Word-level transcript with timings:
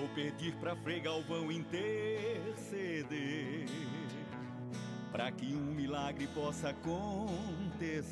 Vou 0.00 0.08
pedir 0.14 0.54
pra 0.54 0.74
Frei 0.74 0.98
Galvão 0.98 1.52
interceder 1.52 2.16
para 5.12 5.30
que 5.30 5.54
um 5.54 5.74
milagre 5.74 6.26
possa 6.28 6.70
acontecer 6.70 8.08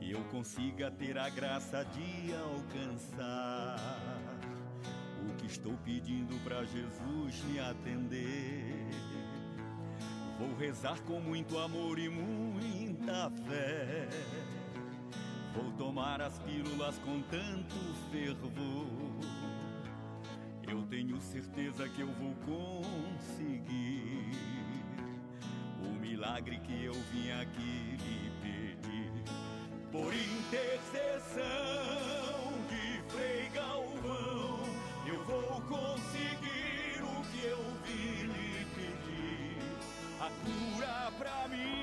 e 0.00 0.10
eu 0.10 0.24
consiga 0.24 0.90
ter 0.90 1.16
a 1.16 1.28
graça 1.28 1.84
de 1.84 2.34
alcançar 2.34 3.76
o 5.24 5.36
que 5.36 5.46
estou 5.46 5.76
pedindo 5.84 6.34
para 6.42 6.64
Jesus 6.64 7.44
me 7.44 7.60
atender. 7.60 8.88
Vou 10.36 10.52
rezar 10.56 11.00
com 11.02 11.20
muito 11.20 11.56
amor 11.58 12.00
e 12.00 12.08
muita 12.08 13.30
fé. 13.46 14.08
Vou 15.54 15.70
tomar 15.74 16.20
as 16.20 16.40
pílulas 16.40 16.98
com 16.98 17.22
tanto 17.22 17.76
fervor. 18.10 19.35
Tenho 20.88 21.20
certeza 21.20 21.88
que 21.88 22.00
eu 22.00 22.06
vou 22.12 22.32
conseguir 22.46 24.30
o 25.82 25.88
milagre 26.00 26.60
que 26.60 26.84
eu 26.84 26.94
vim 27.12 27.30
aqui 27.32 27.98
lhe 27.98 28.30
pedir. 28.40 29.12
Por 29.90 30.14
intercessão 30.14 31.42
de 32.70 33.02
Frei 33.12 33.48
Galvão, 33.52 34.60
eu 35.06 35.24
vou 35.24 35.60
conseguir 35.62 37.02
o 37.02 37.22
que 37.32 37.44
eu 37.46 37.62
vim 37.84 38.26
lhe 38.32 38.64
pedir. 38.76 39.58
A 40.20 40.30
cura 40.44 41.10
pra 41.18 41.48
mim 41.48 41.75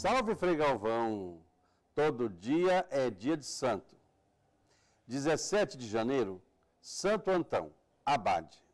Salve 0.00 0.34
Frei 0.34 0.56
Galvão! 0.56 1.42
Todo 1.94 2.30
dia 2.30 2.86
é 2.88 3.10
dia 3.10 3.36
de 3.36 3.44
santo. 3.44 3.94
17 5.06 5.76
de 5.76 5.86
janeiro, 5.86 6.40
Santo 6.80 7.30
Antão, 7.30 7.70
abade. 8.02 8.64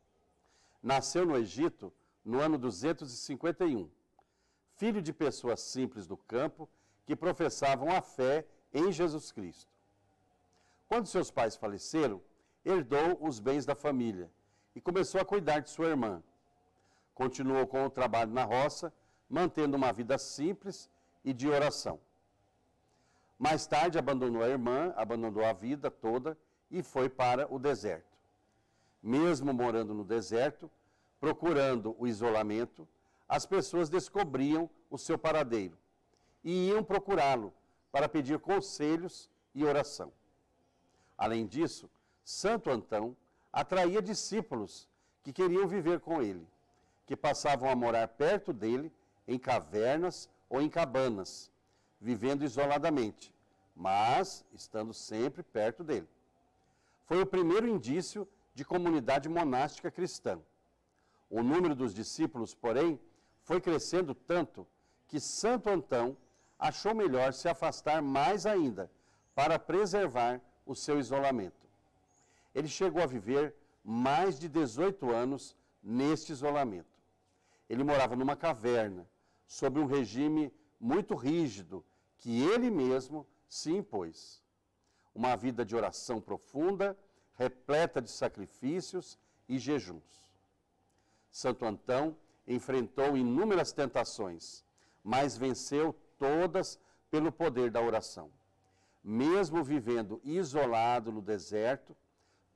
Nasceu 0.81 1.25
no 1.25 1.35
Egito 1.35 1.91
no 2.23 2.39
ano 2.39 2.57
251. 2.57 3.89
Filho 4.77 5.01
de 5.01 5.11
pessoas 5.11 5.59
simples 5.59 6.07
do 6.07 6.15
campo 6.15 6.69
que 7.05 7.13
professavam 7.13 7.89
a 7.91 8.01
fé 8.01 8.47
em 8.73 8.89
Jesus 8.89 9.29
Cristo. 9.29 9.69
Quando 10.87 11.07
seus 11.07 11.29
pais 11.29 11.57
faleceram, 11.57 12.21
herdou 12.63 13.17
os 13.19 13.41
bens 13.41 13.65
da 13.65 13.75
família 13.75 14.31
e 14.73 14.79
começou 14.79 15.19
a 15.19 15.25
cuidar 15.25 15.59
de 15.59 15.71
sua 15.71 15.87
irmã. 15.87 16.23
Continuou 17.13 17.67
com 17.67 17.85
o 17.85 17.89
trabalho 17.89 18.31
na 18.31 18.45
roça, 18.45 18.93
mantendo 19.29 19.75
uma 19.75 19.91
vida 19.91 20.17
simples 20.17 20.89
e 21.27 21.33
de 21.33 21.49
oração. 21.49 21.99
Mais 23.37 23.67
tarde 23.67 23.99
abandonou 23.99 24.41
a 24.41 24.47
irmã, 24.47 24.93
abandonou 24.95 25.43
a 25.43 25.51
vida 25.51 25.91
toda 25.91 26.37
e 26.71 26.81
foi 26.81 27.09
para 27.09 27.53
o 27.53 27.59
deserto. 27.59 28.17
Mesmo 29.03 29.53
morando 29.53 29.93
no 29.93 30.05
deserto, 30.05 30.71
procurando 31.19 31.93
o 31.99 32.07
isolamento, 32.07 32.87
as 33.27 33.45
pessoas 33.45 33.89
descobriam 33.89 34.69
o 34.89 34.97
seu 34.97 35.17
paradeiro 35.17 35.77
e 36.45 36.69
iam 36.69 36.81
procurá-lo 36.81 37.53
para 37.91 38.07
pedir 38.07 38.39
conselhos 38.39 39.29
e 39.53 39.65
oração. 39.65 40.13
Além 41.17 41.45
disso, 41.45 41.89
Santo 42.23 42.69
Antão 42.69 43.17
atraía 43.51 44.01
discípulos 44.01 44.87
que 45.23 45.33
queriam 45.33 45.67
viver 45.67 45.99
com 45.99 46.21
ele, 46.21 46.47
que 47.05 47.17
passavam 47.17 47.69
a 47.69 47.75
morar 47.75 48.07
perto 48.07 48.53
dele 48.53 48.89
em 49.27 49.37
cavernas 49.37 50.29
ou 50.49 50.61
em 50.61 50.69
cabanas, 50.69 51.51
vivendo 51.99 52.43
isoladamente, 52.43 53.33
mas 53.75 54.45
estando 54.53 54.93
sempre 54.93 55.43
perto 55.43 55.83
dele. 55.83 56.07
Foi 57.05 57.21
o 57.21 57.25
primeiro 57.25 57.67
indício 57.67 58.27
de 58.53 58.65
comunidade 58.65 59.29
monástica 59.29 59.91
cristã. 59.91 60.39
O 61.29 61.43
número 61.43 61.75
dos 61.75 61.93
discípulos, 61.93 62.55
porém, 62.55 62.99
foi 63.43 63.61
crescendo 63.61 64.13
tanto 64.13 64.67
que 65.07 65.19
Santo 65.19 65.69
Antão 65.69 66.17
achou 66.59 66.93
melhor 66.93 67.33
se 67.33 67.47
afastar 67.47 68.01
mais 68.01 68.45
ainda 68.45 68.89
para 69.35 69.59
preservar 69.59 70.41
o 70.65 70.75
seu 70.75 70.99
isolamento. 70.99 71.67
Ele 72.53 72.67
chegou 72.67 73.01
a 73.01 73.05
viver 73.05 73.55
mais 73.83 74.39
de 74.39 74.49
18 74.49 75.11
anos 75.11 75.55
neste 75.81 76.31
isolamento. 76.31 76.97
Ele 77.69 77.83
morava 77.83 78.15
numa 78.15 78.35
caverna, 78.35 79.07
sob 79.47 79.79
um 79.79 79.85
regime 79.85 80.53
muito 80.79 81.15
rígido 81.15 81.83
que 82.17 82.41
ele 82.41 82.69
mesmo 82.69 83.25
se 83.47 83.71
impôs. 83.71 84.43
Uma 85.15 85.35
vida 85.35 85.65
de 85.65 85.75
oração 85.75 86.19
profunda, 86.21 86.97
repleta 87.35 88.01
de 88.01 88.11
sacrifícios 88.11 89.17
e 89.47 89.57
jejuns. 89.57 90.03
Santo 91.31 91.65
Antão 91.65 92.15
enfrentou 92.45 93.17
inúmeras 93.17 93.71
tentações, 93.71 94.63
mas 95.03 95.37
venceu 95.37 95.95
todas 96.17 96.79
pelo 97.09 97.31
poder 97.31 97.71
da 97.71 97.81
oração. 97.81 98.29
Mesmo 99.03 99.63
vivendo 99.63 100.19
isolado 100.23 101.11
no 101.11 101.21
deserto, 101.21 101.95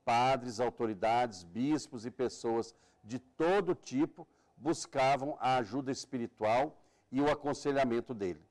padres, 0.04 0.60
autoridades, 0.60 1.44
bispos 1.44 2.06
e 2.06 2.12
pessoas 2.12 2.76
de 3.04 3.20
todo 3.20 3.74
tipo 3.74 4.28
buscavam 4.58 5.38
a 5.40 5.58
ajuda 5.58 5.92
espiritual 5.92 6.81
e 7.12 7.22
o 7.22 7.30
aconselhamento 7.30 8.14
dele. 8.14 8.42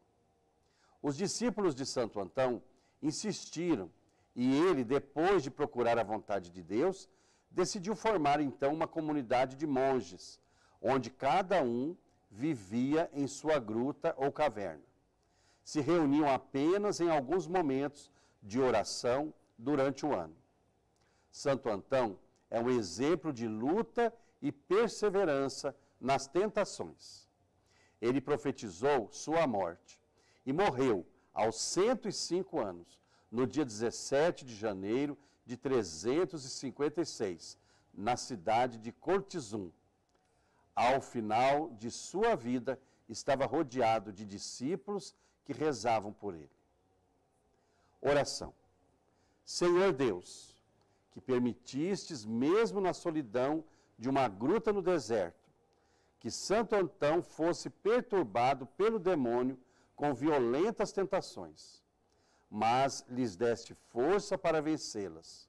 Os 1.03 1.17
discípulos 1.17 1.75
de 1.75 1.87
Santo 1.87 2.21
Antão 2.21 2.63
insistiram 3.03 3.91
e 4.37 4.55
ele, 4.55 4.85
depois 4.85 5.43
de 5.43 5.51
procurar 5.51 5.99
a 5.99 6.05
vontade 6.05 6.51
de 6.51 6.63
Deus, 6.63 7.09
decidiu 7.51 7.97
formar 7.97 8.41
então 8.41 8.73
uma 8.73 8.87
comunidade 8.87 9.57
de 9.57 9.67
monges, 9.67 10.39
onde 10.81 11.11
cada 11.11 11.63
um 11.63 11.97
vivia 12.31 13.11
em 13.13 13.27
sua 13.27 13.59
gruta 13.59 14.15
ou 14.17 14.31
caverna. 14.31 14.85
Se 15.65 15.81
reuniam 15.81 16.29
apenas 16.29 17.01
em 17.01 17.11
alguns 17.11 17.47
momentos 17.47 18.11
de 18.43 18.61
oração 18.61 19.35
durante 19.59 20.07
o 20.07 20.15
ano. 20.15 20.37
Santo 21.31 21.69
Antão 21.69 22.19
é 22.49 22.61
um 22.61 22.71
exemplo 22.71 23.33
de 23.33 23.47
luta 23.47 24.13
e 24.41 24.51
perseverança 24.51 25.75
nas 26.01 26.27
tentações. 26.27 27.29
Ele 28.01 28.21
profetizou 28.21 29.09
sua 29.13 29.47
morte 29.47 30.01
e 30.47 30.53
morreu 30.53 31.07
aos 31.33 31.61
105 31.61 32.59
anos, 32.59 32.99
no 33.31 33.47
dia 33.47 33.65
17 33.65 34.45
de 34.45 34.55
janeiro 34.55 35.17
de 35.45 35.57
356, 35.57 37.59
na 37.93 38.17
cidade 38.17 38.79
de 38.79 38.93
Cortizum. 38.93 39.71
Ao 40.75 41.01
final 41.01 41.71
de 41.75 41.91
sua 41.91 42.35
vida, 42.35 42.81
estava 43.09 43.47
rodeado 43.47 44.13
de 44.13 44.25
discípulos 44.25 45.15
que 45.45 45.53
rezavam 45.53 46.13
por 46.13 46.35
ele. 46.35 46.51
Oração. 48.01 48.55
Senhor 49.45 49.93
Deus, 49.93 50.57
que 51.11 51.21
permitistes, 51.21 52.25
mesmo 52.25 52.81
na 52.81 52.93
solidão 52.93 53.65
de 53.99 54.09
uma 54.09 54.29
gruta 54.29 54.73
no 54.73 54.81
deserto, 54.81 55.40
que 56.21 56.31
Santo 56.31 56.77
Antão 56.77 57.23
fosse 57.23 57.71
perturbado 57.71 58.67
pelo 58.67 58.99
demônio 58.99 59.59
com 59.97 60.15
violentas 60.15 60.93
tentações, 60.93 61.83
mas 62.51 63.05
lhes 63.09 63.37
deste 63.37 63.75
força 63.75 64.37
para 64.37 64.61
vencê-las. 64.61 65.49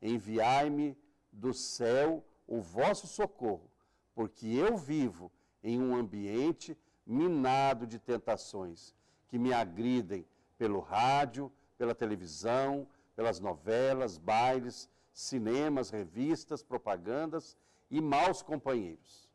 Enviai-me 0.00 0.96
do 1.30 1.52
céu 1.52 2.24
o 2.46 2.60
vosso 2.60 3.06
socorro, 3.06 3.70
porque 4.14 4.46
eu 4.46 4.76
vivo 4.78 5.30
em 5.62 5.80
um 5.80 5.94
ambiente 5.94 6.76
minado 7.06 7.86
de 7.86 7.98
tentações 7.98 8.94
que 9.28 9.38
me 9.38 9.52
agridem 9.52 10.26
pelo 10.56 10.80
rádio, 10.80 11.52
pela 11.76 11.94
televisão, 11.94 12.88
pelas 13.14 13.40
novelas, 13.40 14.16
bailes, 14.16 14.88
cinemas, 15.12 15.90
revistas, 15.90 16.62
propagandas 16.62 17.56
e 17.90 18.00
maus 18.00 18.42
companheiros. 18.42 19.27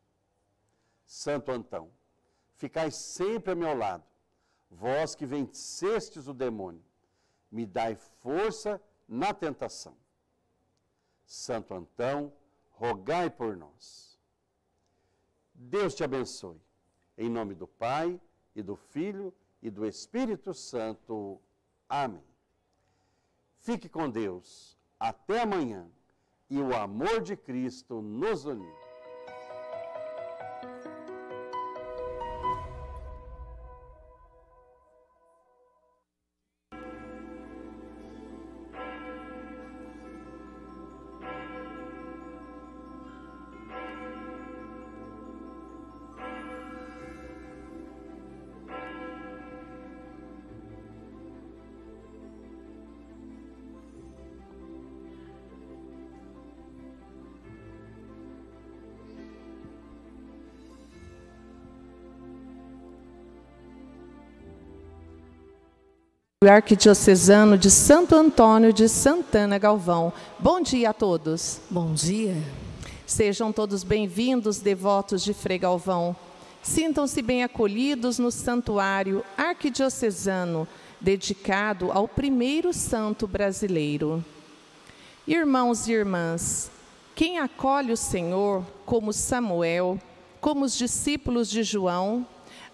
Santo 1.06 1.52
Antão, 1.52 1.92
ficai 2.56 2.92
sempre 2.92 3.52
a 3.52 3.56
meu 3.56 3.76
lado, 3.76 4.04
vós 4.70 5.16
que 5.16 5.26
vencestes 5.26 6.28
o 6.28 6.34
demônio, 6.34 6.84
me 7.52 7.66
dai 7.66 7.96
força 7.96 8.82
na 9.08 9.34
tentação. 9.34 9.96
Santo 11.26 11.74
Antão, 11.74 12.34
rogai 12.72 13.30
por 13.30 13.56
nós. 13.56 14.20
Deus 15.54 15.94
te 15.96 16.04
abençoe. 16.04 16.60
Em 17.18 17.30
nome 17.30 17.54
do 17.54 17.68
Pai, 17.68 18.20
e 18.56 18.62
do 18.62 18.76
Filho, 18.76 19.34
e 19.62 19.70
do 19.70 19.86
Espírito 19.86 20.54
Santo. 20.54 21.40
Amém. 21.88 22.24
Fique 23.60 23.88
com 23.88 24.10
Deus. 24.10 24.78
Até 25.00 25.42
amanhã. 25.42 25.90
E 26.50 26.60
o 26.60 26.76
amor 26.76 27.22
de 27.22 27.36
Cristo 27.36 28.02
nos 28.02 28.46
uniu. 28.46 28.83
Arquidiocesano 66.48 67.58
de 67.58 67.70
Santo 67.72 68.16
Antônio 68.16 68.74
de 68.74 68.90
Santana 68.90 69.58
Galvão. 69.58 70.12
Bom 70.40 70.62
dia 70.62 70.90
a 70.90 70.94
todos. 70.94 71.62
Bom 71.70 71.94
dia. 71.94 72.36
Sejam 73.06 73.52
todos 73.52 73.84
bem-vindos, 73.84 74.60
devotos 74.60 75.24
de 75.24 75.34
Frei 75.34 75.58
Galvão. 75.58 76.16
Sintam-se 76.62 77.22
bem 77.22 77.44
acolhidos 77.44 78.20
no 78.20 78.32
santuário 78.32 79.24
arquidiocesano, 79.38 80.68
dedicado 81.00 81.92
ao 81.92 82.08
primeiro 82.08 82.74
santo 82.74 83.28
brasileiro. 83.28 84.24
Irmãos 85.28 85.88
e 85.88 85.92
irmãs, 85.92 86.72
quem 87.16 87.40
acolhe 87.40 87.92
o 87.92 87.98
Senhor, 87.98 88.66
como 88.86 89.14
Samuel, 89.14 90.00
como 90.42 90.66
os 90.66 90.78
discípulos 90.78 91.50
de 91.50 91.64
João, 91.64 92.26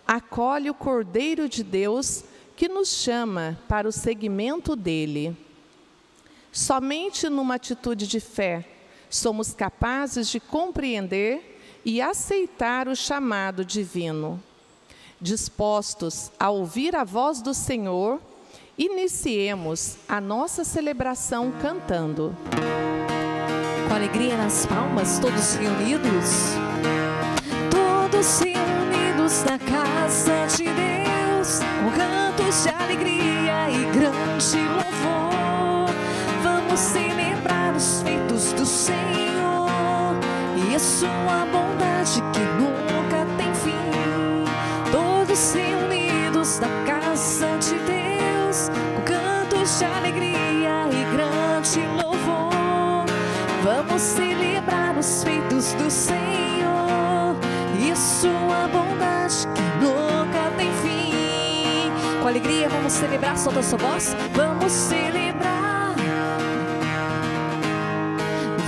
acolhe 0.08 0.70
o 0.70 0.74
Cordeiro 0.74 1.48
de 1.48 1.64
Deus 1.64 2.24
que 2.60 2.68
nos 2.68 2.90
chama 2.90 3.58
para 3.70 3.88
o 3.88 3.92
seguimento 3.92 4.76
dele. 4.76 5.34
Somente 6.52 7.30
numa 7.30 7.56
atitude 7.56 8.06
de 8.06 8.20
fé 8.20 8.66
somos 9.10 9.54
capazes 9.54 10.28
de 10.28 10.42
compreender 10.42 11.62
e 11.86 12.02
aceitar 12.02 12.90
o 12.90 12.96
chamado 12.98 13.64
divino. 13.64 14.44
Dispostos 15.22 16.34
a 16.38 16.50
ouvir 16.50 16.98
a 16.98 17.06
voz 17.06 17.42
do 17.42 17.54
Senhor, 17.54 18.20
iniciemos 18.78 19.96
a 20.06 20.20
nossa 20.20 20.66
celebração 20.66 21.54
cantando. 21.62 22.36
Com 23.88 23.96
alegria 23.96 24.36
nas 24.36 24.66
palmas, 24.66 25.18
todos 25.20 25.54
reunidos. 25.54 26.58
Todos 27.72 28.40
reunidos 28.42 29.44
na 29.46 29.58
casa 29.58 30.46
de 30.58 30.66
Deus, 30.66 31.60
com 31.96 32.29
de 32.50 32.70
alegria 32.70 33.70
e 33.70 33.86
grande 33.94 34.58
louvor. 34.70 35.94
Vamos 36.42 36.80
celebrar 36.80 37.76
os 37.76 38.02
feitos 38.02 38.54
do 38.54 38.66
Senhor 38.66 40.16
e 40.56 40.74
a 40.74 40.80
sua 40.80 41.46
bondade 41.52 42.24
que 42.34 42.40
nunca 42.60 43.28
tem 43.38 43.54
fim. 43.54 43.76
Todos 44.92 45.54
reunidos 45.54 46.60
na 46.60 46.70
casa 46.88 47.56
de 47.60 47.78
Deus, 47.86 48.72
com 48.96 49.02
cantos 49.04 49.78
de 49.78 49.86
alegria 49.86 50.88
e 50.92 51.16
grande 51.16 51.88
louvor. 52.02 53.06
Vamos 53.62 54.02
celebrar 54.02 54.98
os 54.98 55.24
feitos 55.24 55.74
do 55.74 55.92
Senhor 55.92 57.36
e 57.80 57.92
a 57.92 57.96
sua 57.96 58.68
bondade 58.72 59.48
que 59.54 59.86
alegria, 62.30 62.70
vamos 62.70 62.94
celebrar, 62.94 63.36
solta 63.38 63.62
sua 63.64 63.78
voz. 63.80 64.16
Vamos 64.34 64.72
celebrar. 64.72 65.96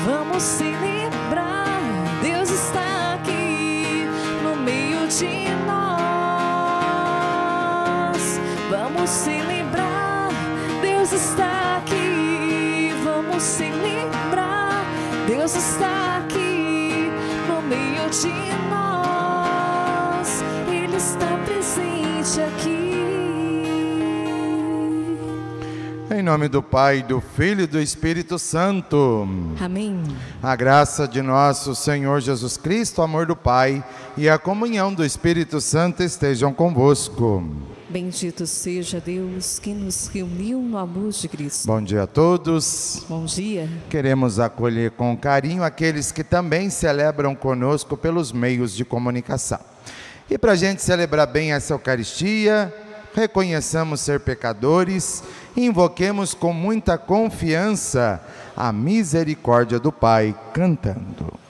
Vamos 0.04 0.42
celebrar. 0.42 1.80
Deus 2.24 2.50
está 2.50 3.14
aqui 3.14 4.08
no 4.44 4.56
meio 4.56 5.08
de 5.08 5.48
nós. 5.68 6.02
Vamos 8.70 9.10
celebrar. 9.10 10.30
Deus 10.82 11.12
está 11.14 11.78
aqui. 11.78 12.94
Vamos 13.04 13.44
celebrar. 13.44 14.84
Deus 15.28 15.56
está 15.56 16.18
aqui 16.18 17.12
no 17.48 17.62
meio 17.62 18.10
de 18.10 18.34
nós. 18.72 20.42
Ele 20.68 20.96
está 20.98 21.38
presente 21.46 22.42
aqui. 22.42 22.81
Em 26.14 26.22
nome 26.22 26.50
do 26.50 26.62
Pai, 26.62 27.02
do 27.02 27.22
Filho 27.22 27.62
e 27.62 27.68
do 27.68 27.80
Espírito 27.80 28.38
Santo. 28.38 29.26
Amém. 29.62 30.04
A 30.44 30.58
graça 30.58 31.08
de 31.08 31.22
nosso 31.22 31.74
Senhor 31.74 32.20
Jesus 32.20 32.58
Cristo, 32.58 33.00
o 33.00 33.02
amor 33.02 33.26
do 33.26 33.34
Pai 33.34 33.82
e 34.18 34.28
a 34.28 34.38
comunhão 34.38 34.94
do 34.94 35.06
Espírito 35.06 35.62
Santo 35.62 36.04
estejam 36.04 36.54
convosco. 36.54 37.42
Bendito 37.88 38.46
seja 38.46 39.00
Deus 39.00 39.58
que 39.58 39.74
nos 39.74 40.08
reuniu 40.08 40.60
no 40.60 40.78
amor 40.78 41.12
de 41.12 41.30
Cristo. 41.30 41.66
Bom 41.66 41.82
dia 41.82 42.04
a 42.04 42.08
todos. 42.08 43.06
Bom 43.08 43.24
dia. 43.24 43.70
Queremos 43.90 44.38
acolher 44.38 44.92
com 44.92 45.16
carinho 45.16 45.64
aqueles 45.64 46.12
que 46.12 46.26
também 46.26 46.70
celebram 46.70 47.34
conosco 47.34 47.96
pelos 47.96 48.34
meios 48.34 48.76
de 48.76 48.84
comunicação. 48.84 49.62
E 50.30 50.38
para 50.38 50.52
a 50.52 50.56
gente 50.56 50.82
celebrar 50.82 51.28
bem 51.28 51.54
essa 51.54 51.74
Eucaristia, 51.74 52.74
reconheçamos 53.14 54.02
ser 54.02 54.20
pecadores, 54.22 55.24
invoquemos 55.56 56.34
com 56.34 56.54
muita 56.54 56.98
confiança 56.98 58.22
a 58.56 58.72
misericórdia 58.72 59.80
do 59.80 59.92
Pai, 59.92 60.36
cantando. 60.54 61.41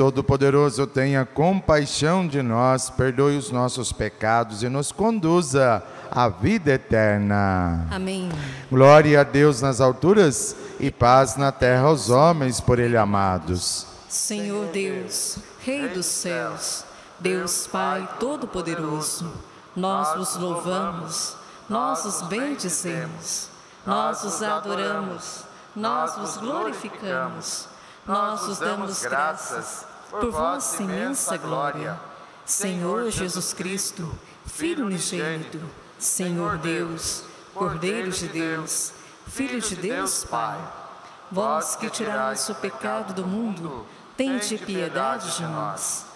Todo-Poderoso, 0.00 0.86
tenha 0.86 1.26
compaixão 1.26 2.26
de 2.26 2.40
nós, 2.40 2.88
perdoe 2.88 3.36
os 3.36 3.50
nossos 3.50 3.92
pecados 3.92 4.62
e 4.62 4.68
nos 4.70 4.90
conduza 4.90 5.82
à 6.10 6.26
vida 6.26 6.72
eterna. 6.72 7.86
Amém. 7.90 8.30
Glória 8.70 9.20
a 9.20 9.24
Deus 9.24 9.60
nas 9.60 9.78
alturas 9.78 10.56
e 10.78 10.90
paz 10.90 11.36
na 11.36 11.52
terra 11.52 11.82
aos 11.82 12.08
homens 12.08 12.62
por 12.62 12.78
Ele 12.78 12.96
amados. 12.96 13.86
Senhor 14.08 14.68
Deus, 14.68 15.36
Rei 15.58 15.86
dos 15.88 16.06
céus, 16.06 16.82
Deus 17.18 17.66
Pai 17.66 18.08
Todo-Poderoso, 18.18 19.30
nós 19.76 20.16
vos 20.16 20.34
louvamos, 20.34 21.36
nós 21.68 22.06
os 22.06 22.22
bendizemos, 22.22 23.50
nós 23.86 24.24
os 24.24 24.42
adoramos, 24.42 25.44
nós 25.76 26.16
os 26.16 26.38
glorificamos 26.38 27.68
nós 28.06 28.42
os 28.48 28.58
damos 28.58 29.02
graças 29.02 29.89
por 30.10 30.30
vossa 30.30 30.82
imensa 30.82 31.36
glória. 31.36 31.98
Senhor 32.44 33.10
Jesus 33.10 33.52
Cristo, 33.52 34.12
Filho 34.44 34.86
unigênito, 34.86 35.60
Senhor 35.98 36.58
Deus, 36.58 37.22
Cordeiro 37.54 38.10
de 38.10 38.26
Deus, 38.26 38.92
Filho 39.26 39.60
de 39.60 39.76
Deus 39.76 40.24
Pai, 40.24 40.58
vós 41.30 41.76
que 41.76 41.88
tirais 41.88 42.48
o 42.48 42.54
pecado 42.56 43.14
do 43.14 43.26
mundo, 43.26 43.86
tende 44.16 44.58
piedade 44.58 45.36
de 45.36 45.42
nós. 45.44 46.06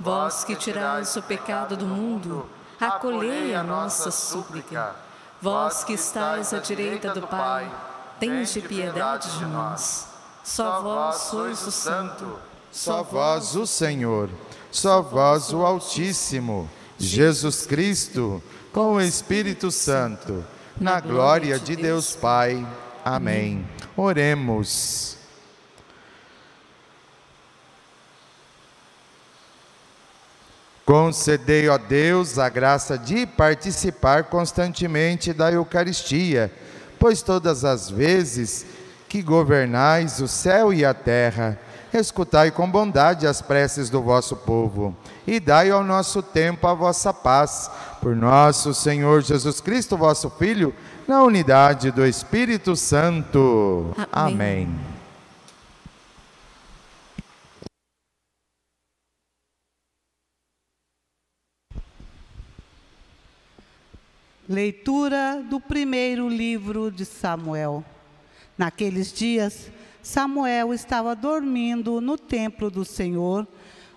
Vós 0.00 0.42
que 0.44 0.56
tirais 0.56 1.14
o 1.16 1.22
pecado 1.22 1.76
do 1.76 1.84
mundo, 1.86 2.48
acolhei 2.80 3.54
a 3.54 3.62
nossa 3.62 4.10
súplica. 4.10 4.96
Vós 5.40 5.84
que 5.84 5.92
estais 5.92 6.54
à 6.54 6.58
direita 6.58 7.12
do 7.12 7.26
Pai, 7.26 7.70
tende 8.18 8.60
piedade 8.62 9.38
de 9.38 9.44
nós. 9.44 10.08
Só 10.42 10.80
vós 10.80 11.16
sois 11.16 11.66
o 11.66 11.70
Santo. 11.70 12.38
Só 12.72 13.02
vós 13.02 13.54
o 13.54 13.66
Senhor. 13.66 14.30
Só 14.70 15.02
vós 15.02 15.52
o 15.52 15.64
Altíssimo. 15.64 16.68
Jesus 16.98 17.66
Cristo, 17.66 18.42
com 18.72 18.94
o 18.94 19.00
Espírito 19.00 19.70
Santo. 19.70 20.42
Na 20.80 20.98
glória 20.98 21.58
de 21.58 21.76
Deus 21.76 22.16
Pai. 22.16 22.66
Amém. 23.04 23.68
Oremos. 23.94 25.18
Concedei, 30.86 31.68
ó 31.68 31.76
Deus, 31.78 32.38
a 32.38 32.48
graça 32.48 32.98
de 32.98 33.26
participar 33.26 34.24
constantemente 34.24 35.32
da 35.32 35.52
Eucaristia, 35.52 36.52
pois 36.98 37.22
todas 37.22 37.64
as 37.64 37.90
vezes 37.90 38.66
que 39.08 39.22
governais 39.22 40.20
o 40.20 40.26
céu 40.26 40.72
e 40.72 40.84
a 40.84 40.92
terra, 40.94 41.58
escutai 41.98 42.50
com 42.50 42.70
bondade 42.70 43.26
as 43.26 43.42
preces 43.42 43.90
do 43.90 44.00
vosso 44.00 44.36
povo 44.36 44.96
e 45.26 45.38
dai 45.38 45.70
ao 45.70 45.84
nosso 45.84 46.22
tempo 46.22 46.66
a 46.66 46.74
vossa 46.74 47.12
paz. 47.12 47.70
Por 48.00 48.16
nosso 48.16 48.74
Senhor 48.74 49.22
Jesus 49.22 49.60
Cristo, 49.60 49.96
vosso 49.96 50.28
Filho, 50.30 50.74
na 51.06 51.22
unidade 51.22 51.90
do 51.90 52.04
Espírito 52.04 52.74
Santo. 52.74 53.94
Amém. 54.10 54.64
Amém. 54.64 54.92
Leitura 64.48 65.42
do 65.48 65.60
primeiro 65.60 66.28
livro 66.28 66.90
de 66.90 67.04
Samuel. 67.04 67.84
Naqueles 68.58 69.12
dias, 69.12 69.70
Samuel 70.02 70.74
estava 70.74 71.14
dormindo 71.14 72.00
no 72.00 72.18
templo 72.18 72.68
do 72.68 72.84
Senhor, 72.84 73.46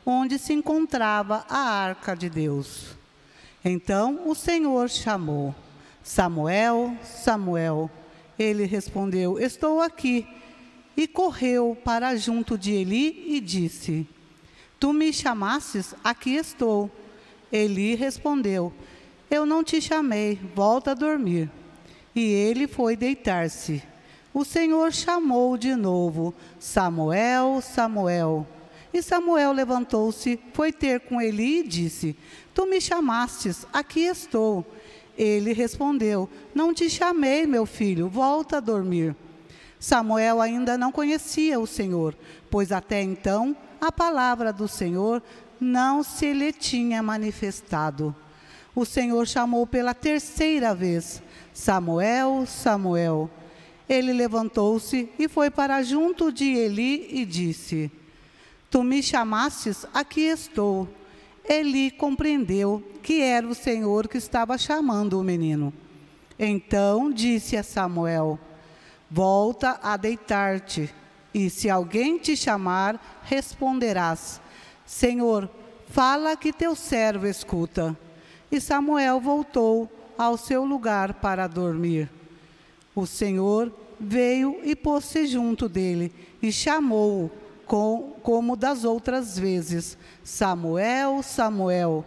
onde 0.06 0.38
se 0.38 0.54
encontrava 0.54 1.44
a 1.50 1.58
arca 1.58 2.16
de 2.16 2.30
Deus. 2.30 2.96
Então 3.64 4.22
o 4.30 4.36
Senhor 4.36 4.88
chamou: 4.90 5.54
Samuel, 6.04 6.96
Samuel. 7.04 7.90
Ele 8.38 8.66
respondeu: 8.66 9.40
Estou 9.40 9.82
aqui. 9.82 10.28
E 10.98 11.08
correu 11.08 11.78
para 11.84 12.16
junto 12.16 12.58
de 12.58 12.72
Eli 12.72 13.36
e 13.36 13.42
disse: 13.42 14.08
Tu 14.80 14.94
me 14.94 15.12
chamastes, 15.12 15.96
aqui 16.04 16.36
estou. 16.36 16.90
Eli 17.52 17.96
respondeu: 17.96 18.72
Eu 19.30 19.46
não 19.46 19.64
te 19.64 19.82
chamei, 19.82 20.40
volta 20.54 20.92
a 20.92 20.94
dormir. 20.94 21.50
E 22.16 22.22
ele 22.22 22.68
foi 22.68 22.96
deitar-se 22.96 23.82
o 24.36 24.44
Senhor 24.44 24.92
chamou 24.92 25.58
de 25.58 25.76
novo: 25.76 26.36
Samuel, 26.60 27.62
Samuel. 27.62 28.46
E 28.94 29.02
Samuel 29.02 29.54
levantou-se, 29.54 30.38
foi 30.54 30.74
ter 30.74 31.00
com 31.00 31.22
Eli 31.22 31.62
e 31.62 31.68
disse: 31.68 32.18
Tu 32.54 32.66
me 32.66 32.82
chamastes, 32.82 33.66
aqui 33.72 34.02
estou. 34.02 34.66
Ele 35.18 35.54
respondeu: 35.54 36.30
Não 36.54 36.74
te 36.74 36.90
chamei, 36.90 37.48
meu 37.48 37.66
filho, 37.66 38.10
volta 38.10 38.58
a 38.58 38.60
dormir. 38.60 39.16
Samuel 39.80 40.42
ainda 40.42 40.78
não 40.78 40.92
conhecia 40.92 41.58
o 41.58 41.66
Senhor, 41.66 42.14
pois 42.52 42.74
até 42.74 43.02
então 43.02 43.56
a 43.80 43.90
palavra 43.90 44.52
do 44.52 44.68
Senhor 44.68 45.24
não 45.62 46.04
se 46.04 46.34
lhe 46.34 46.52
tinha 46.52 47.02
manifestado. 47.02 48.14
O 48.76 48.84
Senhor 48.84 49.26
chamou 49.26 49.66
pela 49.66 49.94
terceira 49.94 50.76
vez: 50.76 51.24
Samuel, 51.54 52.46
Samuel. 52.46 53.30
Ele 53.88 54.14
levantou-se 54.14 55.10
e 55.20 55.28
foi 55.28 55.52
para 55.52 55.84
junto 55.84 56.32
de 56.32 56.46
Eli 56.46 57.08
e 57.12 57.26
disse: 57.26 57.92
Tu 58.70 58.84
me 58.84 59.02
chamastes, 59.04 59.86
aqui 59.94 60.22
estou. 60.22 60.88
Eli 61.48 61.92
compreendeu 61.92 62.84
que 63.04 63.22
era 63.22 63.48
o 63.48 63.54
Senhor 63.54 64.08
que 64.08 64.18
estava 64.18 64.58
chamando 64.58 65.20
o 65.20 65.24
menino. 65.24 65.72
Então 66.40 67.12
disse 67.12 67.56
a 67.56 67.64
Samuel: 67.64 68.40
Volta 69.10 69.80
a 69.84 69.96
deitar-te, 69.96 70.94
e 71.34 71.50
se 71.50 71.70
alguém 71.70 72.18
te 72.18 72.36
chamar, 72.36 73.22
responderás: 73.24 74.42
Senhor, 74.86 75.50
fala 75.88 76.36
que 76.36 76.52
teu 76.52 76.76
servo 76.76 77.28
escuta. 77.28 77.96
E 78.52 78.60
Samuel 78.60 79.20
voltou 79.20 79.92
ao 80.18 80.38
seu 80.38 80.66
lugar 80.66 81.16
para 81.16 81.48
dormir. 81.48 82.10
O 82.96 83.06
Senhor 83.06 83.72
veio 84.00 84.60
e 84.64 84.76
pôs-se 84.76 85.28
junto 85.28 85.68
dele 85.68 86.14
e 86.42 86.52
chamou-o, 86.52 87.30
com, 87.66 88.14
como 88.24 88.56
das 88.56 88.84
outras 88.84 89.38
vezes: 89.38 89.98
Samuel, 90.24 91.22
Samuel. 91.22 92.06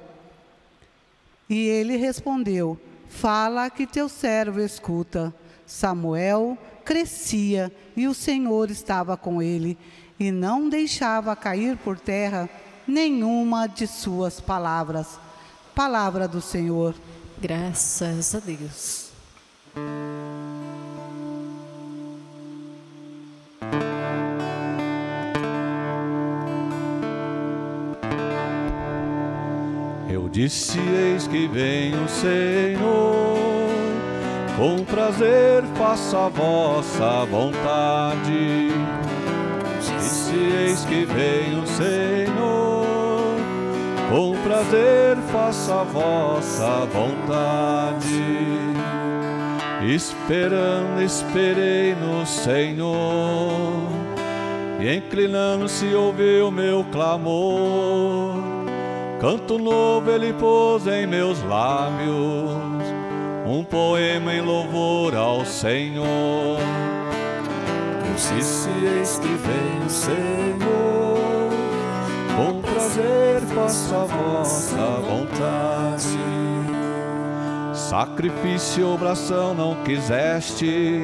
E 1.49 1.66
ele 1.66 1.97
respondeu: 1.97 2.78
Fala 3.09 3.68
que 3.71 3.87
teu 3.87 4.09
servo 4.09 4.61
escuta. 4.61 5.35
Samuel 5.66 6.57
crescia 6.85 7.71
e 7.95 8.09
o 8.09 8.14
Senhor 8.14 8.71
estava 8.71 9.16
com 9.16 9.42
ele 9.42 9.76
e 10.18 10.30
não 10.33 10.68
deixava 10.68 11.37
cair 11.37 11.76
por 11.76 11.99
terra 11.99 12.49
nenhuma 12.87 13.66
de 13.66 13.87
suas 13.87 14.40
palavras. 14.40 15.21
Palavra 15.75 16.26
do 16.26 16.40
Senhor. 16.40 16.95
Graças 17.40 18.35
a 18.35 18.40
Deus. 18.40 19.11
Disse: 30.30 30.78
Eis 30.78 31.26
que 31.26 31.49
vem 31.49 31.94
o 31.94 32.08
Senhor, 32.08 33.38
com 34.56 34.85
prazer 34.85 35.62
faça 35.75 36.26
a 36.26 36.28
vossa 36.28 37.25
vontade. 37.25 38.70
Disse: 39.80 40.37
Eis 40.37 40.85
que 40.85 41.06
vem 41.06 41.58
o 41.58 41.66
Senhor, 41.66 42.85
com 44.11 44.37
prazer 44.42 45.16
faça 45.32 45.80
a 45.80 45.85
vossa 45.85 46.87
vontade. 46.92 48.25
Esperando, 49.82 51.00
esperei 51.02 51.94
no 51.94 52.26
Senhor, 52.26 53.88
e 54.78 54.94
inclinando-se 54.94 55.87
ouviu 55.94 56.50
meu 56.50 56.85
clamor. 56.92 58.57
Canto 59.20 59.58
novo 59.58 60.08
ele 60.12 60.32
pôs 60.32 60.87
em 60.87 61.04
meus 61.04 61.42
lábios, 61.42 62.52
um 63.44 63.64
poema 63.64 64.32
em 64.32 64.40
louvor 64.40 65.12
ao 65.16 65.44
Senhor. 65.44 66.58
Disse, 68.14 68.68
eis 68.84 69.18
que 69.18 69.26
vem 69.26 69.88
Senhor, 69.88 71.18
com 72.37 72.60
prazer 72.60 73.40
faça 73.54 73.96
a 73.96 74.04
vossa 74.04 74.76
vontade. 74.76 76.18
Sacrifício, 77.75 78.87
obração 78.88 79.52
não 79.52 79.82
quiseste, 79.82 81.02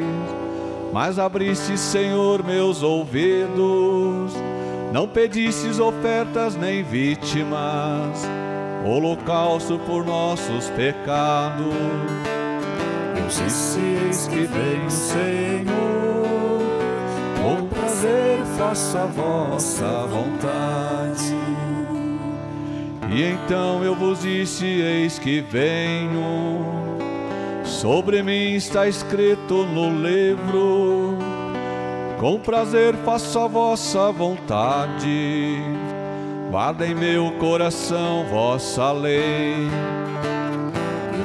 mas 0.92 1.18
abriste, 1.18 1.76
Senhor, 1.76 2.44
meus 2.44 2.80
ouvidos. 2.80 4.53
Não 4.94 5.08
pedistes 5.08 5.80
ofertas 5.80 6.54
nem 6.54 6.84
vítimas, 6.84 8.22
holocausto 8.86 9.76
por 9.80 10.06
nossos 10.06 10.70
pecados. 10.70 11.66
Eu 13.16 13.26
disse, 13.26 14.30
que 14.30 14.46
vem 14.46 14.88
Senhor, 14.88 15.74
com 17.42 17.66
prazer 17.66 18.38
faça 18.56 19.02
a 19.02 19.06
vossa 19.06 20.06
vontade. 20.06 21.34
E 23.10 23.20
então 23.20 23.82
eu 23.82 23.96
vos 23.96 24.22
disse: 24.22 24.64
Eis 24.64 25.18
que 25.18 25.40
venho. 25.40 26.64
Sobre 27.64 28.22
mim 28.22 28.54
está 28.54 28.86
escrito 28.86 29.66
no 29.66 29.90
livro. 29.90 31.23
Com 32.24 32.38
prazer 32.38 32.94
faço 33.04 33.38
a 33.38 33.46
vossa 33.46 34.10
vontade. 34.10 35.58
Guarda 36.50 36.86
em 36.86 36.94
meu 36.94 37.30
coração 37.32 38.24
vossa 38.30 38.92
lei. 38.92 39.68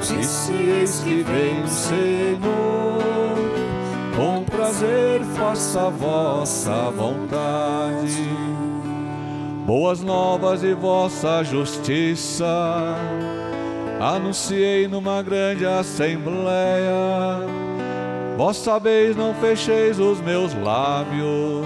Disse: 0.02 0.52
que 1.02 1.24
vem 1.24 1.66
Senhor. 1.70 3.00
Com 4.14 4.44
prazer 4.44 5.22
faça 5.38 5.88
a 5.88 5.90
vossa 5.90 6.92
vontade 6.92 8.28
boas 9.66 10.02
novas 10.02 10.64
e 10.64 10.74
vossa 10.74 11.44
justiça. 11.44 12.46
Anunciei 14.02 14.86
numa 14.86 15.22
grande 15.22 15.66
assembleia. 15.66 17.69
Vós 18.40 18.56
sabeis, 18.56 19.18
não 19.18 19.34
fecheis 19.34 20.00
os 20.00 20.22
meus 20.22 20.54
lábios. 20.54 21.66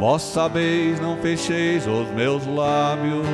Vós 0.00 0.22
sabeis, 0.22 0.98
não 0.98 1.18
fecheis 1.18 1.86
os 1.86 2.08
meus 2.12 2.46
lábios. 2.46 3.26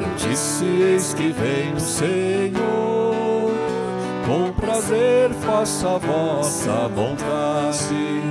Eu 0.00 0.14
disse: 0.14 0.64
Eis 0.64 1.12
que 1.12 1.30
vem 1.32 1.72
o 1.72 1.80
Senhor. 1.80 3.50
Com 4.28 4.52
prazer 4.52 5.30
faça 5.44 5.96
a 5.96 5.98
vossa 5.98 6.88
vontade 6.94 8.22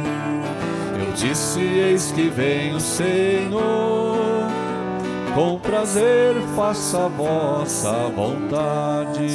disse: 1.13 1.59
Eis 1.59 2.13
que 2.13 2.29
vem 2.29 2.73
o 2.73 2.79
Senhor, 2.79 4.47
com 5.35 5.59
prazer 5.59 6.35
faça 6.55 7.05
a 7.05 7.07
vossa 7.09 7.91
vontade. 8.15 9.27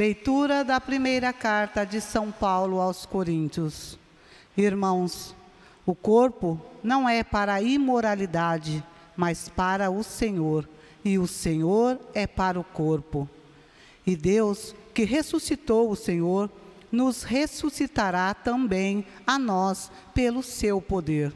Leitura 0.00 0.64
da 0.64 0.80
primeira 0.80 1.30
carta 1.30 1.84
de 1.84 2.00
São 2.00 2.32
Paulo 2.32 2.80
aos 2.80 3.04
Coríntios. 3.04 3.98
Irmãos, 4.56 5.36
o 5.84 5.94
corpo 5.94 6.58
não 6.82 7.06
é 7.06 7.22
para 7.22 7.52
a 7.52 7.60
imoralidade, 7.60 8.82
mas 9.14 9.50
para 9.50 9.90
o 9.90 10.02
Senhor, 10.02 10.66
e 11.04 11.18
o 11.18 11.26
Senhor 11.26 12.00
é 12.14 12.26
para 12.26 12.58
o 12.58 12.64
corpo. 12.64 13.28
E 14.06 14.16
Deus, 14.16 14.74
que 14.94 15.04
ressuscitou 15.04 15.90
o 15.90 15.96
Senhor, 15.96 16.50
nos 16.90 17.22
ressuscitará 17.22 18.32
também 18.32 19.04
a 19.26 19.38
nós 19.38 19.92
pelo 20.14 20.42
seu 20.42 20.80
poder. 20.80 21.30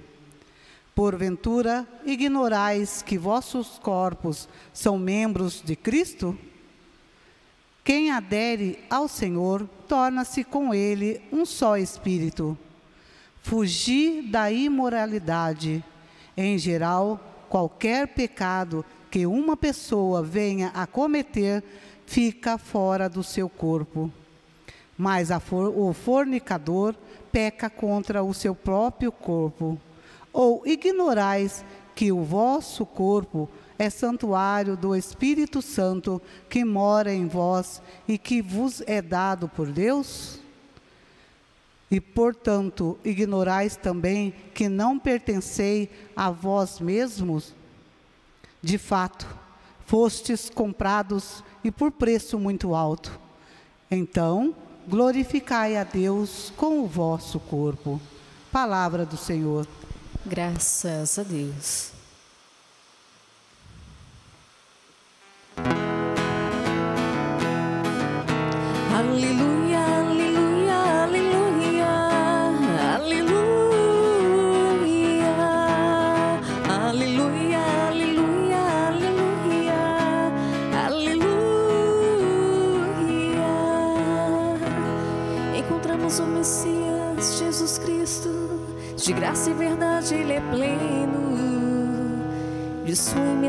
Porventura, 0.94 1.86
ignorais 2.06 3.02
que 3.02 3.18
vossos 3.18 3.78
corpos 3.78 4.48
são 4.72 4.98
membros 4.98 5.60
de 5.62 5.76
Cristo? 5.76 6.34
Quem 7.84 8.10
adere 8.10 8.82
ao 8.88 9.06
Senhor 9.06 9.68
torna-se 9.86 10.42
com 10.42 10.74
ele 10.74 11.20
um 11.30 11.44
só 11.44 11.76
espírito 11.76 12.58
fugir 13.44 14.22
da 14.22 14.50
imoralidade. 14.50 15.84
Em 16.34 16.56
geral, 16.56 17.20
qualquer 17.46 18.08
pecado 18.08 18.82
que 19.10 19.26
uma 19.26 19.54
pessoa 19.54 20.22
venha 20.22 20.72
a 20.74 20.86
cometer 20.86 21.62
fica 22.06 22.56
fora 22.56 23.06
do 23.06 23.22
seu 23.22 23.50
corpo. 23.50 24.10
Mas 24.96 25.28
for, 25.42 25.68
o 25.76 25.92
fornicador 25.92 26.94
peca 27.30 27.68
contra 27.68 28.22
o 28.22 28.32
seu 28.32 28.54
próprio 28.54 29.12
corpo. 29.12 29.78
Ou 30.32 30.66
ignorais 30.66 31.62
que 31.94 32.10
o 32.10 32.22
vosso 32.22 32.86
corpo 32.86 33.48
é 33.78 33.90
santuário 33.90 34.76
do 34.76 34.94
Espírito 34.94 35.60
Santo 35.60 36.20
que 36.48 36.64
mora 36.64 37.12
em 37.12 37.26
vós 37.26 37.82
e 38.06 38.16
que 38.16 38.40
vos 38.40 38.82
é 38.86 39.02
dado 39.02 39.48
por 39.48 39.70
Deus? 39.70 40.38
E, 41.90 42.00
portanto, 42.00 42.98
ignorais 43.04 43.76
também 43.76 44.34
que 44.52 44.68
não 44.68 44.98
pertencei 44.98 45.90
a 46.16 46.30
vós 46.30 46.80
mesmos? 46.80 47.54
De 48.62 48.78
fato, 48.78 49.26
fostes 49.86 50.48
comprados 50.48 51.44
e 51.62 51.70
por 51.70 51.92
preço 51.92 52.38
muito 52.38 52.74
alto. 52.74 53.18
Então, 53.90 54.54
glorificai 54.88 55.76
a 55.76 55.84
Deus 55.84 56.52
com 56.56 56.80
o 56.80 56.86
vosso 56.86 57.38
corpo. 57.38 58.00
Palavra 58.50 59.04
do 59.04 59.16
Senhor. 59.16 59.66
Graças 60.26 61.18
a 61.18 61.22
Deus. 61.22 61.93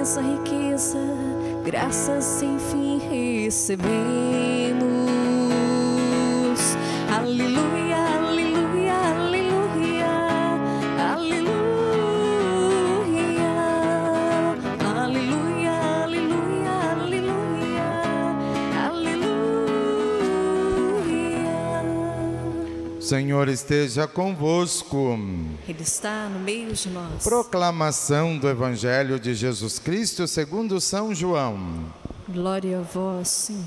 Imensa 0.05 0.21
riqueza, 0.21 0.99
graças 1.63 2.23
sem 2.23 2.59
fim 2.59 2.99
recebemos. 2.99 4.85
Aleluia, 7.11 7.64
Senhor 23.05 23.47
esteja 23.49 24.07
convosco. 24.07 25.15
Ele 25.67 25.83
está 25.83 26.27
no 26.27 26.39
meio 26.39 26.73
de 26.73 26.89
nós. 26.89 27.23
Proclamação 27.23 28.35
do 28.35 28.49
Evangelho 28.49 29.19
de 29.19 29.35
Jesus 29.35 29.77
Cristo 29.77 30.27
segundo 30.27 30.81
São 30.81 31.13
João. 31.13 31.85
Glória 32.27 32.79
a 32.79 32.81
vós, 32.81 33.27
Senhor. 33.27 33.63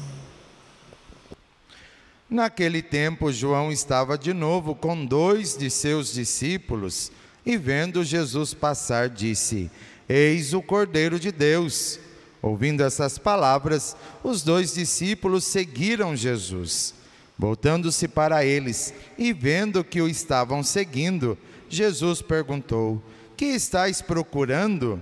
Naquele 2.28 2.82
tempo, 2.82 3.30
João 3.30 3.70
estava 3.70 4.18
de 4.18 4.34
novo 4.34 4.74
com 4.74 5.06
dois 5.06 5.56
de 5.56 5.70
seus 5.70 6.12
discípulos 6.12 7.12
e, 7.46 7.56
vendo 7.56 8.02
Jesus 8.02 8.52
passar, 8.52 9.08
disse: 9.08 9.70
Eis 10.08 10.52
o 10.52 10.60
Cordeiro 10.60 11.18
de 11.20 11.30
Deus. 11.30 12.00
Ouvindo 12.42 12.82
essas 12.82 13.18
palavras, 13.18 13.96
os 14.24 14.42
dois 14.42 14.74
discípulos 14.74 15.44
seguiram 15.44 16.16
Jesus. 16.16 16.97
Voltando-se 17.38 18.08
para 18.08 18.44
eles 18.44 18.92
e 19.16 19.32
vendo 19.32 19.84
que 19.84 20.02
o 20.02 20.08
estavam 20.08 20.62
seguindo, 20.62 21.38
Jesus 21.68 22.20
perguntou: 22.20 23.00
Que 23.36 23.46
estáis 23.46 24.02
procurando? 24.02 25.00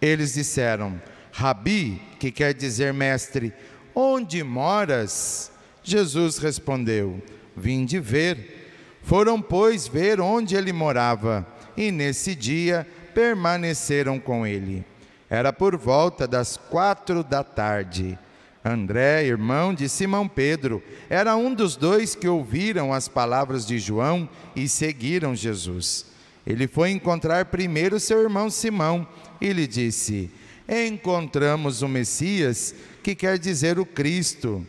Eles 0.00 0.34
disseram: 0.34 1.00
Rabi, 1.32 2.00
que 2.20 2.30
quer 2.30 2.54
dizer 2.54 2.92
mestre, 2.92 3.52
onde 3.94 4.44
moras? 4.44 5.50
Jesus 5.82 6.38
respondeu: 6.38 7.20
Vim 7.56 7.84
de 7.84 7.98
ver. 7.98 8.60
Foram, 9.02 9.42
pois, 9.42 9.88
ver 9.88 10.20
onde 10.20 10.54
ele 10.54 10.72
morava, 10.72 11.44
e 11.76 11.90
nesse 11.90 12.36
dia 12.36 12.86
permaneceram 13.12 14.20
com 14.20 14.46
ele. 14.46 14.84
Era 15.28 15.52
por 15.52 15.76
volta 15.76 16.28
das 16.28 16.56
quatro 16.56 17.24
da 17.24 17.42
tarde. 17.42 18.16
André, 18.64 19.24
irmão 19.26 19.74
de 19.74 19.88
Simão 19.88 20.28
Pedro, 20.28 20.82
era 21.10 21.36
um 21.36 21.52
dos 21.52 21.74
dois 21.74 22.14
que 22.14 22.28
ouviram 22.28 22.92
as 22.92 23.08
palavras 23.08 23.66
de 23.66 23.78
João 23.78 24.28
e 24.54 24.68
seguiram 24.68 25.34
Jesus. 25.34 26.06
Ele 26.46 26.68
foi 26.68 26.90
encontrar 26.90 27.46
primeiro 27.46 27.98
seu 27.98 28.22
irmão 28.22 28.48
Simão 28.48 29.06
e 29.40 29.52
lhe 29.52 29.66
disse: 29.66 30.30
Encontramos 30.68 31.82
o 31.82 31.88
Messias, 31.88 32.74
que 33.02 33.16
quer 33.16 33.36
dizer 33.36 33.80
o 33.80 33.86
Cristo. 33.86 34.64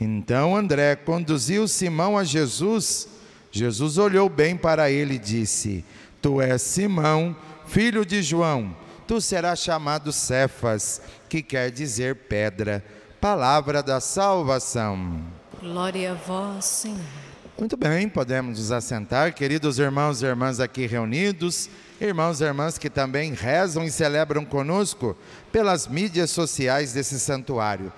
Então 0.00 0.56
André 0.56 0.96
conduziu 0.96 1.68
Simão 1.68 2.16
a 2.16 2.24
Jesus. 2.24 3.08
Jesus 3.52 3.98
olhou 3.98 4.28
bem 4.28 4.56
para 4.56 4.90
ele 4.90 5.14
e 5.14 5.18
disse: 5.18 5.84
Tu 6.22 6.40
és 6.40 6.62
Simão, 6.62 7.36
filho 7.66 8.06
de 8.06 8.22
João. 8.22 8.74
Tu 9.06 9.20
serás 9.20 9.58
chamado 9.58 10.10
Cefas, 10.12 11.02
que 11.28 11.42
quer 11.42 11.70
dizer 11.70 12.16
pedra 12.16 12.82
palavra 13.24 13.82
da 13.82 14.00
salvação. 14.00 15.18
Glória 15.58 16.12
a 16.12 16.14
vós, 16.14 16.62
Senhor. 16.66 17.00
Muito 17.58 17.74
bem, 17.74 18.06
podemos 18.06 18.58
nos 18.58 18.70
assentar, 18.70 19.32
queridos 19.32 19.78
irmãos 19.78 20.20
e 20.20 20.26
irmãs 20.26 20.60
aqui 20.60 20.84
reunidos, 20.84 21.70
irmãos 21.98 22.42
e 22.42 22.44
irmãs 22.44 22.76
que 22.76 22.90
também 22.90 23.32
rezam 23.32 23.82
e 23.82 23.90
celebram 23.90 24.44
conosco 24.44 25.16
pelas 25.50 25.86
mídias 25.86 26.32
sociais 26.32 26.92
desse 26.92 27.18
santuário. 27.18 27.90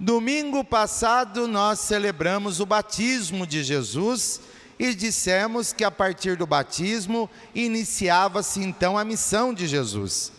Domingo 0.00 0.64
passado 0.64 1.46
nós 1.46 1.78
celebramos 1.78 2.58
o 2.58 2.64
batismo 2.64 3.46
de 3.46 3.62
Jesus 3.62 4.40
e 4.78 4.94
dissemos 4.94 5.74
que 5.74 5.84
a 5.84 5.90
partir 5.90 6.34
do 6.34 6.46
batismo 6.46 7.28
iniciava-se 7.54 8.62
então 8.62 8.96
a 8.96 9.04
missão 9.04 9.52
de 9.52 9.66
Jesus. 9.66 10.32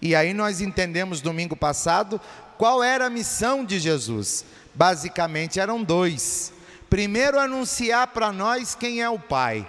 E 0.00 0.14
aí 0.14 0.32
nós 0.32 0.60
entendemos 0.60 1.20
domingo 1.20 1.56
passado 1.56 2.20
qual 2.60 2.84
era 2.84 3.06
a 3.06 3.10
missão 3.10 3.64
de 3.64 3.80
Jesus? 3.80 4.44
Basicamente 4.74 5.58
eram 5.58 5.82
dois. 5.82 6.52
Primeiro, 6.90 7.40
anunciar 7.40 8.08
para 8.08 8.30
nós 8.30 8.74
quem 8.74 9.00
é 9.00 9.08
o 9.08 9.18
Pai. 9.18 9.66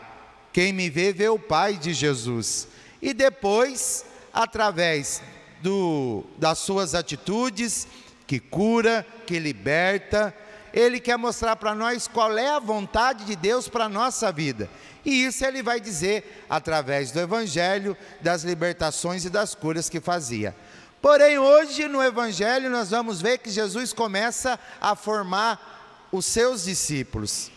Quem 0.52 0.74
me 0.74 0.90
vê, 0.90 1.14
vê 1.14 1.30
o 1.30 1.40
Pai 1.40 1.78
de 1.78 1.94
Jesus. 1.94 2.68
E 3.02 3.14
depois, 3.14 4.04
através 4.34 5.24
do, 5.62 6.26
das 6.38 6.60
suas 6.60 6.94
atitudes, 6.94 7.88
que 8.28 8.42
cura, 8.42 9.08
que 9.26 9.40
liberta, 9.40 10.36
ele 10.74 11.00
quer 11.00 11.18
mostrar 11.18 11.56
para 11.56 11.74
nós 11.74 12.10
qual 12.10 12.38
é 12.38 12.50
a 12.50 12.60
vontade 12.60 13.24
de 13.24 13.38
Deus 13.38 13.70
para 13.70 13.86
a 13.86 13.90
nossa 13.90 14.34
vida. 14.34 14.70
E 15.06 15.24
isso 15.24 15.46
ele 15.46 15.64
vai 15.64 15.80
dizer 15.80 16.46
através 16.50 17.10
do 17.10 17.22
Evangelho, 17.22 17.96
das 18.20 18.44
libertações 18.44 19.24
e 19.24 19.30
das 19.30 19.56
curas 19.56 19.88
que 19.88 20.02
fazia. 20.02 20.54
Porém, 21.02 21.40
hoje 21.40 21.88
no 21.88 22.04
Evangelho 22.04 22.70
nós 22.70 22.92
vamos 22.92 23.20
ver 23.22 23.40
que 23.40 23.50
Jesus 23.50 23.92
começa 23.92 24.60
a 24.80 24.96
formar 24.96 26.08
os 26.12 26.26
seus 26.26 26.66
discípulos, 26.66 27.52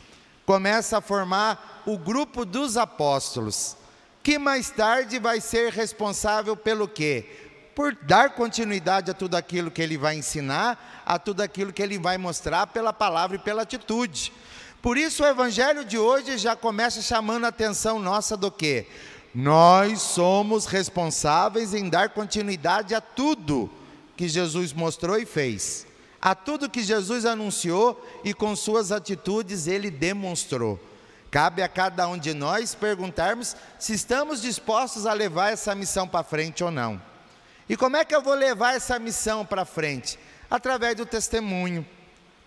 começa 0.46 0.96
a 0.96 1.00
formar 1.02 1.83
o 1.85 1.98
grupo 1.98 2.46
dos 2.46 2.78
apóstolos, 2.78 3.76
que 4.22 4.38
mais 4.38 4.70
tarde 4.70 5.18
vai 5.18 5.42
ser 5.42 5.70
responsável 5.72 6.57
pelo 6.57 6.88
quê? 6.88 7.26
Por 7.74 7.94
dar 7.94 8.30
continuidade 8.30 9.11
a 9.11 9.14
tudo 9.14 9.35
aquilo 9.35 9.70
que 9.70 9.83
ele 9.83 9.98
vai 9.98 10.16
ensinar, 10.16 11.02
a 11.04 11.18
tudo 11.18 11.42
aquilo 11.42 11.72
que 11.72 11.83
ele 11.83 11.98
vai 11.98 12.16
mostrar 12.16 12.68
pela 12.68 12.94
palavra 12.94 13.37
e 13.37 13.40
pela 13.40 13.62
atitude. 13.62 14.33
Por 14.80 14.96
isso 14.96 15.22
o 15.22 15.26
evangelho 15.26 15.85
de 15.85 15.98
hoje 15.98 16.38
já 16.38 16.57
começa 16.57 17.02
chamando 17.02 17.44
a 17.44 17.48
atenção 17.48 17.98
nossa 17.98 18.37
do 18.37 18.50
quê? 18.50 18.87
Nós 19.35 20.01
somos 20.01 20.66
responsáveis 20.66 21.75
em 21.75 21.88
dar 21.88 22.11
continuidade 22.11 22.94
a 22.94 23.01
tudo 23.01 23.68
que 24.16 24.29
Jesus 24.29 24.73
mostrou 24.73 25.18
e 25.18 25.27
fez, 25.27 25.87
a 26.23 26.37
tudo 26.37 26.70
que 26.70 26.85
Jesus 26.85 27.25
anunciou 27.25 28.01
e 28.23 28.33
com 28.33 28.55
suas 28.55 28.92
atitudes 28.92 29.66
ele 29.66 29.90
demonstrou. 29.90 30.79
Cabe 31.33 31.62
a 31.62 31.68
cada 31.68 32.07
um 32.07 32.16
de 32.16 32.33
nós 32.33 32.77
perguntarmos 32.77 33.57
se 33.77 33.92
estamos 33.92 34.40
dispostos 34.40 35.05
a 35.05 35.12
levar 35.12 35.53
essa 35.53 35.75
missão 35.75 36.07
para 36.07 36.23
frente 36.23 36.62
ou 36.62 36.70
não. 36.70 37.03
E 37.68 37.77
como 37.77 37.97
é 37.97 38.05
que 38.05 38.14
eu 38.14 38.23
vou 38.23 38.35
levar 38.35 38.77
essa 38.77 39.01
missão 39.01 39.44
para 39.44 39.64
frente? 39.64 40.16
Através 40.49 40.94
do 40.94 41.05
testemunho. 41.05 41.85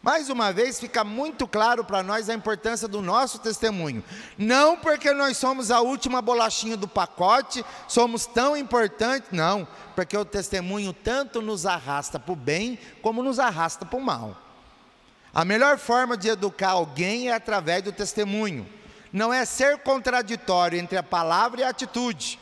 Mais 0.08 0.30
uma 0.30 0.54
vez 0.54 0.80
fica 0.80 1.04
muito 1.04 1.46
claro 1.46 1.84
para 1.84 2.02
nós 2.02 2.30
a 2.30 2.34
importância 2.34 2.88
do 2.88 3.02
nosso 3.02 3.39
testemunho. 3.39 4.02
Não 4.38 4.78
porque 4.78 5.12
nós 5.12 5.36
somos 5.36 5.70
a 5.70 5.82
última 5.82 6.22
bolachinha 6.22 6.78
do 6.78 6.88
pacote, 6.88 7.62
somos 7.89 8.26
tão 8.26 8.56
importantes, 8.56 9.28
não, 9.34 9.67
porque 9.98 10.15
o 10.15 10.24
testemunho 10.24 10.93
tanto 10.93 11.41
nos 11.41 11.65
arrasta 11.65 12.17
para 12.17 12.32
o 12.32 12.38
bem 12.38 12.80
como 13.02 13.22
nos 13.22 13.38
arrasta 13.38 13.86
para 13.86 14.00
o 14.00 14.02
mal. 14.02 14.38
A 15.34 15.43
melhor 15.43 15.78
forma 15.78 16.15
de 16.15 16.30
educar 16.30 16.70
alguém 16.70 17.28
é 17.28 17.34
através 17.34 17.84
do 17.84 17.91
testemunho. 17.91 18.65
Não 19.12 19.34
é 19.34 19.43
ser 19.43 19.80
contraditório 19.80 20.80
entre 20.80 20.98
a 20.98 21.04
palavra 21.04 21.60
e 21.60 21.63
a 21.65 21.70
atitude. 21.70 22.39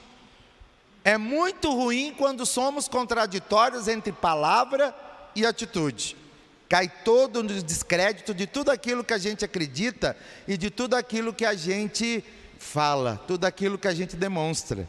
É 1.03 1.17
muito 1.17 1.73
ruim 1.73 2.13
quando 2.15 2.45
somos 2.45 2.87
contraditórios 2.87 3.87
entre 3.87 4.11
palavra 4.11 4.95
e 5.35 5.43
atitude 5.43 6.24
cai 6.67 6.91
todo 7.03 7.43
no 7.43 7.61
descrédito 7.61 8.33
de 8.33 8.47
tudo 8.47 8.71
aquilo 8.71 9.03
que 9.03 9.13
a 9.13 9.17
gente 9.17 9.45
acredita 9.45 10.17
e 10.47 10.57
de 10.57 10.69
tudo 10.69 10.95
aquilo 10.95 11.33
que 11.33 11.45
a 11.45 11.53
gente 11.53 12.23
fala, 12.57 13.21
tudo 13.27 13.45
aquilo 13.45 13.77
que 13.77 13.87
a 13.87 13.93
gente 13.93 14.15
demonstra. 14.15 14.87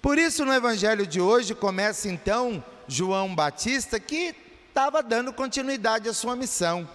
Por 0.00 0.18
isso, 0.18 0.44
no 0.44 0.52
evangelho 0.52 1.06
de 1.06 1.20
hoje, 1.20 1.54
começa 1.54 2.08
então 2.08 2.62
João 2.86 3.34
Batista, 3.34 3.98
que 3.98 4.34
estava 4.68 5.02
dando 5.02 5.32
continuidade 5.32 6.08
à 6.08 6.12
sua 6.12 6.36
missão. 6.36 6.88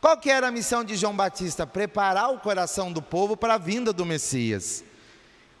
Qual 0.00 0.16
que 0.16 0.30
era 0.30 0.48
a 0.48 0.50
missão 0.50 0.82
de 0.82 0.96
João 0.96 1.14
Batista? 1.14 1.66
Preparar 1.66 2.32
o 2.32 2.38
coração 2.38 2.92
do 2.92 3.02
povo 3.02 3.36
para 3.36 3.54
a 3.54 3.58
vinda 3.58 3.92
do 3.92 4.04
Messias. 4.04 4.84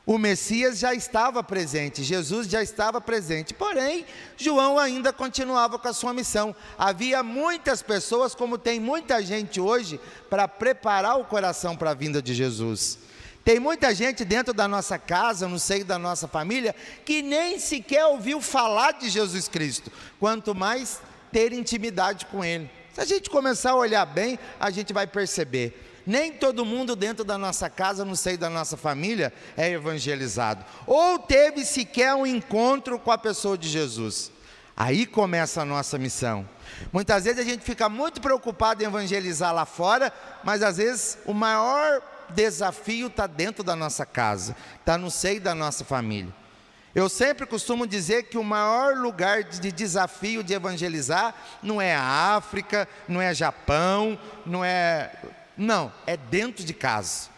O 0.04 0.18
Messias 0.18 0.80
já 0.80 0.92
estava 0.92 1.44
presente, 1.44 2.02
Jesus 2.02 2.48
já 2.48 2.60
estava 2.60 3.00
presente, 3.00 3.54
porém, 3.54 4.04
João 4.36 4.76
ainda 4.76 5.12
continuava 5.12 5.78
com 5.78 5.86
a 5.86 5.92
sua 5.92 6.12
missão. 6.12 6.54
Havia 6.76 7.22
muitas 7.22 7.82
pessoas, 7.82 8.34
como 8.34 8.58
tem 8.58 8.80
muita 8.80 9.22
gente 9.22 9.60
hoje, 9.60 10.00
para 10.28 10.48
preparar 10.48 11.20
o 11.20 11.24
coração 11.24 11.76
para 11.76 11.90
a 11.90 11.94
vinda 11.94 12.20
de 12.20 12.34
Jesus. 12.34 12.98
Tem 13.44 13.60
muita 13.60 13.94
gente 13.94 14.24
dentro 14.24 14.52
da 14.52 14.66
nossa 14.66 14.98
casa, 14.98 15.46
no 15.46 15.58
seio 15.58 15.84
da 15.84 15.98
nossa 15.98 16.26
família, 16.26 16.74
que 17.04 17.22
nem 17.22 17.60
sequer 17.60 18.04
ouviu 18.06 18.40
falar 18.40 18.92
de 18.92 19.08
Jesus 19.08 19.46
Cristo, 19.46 19.90
quanto 20.18 20.52
mais 20.52 21.00
ter 21.30 21.52
intimidade 21.52 22.26
com 22.26 22.44
Ele. 22.44 22.68
Se 22.92 23.00
a 23.00 23.04
gente 23.04 23.30
começar 23.30 23.70
a 23.70 23.76
olhar 23.76 24.04
bem, 24.04 24.36
a 24.58 24.68
gente 24.70 24.92
vai 24.92 25.06
perceber 25.06 25.91
nem 26.06 26.32
todo 26.32 26.64
mundo 26.64 26.96
dentro 26.96 27.24
da 27.24 27.38
nossa 27.38 27.70
casa, 27.70 28.04
no 28.04 28.16
seio 28.16 28.38
da 28.38 28.50
nossa 28.50 28.76
família, 28.76 29.32
é 29.56 29.70
evangelizado. 29.70 30.64
Ou 30.86 31.18
teve 31.18 31.64
sequer 31.64 32.14
um 32.14 32.26
encontro 32.26 32.98
com 32.98 33.10
a 33.10 33.18
pessoa 33.18 33.56
de 33.56 33.68
Jesus. 33.68 34.30
Aí 34.76 35.06
começa 35.06 35.62
a 35.62 35.64
nossa 35.64 35.98
missão. 35.98 36.48
Muitas 36.92 37.24
vezes 37.24 37.38
a 37.38 37.48
gente 37.48 37.62
fica 37.62 37.88
muito 37.88 38.20
preocupado 38.20 38.82
em 38.82 38.86
evangelizar 38.86 39.54
lá 39.54 39.66
fora, 39.66 40.12
mas 40.42 40.62
às 40.62 40.78
vezes 40.78 41.18
o 41.26 41.34
maior 41.34 42.00
desafio 42.30 43.08
está 43.08 43.26
dentro 43.26 43.62
da 43.62 43.76
nossa 43.76 44.06
casa, 44.06 44.56
está 44.80 44.96
no 44.96 45.10
seio 45.10 45.40
da 45.40 45.54
nossa 45.54 45.84
família. 45.84 46.32
Eu 46.94 47.08
sempre 47.08 47.46
costumo 47.46 47.86
dizer 47.86 48.24
que 48.24 48.36
o 48.36 48.44
maior 48.44 48.96
lugar 48.96 49.44
de 49.44 49.72
desafio 49.72 50.42
de 50.42 50.52
evangelizar 50.52 51.34
não 51.62 51.80
é 51.80 51.94
a 51.94 52.34
África, 52.36 52.86
não 53.08 53.20
é 53.20 53.32
Japão, 53.32 54.18
não 54.44 54.62
é 54.62 55.10
não, 55.56 55.92
é 56.06 56.16
dentro 56.16 56.64
de 56.64 56.72
casa. 56.72 57.30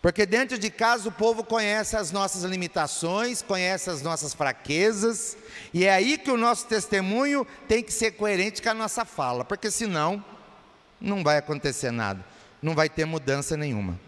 Porque 0.00 0.24
dentro 0.24 0.56
de 0.58 0.70
casa 0.70 1.08
o 1.08 1.12
povo 1.12 1.42
conhece 1.42 1.96
as 1.96 2.12
nossas 2.12 2.44
limitações, 2.44 3.42
conhece 3.42 3.90
as 3.90 4.00
nossas 4.00 4.32
fraquezas, 4.32 5.36
e 5.74 5.84
é 5.84 5.92
aí 5.92 6.16
que 6.16 6.30
o 6.30 6.36
nosso 6.36 6.66
testemunho 6.66 7.46
tem 7.66 7.82
que 7.82 7.92
ser 7.92 8.12
coerente 8.12 8.62
com 8.62 8.70
a 8.70 8.74
nossa 8.74 9.04
fala, 9.04 9.44
porque 9.44 9.70
senão 9.70 10.24
não 11.00 11.24
vai 11.24 11.38
acontecer 11.38 11.90
nada, 11.90 12.24
não 12.62 12.74
vai 12.74 12.88
ter 12.88 13.04
mudança 13.04 13.56
nenhuma. 13.56 13.98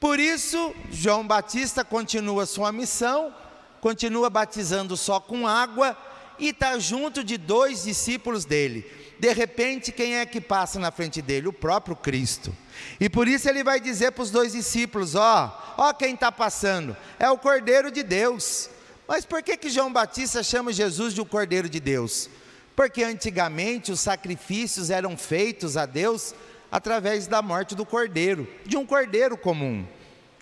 Por 0.00 0.18
isso, 0.18 0.74
João 0.90 1.26
Batista 1.26 1.84
continua 1.84 2.46
sua 2.46 2.72
missão, 2.72 3.34
continua 3.80 4.30
batizando 4.30 4.96
só 4.96 5.20
com 5.20 5.46
água 5.46 5.96
e 6.38 6.48
está 6.48 6.78
junto 6.78 7.22
de 7.22 7.36
dois 7.36 7.84
discípulos 7.84 8.44
dele. 8.44 8.90
De 9.18 9.32
repente, 9.32 9.90
quem 9.90 10.16
é 10.16 10.26
que 10.26 10.40
passa 10.40 10.78
na 10.78 10.90
frente 10.90 11.20
dele? 11.20 11.48
O 11.48 11.52
próprio 11.52 11.96
Cristo. 11.96 12.54
E 13.00 13.08
por 13.08 13.26
isso 13.26 13.48
ele 13.48 13.64
vai 13.64 13.80
dizer 13.80 14.12
para 14.12 14.22
os 14.22 14.30
dois 14.30 14.52
discípulos: 14.52 15.14
Ó, 15.14 15.74
ó 15.76 15.92
quem 15.92 16.14
está 16.14 16.30
passando, 16.30 16.96
é 17.18 17.28
o 17.28 17.38
Cordeiro 17.38 17.90
de 17.90 18.02
Deus. 18.02 18.70
Mas 19.06 19.24
por 19.24 19.42
que, 19.42 19.56
que 19.56 19.70
João 19.70 19.92
Batista 19.92 20.42
chama 20.42 20.72
Jesus 20.72 21.14
de 21.14 21.20
o 21.20 21.26
Cordeiro 21.26 21.68
de 21.68 21.80
Deus? 21.80 22.28
Porque 22.76 23.02
antigamente 23.02 23.90
os 23.90 24.00
sacrifícios 24.00 24.90
eram 24.90 25.16
feitos 25.16 25.76
a 25.76 25.84
Deus 25.84 26.34
através 26.70 27.26
da 27.26 27.40
morte 27.42 27.74
do 27.74 27.84
cordeiro, 27.84 28.46
de 28.64 28.76
um 28.76 28.86
cordeiro 28.86 29.36
comum, 29.36 29.86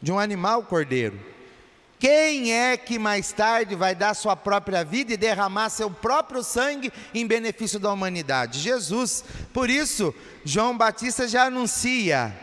de 0.03 0.12
um 0.12 0.19
animal 0.19 0.65
cordeiro. 0.65 1.19
Quem 1.99 2.53
é 2.53 2.77
que 2.77 2.99
mais 2.99 3.33
tarde 3.33 3.75
vai 3.75 3.95
dar 3.95 4.15
sua 4.15 4.37
própria 4.37 4.85
vida 4.85 5.15
e 5.15 5.17
derramar 5.17 5.71
seu 5.71 5.91
próprio 5.91 6.43
sangue 6.43 6.93
em 7.15 7.27
benefício 7.27 7.79
da 7.79 7.91
humanidade? 7.91 8.61
Jesus. 8.61 9.25
Por 9.53 9.71
isso, 9.71 10.15
João 10.45 10.77
Batista 10.77 11.27
já 11.27 11.45
anuncia 11.45 12.37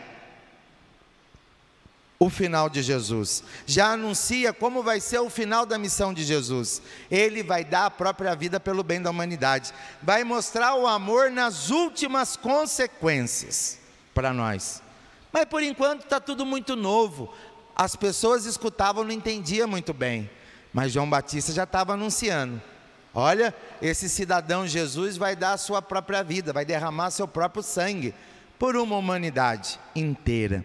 o 2.18 2.30
final 2.30 2.70
de 2.70 2.82
Jesus, 2.82 3.44
já 3.66 3.92
anuncia 3.92 4.52
como 4.52 4.82
vai 4.82 4.98
ser 4.98 5.18
o 5.18 5.30
final 5.30 5.66
da 5.66 5.78
missão 5.78 6.12
de 6.12 6.24
Jesus. 6.24 6.80
Ele 7.10 7.42
vai 7.42 7.64
dar 7.64 7.86
a 7.86 7.90
própria 7.90 8.34
vida 8.34 8.58
pelo 8.58 8.82
bem 8.82 9.00
da 9.00 9.10
humanidade, 9.10 9.72
vai 10.02 10.24
mostrar 10.24 10.74
o 10.74 10.86
amor 10.86 11.30
nas 11.30 11.70
últimas 11.70 12.36
consequências 12.36 13.78
para 14.14 14.32
nós. 14.32 14.82
Mas 15.32 15.44
por 15.44 15.62
enquanto 15.62 16.04
está 16.04 16.18
tudo 16.20 16.46
muito 16.46 16.76
novo. 16.76 17.32
As 17.74 17.96
pessoas 17.96 18.44
escutavam, 18.46 19.04
não 19.04 19.10
entendiam 19.10 19.68
muito 19.68 19.92
bem. 19.92 20.30
Mas 20.72 20.92
João 20.92 21.08
Batista 21.08 21.52
já 21.52 21.64
estava 21.64 21.94
anunciando: 21.94 22.60
olha, 23.14 23.54
esse 23.80 24.08
cidadão 24.08 24.66
Jesus 24.66 25.16
vai 25.16 25.34
dar 25.34 25.52
a 25.52 25.58
sua 25.58 25.80
própria 25.80 26.22
vida, 26.22 26.52
vai 26.52 26.64
derramar 26.64 27.10
seu 27.10 27.26
próprio 27.26 27.62
sangue 27.62 28.14
por 28.58 28.76
uma 28.76 28.96
humanidade 28.96 29.78
inteira. 29.94 30.64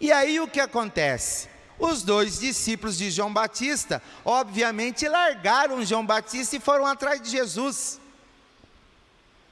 E 0.00 0.12
aí 0.12 0.40
o 0.40 0.48
que 0.48 0.60
acontece? 0.60 1.48
Os 1.78 2.02
dois 2.02 2.38
discípulos 2.38 2.96
de 2.96 3.10
João 3.10 3.32
Batista, 3.32 4.00
obviamente, 4.24 5.08
largaram 5.08 5.84
João 5.84 6.06
Batista 6.06 6.56
e 6.56 6.60
foram 6.60 6.86
atrás 6.86 7.20
de 7.20 7.30
Jesus. 7.30 8.00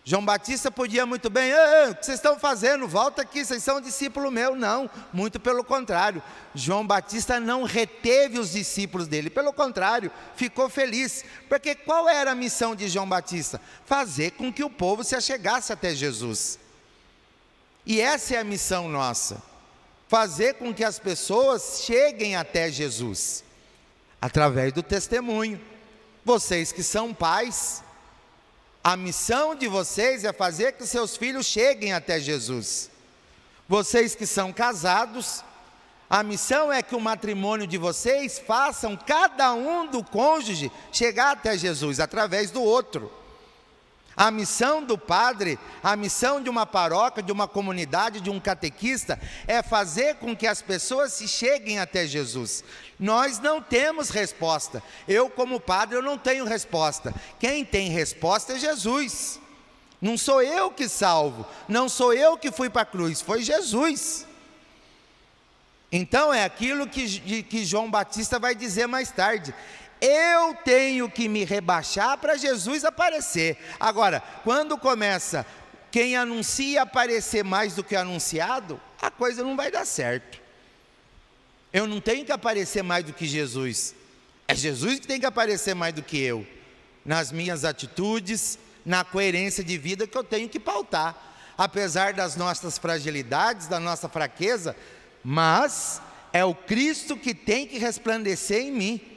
João 0.04 0.24
Batista 0.24 0.68
podia 0.68 1.06
muito 1.06 1.30
bem, 1.30 1.52
o 1.88 1.94
que 1.94 2.04
vocês 2.04 2.18
estão 2.18 2.36
fazendo? 2.36 2.88
Volta 2.88 3.22
aqui, 3.22 3.44
vocês 3.44 3.62
são 3.62 3.80
discípulo 3.80 4.32
meu. 4.32 4.56
Não, 4.56 4.90
muito 5.12 5.38
pelo 5.38 5.62
contrário. 5.62 6.20
João 6.56 6.84
Batista 6.84 7.38
não 7.38 7.62
reteve 7.62 8.36
os 8.40 8.50
discípulos 8.50 9.06
dele, 9.06 9.30
pelo 9.30 9.52
contrário, 9.52 10.10
ficou 10.34 10.68
feliz. 10.68 11.24
Porque 11.48 11.76
qual 11.76 12.08
era 12.08 12.32
a 12.32 12.34
missão 12.34 12.74
de 12.74 12.88
João 12.88 13.08
Batista? 13.08 13.60
Fazer 13.86 14.32
com 14.32 14.52
que 14.52 14.64
o 14.64 14.70
povo 14.70 15.04
se 15.04 15.14
achegasse 15.14 15.72
até 15.72 15.94
Jesus. 15.94 16.58
E 17.86 18.00
essa 18.00 18.34
é 18.34 18.38
a 18.38 18.44
missão 18.44 18.88
nossa: 18.88 19.40
fazer 20.08 20.54
com 20.54 20.74
que 20.74 20.82
as 20.82 20.98
pessoas 20.98 21.82
cheguem 21.84 22.34
até 22.34 22.72
Jesus, 22.72 23.44
através 24.20 24.72
do 24.72 24.82
testemunho. 24.82 25.60
Vocês 26.24 26.72
que 26.72 26.82
são 26.82 27.14
pais, 27.14 27.84
a 28.82 28.96
missão 28.96 29.54
de 29.54 29.68
vocês 29.68 30.24
é 30.24 30.32
fazer 30.32 30.72
que 30.72 30.86
seus 30.86 31.16
filhos 31.16 31.46
cheguem 31.46 31.92
até 31.92 32.18
Jesus. 32.18 32.90
Vocês 33.68 34.14
que 34.14 34.26
são 34.26 34.52
casados, 34.52 35.44
a 36.10 36.22
missão 36.22 36.72
é 36.72 36.82
que 36.82 36.94
o 36.94 37.00
matrimônio 37.00 37.66
de 37.66 37.78
vocês 37.78 38.38
façam 38.38 38.96
cada 38.96 39.54
um 39.54 39.86
do 39.86 40.02
cônjuge 40.02 40.70
chegar 40.90 41.30
até 41.30 41.56
Jesus 41.56 42.00
através 42.00 42.50
do 42.50 42.60
outro. 42.60 43.10
A 44.16 44.30
missão 44.30 44.84
do 44.84 44.98
padre, 44.98 45.58
a 45.82 45.96
missão 45.96 46.42
de 46.42 46.50
uma 46.50 46.66
paróquia, 46.66 47.22
de 47.22 47.32
uma 47.32 47.48
comunidade, 47.48 48.20
de 48.20 48.30
um 48.30 48.38
catequista, 48.38 49.18
é 49.46 49.62
fazer 49.62 50.16
com 50.16 50.36
que 50.36 50.46
as 50.46 50.60
pessoas 50.60 51.12
se 51.14 51.26
cheguem 51.26 51.78
até 51.78 52.06
Jesus. 52.06 52.62
Nós 52.98 53.38
não 53.38 53.62
temos 53.62 54.10
resposta. 54.10 54.82
Eu, 55.08 55.30
como 55.30 55.58
padre, 55.58 55.96
eu 55.96 56.02
não 56.02 56.18
tenho 56.18 56.44
resposta. 56.44 57.14
Quem 57.38 57.64
tem 57.64 57.88
resposta 57.88 58.52
é 58.52 58.58
Jesus. 58.58 59.40
Não 60.02 60.18
sou 60.18 60.42
eu 60.42 60.68
que 60.68 60.88
salvo, 60.88 61.46
não 61.68 61.88
sou 61.88 62.12
eu 62.12 62.36
que 62.36 62.50
fui 62.50 62.68
para 62.68 62.82
a 62.82 62.84
cruz, 62.84 63.20
foi 63.20 63.40
Jesus. 63.40 64.26
Então 65.92 66.34
é 66.34 66.42
aquilo 66.42 66.88
que, 66.88 67.42
que 67.42 67.64
João 67.64 67.88
Batista 67.88 68.36
vai 68.36 68.52
dizer 68.52 68.88
mais 68.88 69.12
tarde. 69.12 69.54
Eu 70.04 70.52
tenho 70.64 71.08
que 71.08 71.28
me 71.28 71.44
rebaixar 71.44 72.18
para 72.18 72.36
Jesus 72.36 72.84
aparecer. 72.84 73.56
Agora, 73.78 74.20
quando 74.42 74.76
começa 74.76 75.46
quem 75.92 76.16
anuncia 76.16 76.82
aparecer 76.82 77.44
mais 77.44 77.76
do 77.76 77.84
que 77.84 77.94
anunciado, 77.94 78.80
a 79.00 79.12
coisa 79.12 79.44
não 79.44 79.54
vai 79.54 79.70
dar 79.70 79.84
certo. 79.84 80.40
Eu 81.72 81.86
não 81.86 82.00
tenho 82.00 82.24
que 82.24 82.32
aparecer 82.32 82.82
mais 82.82 83.04
do 83.04 83.12
que 83.12 83.26
Jesus. 83.26 83.94
É 84.48 84.56
Jesus 84.56 84.98
que 84.98 85.06
tem 85.06 85.20
que 85.20 85.26
aparecer 85.26 85.72
mais 85.74 85.94
do 85.94 86.02
que 86.02 86.18
eu. 86.18 86.44
Nas 87.04 87.30
minhas 87.30 87.64
atitudes, 87.64 88.58
na 88.84 89.04
coerência 89.04 89.62
de 89.62 89.78
vida 89.78 90.04
que 90.04 90.18
eu 90.18 90.24
tenho 90.24 90.48
que 90.48 90.58
pautar. 90.58 91.16
Apesar 91.56 92.12
das 92.12 92.34
nossas 92.34 92.76
fragilidades, 92.76 93.68
da 93.68 93.78
nossa 93.78 94.08
fraqueza, 94.08 94.74
mas 95.22 96.02
é 96.32 96.44
o 96.44 96.54
Cristo 96.54 97.16
que 97.16 97.34
tem 97.34 97.68
que 97.68 97.78
resplandecer 97.78 98.62
em 98.62 98.72
mim. 98.72 99.11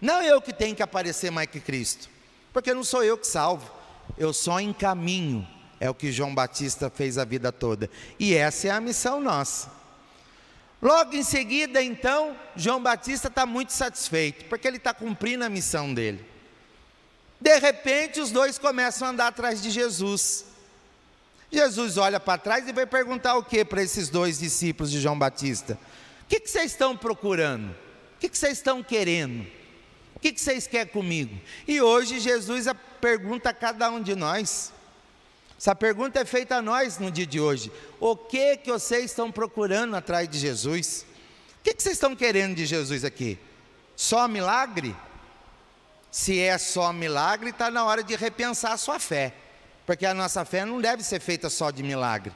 Não 0.00 0.22
eu 0.22 0.40
que 0.40 0.52
tenho 0.52 0.74
que 0.74 0.82
aparecer 0.82 1.30
mais 1.30 1.48
que 1.48 1.60
Cristo, 1.60 2.08
porque 2.52 2.72
não 2.72 2.82
sou 2.82 3.04
eu 3.04 3.18
que 3.18 3.26
salvo, 3.26 3.70
eu 4.16 4.32
só 4.32 4.58
encaminho, 4.60 5.46
é 5.78 5.88
o 5.90 5.94
que 5.94 6.10
João 6.10 6.34
Batista 6.34 6.90
fez 6.90 7.18
a 7.18 7.24
vida 7.24 7.52
toda, 7.52 7.90
e 8.18 8.34
essa 8.34 8.68
é 8.68 8.70
a 8.70 8.80
missão 8.80 9.20
nossa. 9.20 9.70
Logo 10.82 11.14
em 11.14 11.22
seguida, 11.22 11.82
então, 11.82 12.34
João 12.56 12.82
Batista 12.82 13.28
está 13.28 13.44
muito 13.44 13.72
satisfeito, 13.72 14.46
porque 14.46 14.66
ele 14.66 14.78
está 14.78 14.94
cumprindo 14.94 15.44
a 15.44 15.48
missão 15.48 15.92
dele. 15.92 16.24
De 17.38 17.58
repente, 17.58 18.20
os 18.20 18.30
dois 18.30 18.58
começam 18.58 19.08
a 19.08 19.10
andar 19.10 19.26
atrás 19.28 19.60
de 19.60 19.70
Jesus. 19.70 20.46
Jesus 21.52 21.98
olha 21.98 22.18
para 22.18 22.38
trás 22.38 22.66
e 22.66 22.72
vai 22.72 22.86
perguntar 22.86 23.36
o 23.36 23.42
que 23.42 23.64
para 23.64 23.82
esses 23.82 24.08
dois 24.08 24.38
discípulos 24.38 24.90
de 24.90 25.00
João 25.00 25.18
Batista? 25.18 25.78
O 26.22 26.26
que, 26.28 26.40
que 26.40 26.50
vocês 26.50 26.72
estão 26.72 26.96
procurando? 26.96 27.70
O 27.70 28.20
que, 28.20 28.28
que 28.28 28.38
vocês 28.38 28.58
estão 28.58 28.82
querendo? 28.82 29.46
O 30.20 30.22
que, 30.22 30.38
vocês 30.38 30.66
querem 30.66 30.92
comigo? 30.92 31.34
E 31.66 31.80
hoje 31.80 32.20
Jesus 32.20 32.66
pergunta 33.00 33.48
a 33.48 33.54
cada 33.54 33.90
um 33.90 34.02
de 34.02 34.14
nós. 34.14 34.70
Essa 35.58 35.74
pergunta 35.74 36.20
é 36.20 36.26
feita 36.26 36.56
a 36.56 36.62
nós 36.62 36.98
no 36.98 37.10
dia 37.10 37.24
de 37.24 37.40
hoje. 37.40 37.72
O 37.98 38.14
que 38.14 38.58
que 38.58 38.70
vocês 38.70 39.06
estão 39.06 39.32
procurando 39.32 39.96
atrás 39.96 40.28
de 40.28 40.38
Jesus? 40.38 41.06
O 41.58 41.62
que, 41.62 41.72
que 41.72 41.82
vocês 41.82 41.94
estão 41.94 42.14
querendo 42.14 42.54
de 42.54 42.66
Jesus 42.66 43.02
aqui? 43.02 43.38
Só 43.96 44.28
milagre? 44.28 44.94
Se 46.10 46.38
é 46.38 46.58
só 46.58 46.92
milagre, 46.92 47.48
está 47.48 47.70
na 47.70 47.82
hora 47.86 48.02
de 48.02 48.14
repensar 48.14 48.72
a 48.72 48.76
sua 48.76 48.98
fé. 48.98 49.32
Porque 49.86 50.04
a 50.04 50.12
nossa 50.12 50.44
fé 50.44 50.66
não 50.66 50.82
deve 50.82 51.02
ser 51.02 51.20
feita 51.20 51.48
só 51.48 51.70
de 51.70 51.82
milagre. 51.82 52.30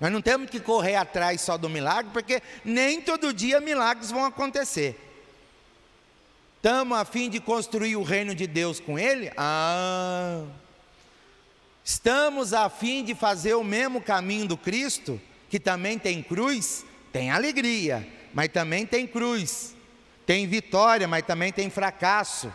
Nós 0.00 0.10
não 0.10 0.20
temos 0.20 0.50
que 0.50 0.58
correr 0.58 0.96
atrás 0.96 1.42
só 1.42 1.56
do 1.56 1.68
milagre, 1.68 2.10
porque 2.12 2.42
nem 2.64 3.00
todo 3.00 3.32
dia 3.32 3.60
milagres 3.60 4.10
vão 4.10 4.24
acontecer. 4.24 5.09
Estamos 6.60 6.98
a 6.98 7.06
fim 7.06 7.30
de 7.30 7.40
construir 7.40 7.96
o 7.96 8.02
reino 8.02 8.34
de 8.34 8.46
Deus 8.46 8.78
com 8.78 8.98
Ele? 8.98 9.32
Ah. 9.34 10.44
Estamos 11.82 12.52
a 12.52 12.68
fim 12.68 13.02
de 13.02 13.14
fazer 13.14 13.54
o 13.54 13.64
mesmo 13.64 13.98
caminho 13.98 14.46
do 14.46 14.58
Cristo, 14.58 15.18
que 15.48 15.58
também 15.58 15.98
tem 15.98 16.22
cruz? 16.22 16.84
Tem 17.10 17.30
alegria, 17.30 18.06
mas 18.34 18.48
também 18.48 18.84
tem 18.84 19.06
cruz. 19.06 19.74
Tem 20.26 20.46
vitória, 20.46 21.08
mas 21.08 21.24
também 21.24 21.50
tem 21.50 21.70
fracasso. 21.70 22.52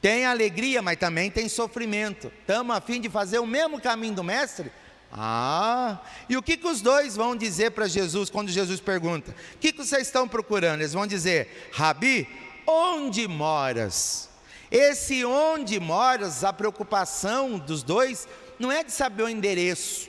Tem 0.00 0.24
alegria, 0.24 0.80
mas 0.80 0.96
também 0.96 1.30
tem 1.30 1.50
sofrimento. 1.50 2.32
Estamos 2.40 2.74
a 2.74 2.80
fim 2.80 2.98
de 2.98 3.10
fazer 3.10 3.40
o 3.40 3.46
mesmo 3.46 3.78
caminho 3.78 4.14
do 4.14 4.24
Mestre? 4.24 4.72
Ah, 5.12 6.00
e 6.30 6.38
o 6.38 6.42
que, 6.42 6.56
que 6.56 6.66
os 6.66 6.80
dois 6.80 7.14
vão 7.14 7.36
dizer 7.36 7.72
para 7.72 7.86
Jesus 7.86 8.30
quando 8.30 8.50
Jesus 8.50 8.80
pergunta: 8.80 9.36
O 9.54 9.58
que, 9.58 9.70
que 9.70 9.84
vocês 9.84 10.06
estão 10.06 10.26
procurando? 10.26 10.80
Eles 10.80 10.94
vão 10.94 11.06
dizer: 11.06 11.68
Rabi, 11.72 12.26
onde 12.66 13.26
moras? 13.28 14.28
Esse 14.70 15.24
onde 15.24 15.78
moras, 15.78 16.44
a 16.44 16.52
preocupação 16.52 17.58
dos 17.58 17.82
dois 17.82 18.26
não 18.58 18.72
é 18.72 18.82
de 18.82 18.92
saber 18.92 19.22
o 19.22 19.28
endereço 19.28 20.08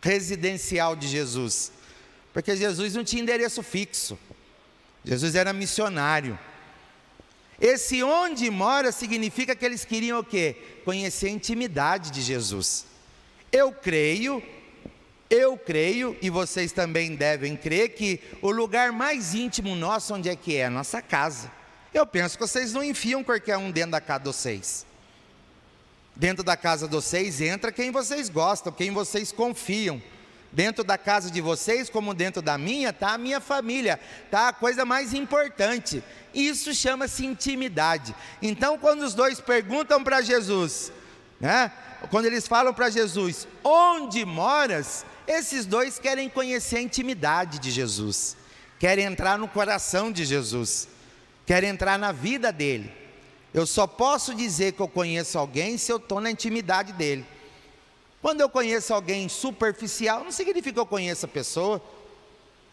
residencial 0.00 0.94
de 0.94 1.08
Jesus, 1.08 1.72
porque 2.32 2.56
Jesus 2.56 2.94
não 2.94 3.04
tinha 3.04 3.22
endereço 3.22 3.62
fixo. 3.62 4.18
Jesus 5.04 5.34
era 5.34 5.52
missionário. 5.52 6.38
Esse 7.60 8.02
onde 8.02 8.50
mora 8.50 8.92
significa 8.92 9.56
que 9.56 9.64
eles 9.64 9.84
queriam 9.84 10.20
o 10.20 10.24
quê? 10.24 10.56
Conhecer 10.84 11.26
a 11.26 11.30
intimidade 11.30 12.10
de 12.10 12.20
Jesus. 12.20 12.86
Eu 13.50 13.72
creio, 13.72 14.42
eu 15.30 15.56
creio, 15.56 16.16
e 16.20 16.28
vocês 16.28 16.72
também 16.72 17.14
devem 17.14 17.56
crer, 17.56 17.90
que 17.90 18.20
o 18.42 18.50
lugar 18.50 18.92
mais 18.92 19.34
íntimo 19.34 19.74
nosso, 19.74 20.14
onde 20.14 20.28
é 20.28 20.36
que 20.36 20.56
é? 20.56 20.68
Nossa 20.68 21.00
casa. 21.00 21.50
Eu 21.96 22.04
penso 22.04 22.36
que 22.36 22.46
vocês 22.46 22.74
não 22.74 22.84
enfiam 22.84 23.24
qualquer 23.24 23.56
um 23.56 23.70
dentro 23.70 23.92
da 23.92 24.02
casa 24.02 24.20
de 24.20 24.26
vocês. 24.26 24.84
Dentro 26.14 26.44
da 26.44 26.54
casa 26.54 26.86
de 26.86 26.94
vocês 26.94 27.40
entra 27.40 27.72
quem 27.72 27.90
vocês 27.90 28.28
gostam, 28.28 28.70
quem 28.70 28.90
vocês 28.90 29.32
confiam. 29.32 30.02
Dentro 30.52 30.84
da 30.84 30.98
casa 30.98 31.30
de 31.30 31.40
vocês, 31.40 31.88
como 31.88 32.12
dentro 32.12 32.42
da 32.42 32.58
minha, 32.58 32.90
está 32.90 33.14
a 33.14 33.18
minha 33.18 33.40
família, 33.40 33.98
está 34.26 34.48
a 34.48 34.52
coisa 34.52 34.84
mais 34.84 35.14
importante. 35.14 36.04
Isso 36.34 36.74
chama-se 36.74 37.24
intimidade. 37.24 38.14
Então, 38.42 38.76
quando 38.76 39.00
os 39.00 39.14
dois 39.14 39.40
perguntam 39.40 40.04
para 40.04 40.20
Jesus, 40.20 40.92
né? 41.40 41.72
Quando 42.10 42.26
eles 42.26 42.46
falam 42.46 42.74
para 42.74 42.90
Jesus, 42.90 43.48
onde 43.64 44.22
moras? 44.26 45.06
Esses 45.26 45.64
dois 45.64 45.98
querem 45.98 46.28
conhecer 46.28 46.76
a 46.76 46.82
intimidade 46.82 47.58
de 47.58 47.70
Jesus, 47.70 48.36
querem 48.78 49.06
entrar 49.06 49.38
no 49.38 49.48
coração 49.48 50.12
de 50.12 50.26
Jesus, 50.26 50.88
querem 51.46 51.70
entrar 51.70 51.98
na 51.98 52.12
vida 52.12 52.52
dele. 52.52 52.92
Eu 53.54 53.66
só 53.66 53.86
posso 53.86 54.34
dizer 54.34 54.72
que 54.72 54.80
eu 54.80 54.88
conheço 54.88 55.38
alguém 55.38 55.78
se 55.78 55.90
eu 55.90 55.96
estou 55.96 56.20
na 56.20 56.30
intimidade 56.30 56.92
dele. 56.92 57.24
Quando 58.20 58.40
eu 58.40 58.50
conheço 58.50 58.92
alguém 58.92 59.28
superficial, 59.28 60.24
não 60.24 60.32
significa 60.32 60.74
que 60.74 60.78
eu 60.80 60.84
conheço 60.84 61.24
a 61.24 61.28
pessoa. 61.28 61.80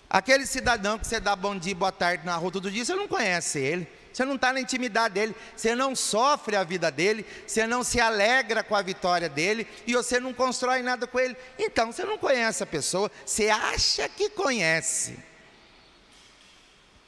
Aquele 0.09 0.45
cidadão 0.45 0.97
que 0.97 1.07
você 1.07 1.19
dá 1.19 1.35
bom 1.35 1.57
dia, 1.57 1.75
boa 1.75 1.91
tarde 1.91 2.25
na 2.25 2.35
rua 2.35 2.51
todo 2.51 2.71
dia, 2.71 2.83
você 2.83 2.95
não 2.95 3.07
conhece 3.07 3.59
ele. 3.59 3.87
Você 4.11 4.25
não 4.25 4.35
está 4.35 4.53
na 4.53 4.61
intimidade 4.61 5.15
dele, 5.15 5.35
você 5.55 5.73
não 5.73 5.95
sofre 5.95 6.55
a 6.55 6.63
vida 6.63 6.91
dele, 6.91 7.25
você 7.47 7.65
não 7.65 7.83
se 7.83 7.99
alegra 7.99 8.63
com 8.63 8.75
a 8.75 8.81
vitória 8.81 9.27
dele 9.27 9.67
e 9.87 9.93
você 9.93 10.19
não 10.19 10.31
constrói 10.31 10.83
nada 10.83 11.07
com 11.07 11.19
ele. 11.19 11.35
Então 11.57 11.91
você 11.91 12.03
não 12.03 12.17
conhece 12.17 12.61
a 12.61 12.67
pessoa, 12.67 13.11
você 13.25 13.49
acha 13.49 14.07
que 14.07 14.29
conhece, 14.29 15.17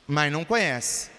mas 0.08 0.32
não 0.32 0.44
conhece. 0.44 1.15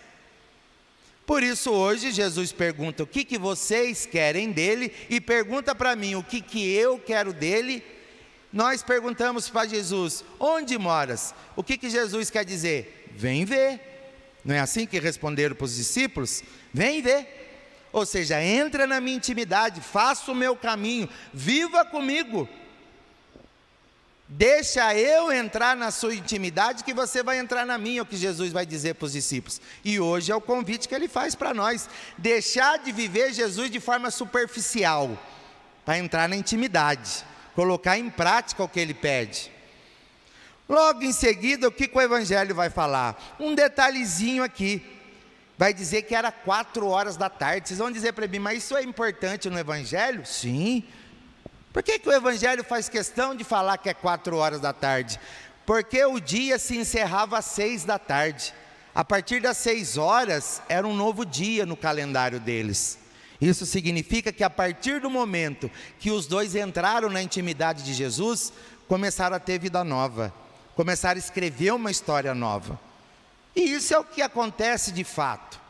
Por 1.26 1.42
isso 1.42 1.72
hoje 1.72 2.12
Jesus 2.12 2.52
pergunta 2.52 3.02
o 3.02 3.06
que, 3.06 3.24
que 3.24 3.36
vocês 3.36 4.06
querem 4.06 4.52
dele 4.52 4.92
e 5.10 5.20
pergunta 5.20 5.74
para 5.74 5.96
mim 5.96 6.14
o 6.14 6.22
que, 6.22 6.40
que 6.40 6.72
eu 6.72 7.00
quero 7.00 7.32
dele. 7.32 7.82
Nós 8.52 8.82
perguntamos 8.82 9.50
para 9.50 9.66
Jesus: 9.66 10.24
onde 10.38 10.78
moras? 10.78 11.34
O 11.56 11.64
que, 11.64 11.76
que 11.76 11.90
Jesus 11.90 12.30
quer 12.30 12.44
dizer? 12.44 13.10
Vem 13.10 13.44
ver. 13.44 13.80
Não 14.44 14.54
é 14.54 14.60
assim 14.60 14.86
que 14.86 15.00
responderam 15.00 15.56
para 15.56 15.64
os 15.64 15.74
discípulos? 15.74 16.44
Vem 16.72 17.02
ver. 17.02 17.26
Ou 17.92 18.06
seja, 18.06 18.40
entra 18.40 18.86
na 18.86 19.00
minha 19.00 19.16
intimidade, 19.16 19.80
faça 19.80 20.30
o 20.30 20.34
meu 20.34 20.54
caminho, 20.54 21.08
viva 21.34 21.84
comigo. 21.84 22.48
Deixa 24.28 24.92
eu 24.92 25.30
entrar 25.30 25.76
na 25.76 25.92
sua 25.92 26.14
intimidade, 26.14 26.82
que 26.82 26.92
você 26.92 27.22
vai 27.22 27.38
entrar 27.38 27.64
na 27.64 27.78
minha, 27.78 28.00
é 28.00 28.02
o 28.02 28.06
que 28.06 28.16
Jesus 28.16 28.52
vai 28.52 28.66
dizer 28.66 28.94
para 28.94 29.06
os 29.06 29.12
discípulos. 29.12 29.60
E 29.84 30.00
hoje 30.00 30.32
é 30.32 30.34
o 30.34 30.40
convite 30.40 30.88
que 30.88 30.94
ele 30.94 31.06
faz 31.06 31.36
para 31.36 31.54
nós: 31.54 31.88
deixar 32.18 32.78
de 32.78 32.90
viver 32.90 33.32
Jesus 33.32 33.70
de 33.70 33.78
forma 33.78 34.10
superficial, 34.10 35.16
para 35.84 35.98
entrar 35.98 36.28
na 36.28 36.34
intimidade, 36.34 37.24
colocar 37.54 37.96
em 37.96 38.10
prática 38.10 38.64
o 38.64 38.68
que 38.68 38.80
ele 38.80 38.94
pede. 38.94 39.52
Logo 40.68 41.04
em 41.04 41.12
seguida, 41.12 41.68
o 41.68 41.72
que, 41.72 41.86
que 41.86 41.96
o 41.96 42.00
Evangelho 42.00 42.52
vai 42.52 42.68
falar? 42.68 43.36
Um 43.38 43.54
detalhezinho 43.54 44.42
aqui. 44.42 44.84
Vai 45.56 45.72
dizer 45.72 46.02
que 46.02 46.14
era 46.14 46.32
quatro 46.32 46.88
horas 46.88 47.16
da 47.16 47.30
tarde. 47.30 47.68
Vocês 47.68 47.78
vão 47.78 47.90
dizer 47.90 48.12
para 48.12 48.26
mim, 48.26 48.40
mas 48.40 48.64
isso 48.64 48.76
é 48.76 48.82
importante 48.82 49.48
no 49.48 49.58
Evangelho? 49.58 50.26
Sim, 50.26 50.84
por 51.76 51.82
que, 51.82 51.98
que 51.98 52.08
o 52.08 52.12
Evangelho 52.12 52.64
faz 52.64 52.88
questão 52.88 53.34
de 53.34 53.44
falar 53.44 53.76
que 53.76 53.90
é 53.90 53.92
quatro 53.92 54.38
horas 54.38 54.62
da 54.62 54.72
tarde? 54.72 55.20
Porque 55.66 56.02
o 56.06 56.18
dia 56.18 56.58
se 56.58 56.74
encerrava 56.74 57.36
às 57.36 57.44
seis 57.44 57.84
da 57.84 57.98
tarde. 57.98 58.54
A 58.94 59.04
partir 59.04 59.42
das 59.42 59.58
seis 59.58 59.98
horas 59.98 60.62
era 60.70 60.86
um 60.86 60.96
novo 60.96 61.22
dia 61.26 61.66
no 61.66 61.76
calendário 61.76 62.40
deles. 62.40 62.98
Isso 63.38 63.66
significa 63.66 64.32
que 64.32 64.42
a 64.42 64.48
partir 64.48 65.02
do 65.02 65.10
momento 65.10 65.70
que 66.00 66.10
os 66.10 66.26
dois 66.26 66.54
entraram 66.54 67.10
na 67.10 67.20
intimidade 67.20 67.82
de 67.82 67.92
Jesus, 67.92 68.54
começaram 68.88 69.36
a 69.36 69.38
ter 69.38 69.58
vida 69.58 69.84
nova, 69.84 70.32
começaram 70.74 71.16
a 71.16 71.22
escrever 71.22 71.74
uma 71.74 71.90
história 71.90 72.34
nova. 72.34 72.80
E 73.54 73.60
isso 73.60 73.92
é 73.92 73.98
o 73.98 74.04
que 74.04 74.22
acontece 74.22 74.90
de 74.90 75.04
fato. 75.04 75.60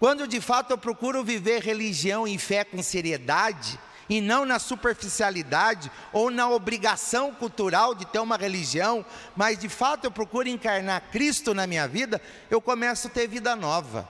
Quando 0.00 0.26
de 0.26 0.40
fato 0.40 0.72
eu 0.72 0.78
procuro 0.78 1.22
viver 1.22 1.62
religião 1.62 2.26
e 2.26 2.36
fé 2.38 2.64
com 2.64 2.82
seriedade, 2.82 3.78
e 4.08 4.20
não 4.20 4.44
na 4.44 4.58
superficialidade 4.58 5.90
ou 6.12 6.30
na 6.30 6.48
obrigação 6.48 7.34
cultural 7.34 7.94
de 7.94 8.06
ter 8.06 8.18
uma 8.18 8.36
religião, 8.36 9.04
mas 9.36 9.58
de 9.58 9.68
fato 9.68 10.04
eu 10.04 10.10
procuro 10.10 10.48
encarnar 10.48 11.02
Cristo 11.12 11.52
na 11.52 11.66
minha 11.66 11.86
vida, 11.86 12.20
eu 12.50 12.60
começo 12.60 13.08
a 13.08 13.10
ter 13.10 13.26
vida 13.26 13.54
nova. 13.54 14.08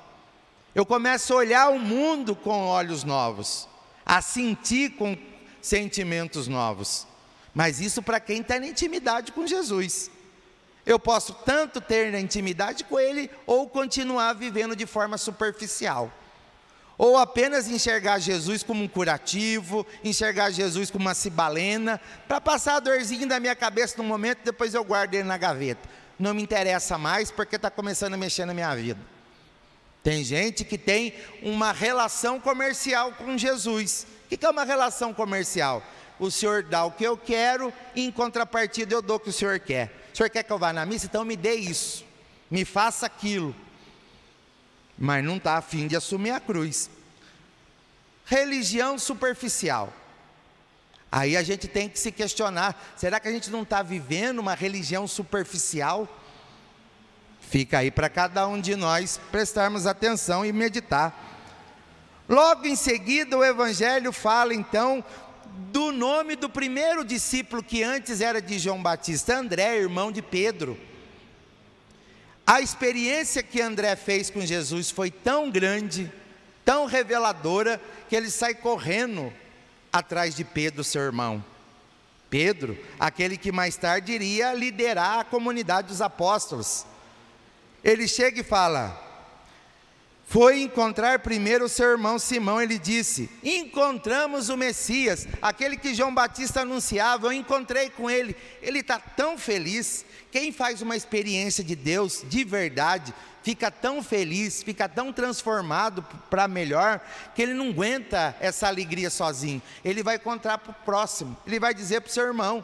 Eu 0.74 0.86
começo 0.86 1.32
a 1.32 1.36
olhar 1.36 1.70
o 1.70 1.78
mundo 1.78 2.36
com 2.36 2.66
olhos 2.66 3.02
novos, 3.02 3.68
a 4.06 4.22
sentir 4.22 4.90
com 4.90 5.16
sentimentos 5.60 6.46
novos. 6.46 7.06
Mas 7.54 7.80
isso 7.80 8.02
para 8.02 8.20
quem 8.20 8.40
está 8.40 8.60
na 8.60 8.68
intimidade 8.68 9.32
com 9.32 9.46
Jesus. 9.46 10.10
Eu 10.86 10.98
posso 10.98 11.34
tanto 11.44 11.80
ter 11.80 12.12
na 12.12 12.20
intimidade 12.20 12.84
com 12.84 12.98
Ele 12.98 13.30
ou 13.46 13.68
continuar 13.68 14.32
vivendo 14.34 14.76
de 14.76 14.86
forma 14.86 15.18
superficial. 15.18 16.12
Ou 16.98 17.16
apenas 17.16 17.68
enxergar 17.68 18.18
Jesus 18.18 18.64
como 18.64 18.82
um 18.82 18.88
curativo, 18.88 19.86
enxergar 20.02 20.50
Jesus 20.50 20.90
como 20.90 21.04
uma 21.04 21.14
cibalena, 21.14 22.00
para 22.26 22.40
passar 22.40 22.74
a 22.74 22.80
dorzinha 22.80 23.24
da 23.24 23.38
minha 23.38 23.54
cabeça 23.54 23.94
no 23.98 24.02
momento, 24.02 24.40
depois 24.44 24.74
eu 24.74 24.82
guardo 24.82 25.14
ele 25.14 25.22
na 25.22 25.38
gaveta. 25.38 25.88
Não 26.18 26.34
me 26.34 26.42
interessa 26.42 26.98
mais 26.98 27.30
porque 27.30 27.54
está 27.54 27.70
começando 27.70 28.14
a 28.14 28.16
mexer 28.16 28.44
na 28.44 28.52
minha 28.52 28.74
vida. 28.74 28.98
Tem 30.02 30.24
gente 30.24 30.64
que 30.64 30.76
tem 30.76 31.14
uma 31.40 31.70
relação 31.70 32.40
comercial 32.40 33.12
com 33.12 33.38
Jesus. 33.38 34.04
O 34.24 34.36
que 34.36 34.44
é 34.44 34.50
uma 34.50 34.64
relação 34.64 35.14
comercial? 35.14 35.80
O 36.18 36.32
senhor 36.32 36.64
dá 36.64 36.84
o 36.84 36.90
que 36.90 37.04
eu 37.04 37.16
quero 37.16 37.72
e 37.94 38.04
em 38.04 38.10
contrapartida 38.10 38.92
eu 38.92 39.00
dou 39.00 39.18
o 39.18 39.20
que 39.20 39.30
o 39.30 39.32
senhor 39.32 39.60
quer. 39.60 39.92
O 40.12 40.16
senhor 40.16 40.30
quer 40.30 40.42
que 40.42 40.52
eu 40.52 40.58
vá 40.58 40.72
na 40.72 40.84
missa? 40.84 41.06
Então 41.06 41.24
me 41.24 41.36
dê 41.36 41.54
isso, 41.54 42.04
me 42.50 42.64
faça 42.64 43.06
aquilo 43.06 43.54
mas 44.98 45.24
não 45.24 45.36
está 45.36 45.56
afim 45.56 45.86
de 45.86 45.94
assumir 45.94 46.30
a 46.30 46.40
cruz. 46.40 46.90
Religião 48.24 48.98
superficial. 48.98 49.92
Aí 51.10 51.36
a 51.36 51.42
gente 51.42 51.66
tem 51.68 51.88
que 51.88 51.98
se 51.98 52.12
questionar: 52.12 52.76
será 52.96 53.18
que 53.18 53.28
a 53.28 53.32
gente 53.32 53.50
não 53.50 53.62
está 53.62 53.82
vivendo 53.82 54.40
uma 54.40 54.54
religião 54.54 55.06
superficial? 55.06 56.08
Fica 57.40 57.78
aí 57.78 57.90
para 57.90 58.10
cada 58.10 58.46
um 58.46 58.60
de 58.60 58.76
nós 58.76 59.18
prestarmos 59.30 59.86
atenção 59.86 60.44
e 60.44 60.52
meditar. 60.52 61.26
Logo 62.28 62.66
em 62.66 62.76
seguida, 62.76 63.38
o 63.38 63.44
Evangelho 63.44 64.12
fala 64.12 64.52
então 64.52 65.02
do 65.72 65.90
nome 65.90 66.36
do 66.36 66.50
primeiro 66.50 67.02
discípulo 67.02 67.62
que 67.62 67.82
antes 67.82 68.20
era 68.20 68.42
de 68.42 68.58
João 68.58 68.82
Batista, 68.82 69.38
André, 69.38 69.78
irmão 69.78 70.12
de 70.12 70.20
Pedro. 70.20 70.78
A 72.50 72.62
experiência 72.62 73.42
que 73.42 73.60
André 73.60 73.94
fez 73.94 74.30
com 74.30 74.40
Jesus 74.40 74.90
foi 74.90 75.10
tão 75.10 75.50
grande, 75.50 76.10
tão 76.64 76.86
reveladora, 76.86 77.78
que 78.08 78.16
ele 78.16 78.30
sai 78.30 78.54
correndo 78.54 79.30
atrás 79.92 80.34
de 80.34 80.44
Pedro, 80.44 80.82
seu 80.82 81.02
irmão. 81.02 81.44
Pedro, 82.30 82.78
aquele 82.98 83.36
que 83.36 83.52
mais 83.52 83.76
tarde 83.76 84.12
iria 84.12 84.54
liderar 84.54 85.18
a 85.18 85.24
comunidade 85.24 85.88
dos 85.88 86.00
apóstolos. 86.00 86.86
Ele 87.84 88.08
chega 88.08 88.40
e 88.40 88.42
fala: 88.42 88.98
foi 90.28 90.60
encontrar 90.60 91.20
primeiro 91.20 91.64
o 91.64 91.68
seu 91.70 91.90
irmão 91.90 92.18
Simão. 92.18 92.60
Ele 92.60 92.78
disse: 92.78 93.30
Encontramos 93.42 94.50
o 94.50 94.58
Messias, 94.58 95.26
aquele 95.40 95.76
que 95.76 95.94
João 95.94 96.14
Batista 96.14 96.60
anunciava. 96.60 97.28
Eu 97.28 97.32
encontrei 97.32 97.88
com 97.88 98.10
ele. 98.10 98.36
Ele 98.60 98.80
está 98.80 98.98
tão 98.98 99.38
feliz. 99.38 100.04
Quem 100.30 100.52
faz 100.52 100.82
uma 100.82 100.94
experiência 100.94 101.64
de 101.64 101.74
Deus 101.74 102.22
de 102.28 102.44
verdade, 102.44 103.14
fica 103.42 103.70
tão 103.70 104.02
feliz, 104.02 104.62
fica 104.62 104.86
tão 104.86 105.10
transformado 105.10 106.04
para 106.28 106.46
melhor, 106.46 107.00
que 107.34 107.40
ele 107.40 107.54
não 107.54 107.70
aguenta 107.70 108.36
essa 108.38 108.68
alegria 108.68 109.08
sozinho. 109.08 109.62
Ele 109.82 110.02
vai 110.02 110.18
contar 110.18 110.58
para 110.58 110.72
o 110.72 110.84
próximo, 110.84 111.34
ele 111.46 111.58
vai 111.58 111.72
dizer 111.72 112.02
para 112.02 112.10
o 112.10 112.12
seu 112.12 112.26
irmão. 112.26 112.62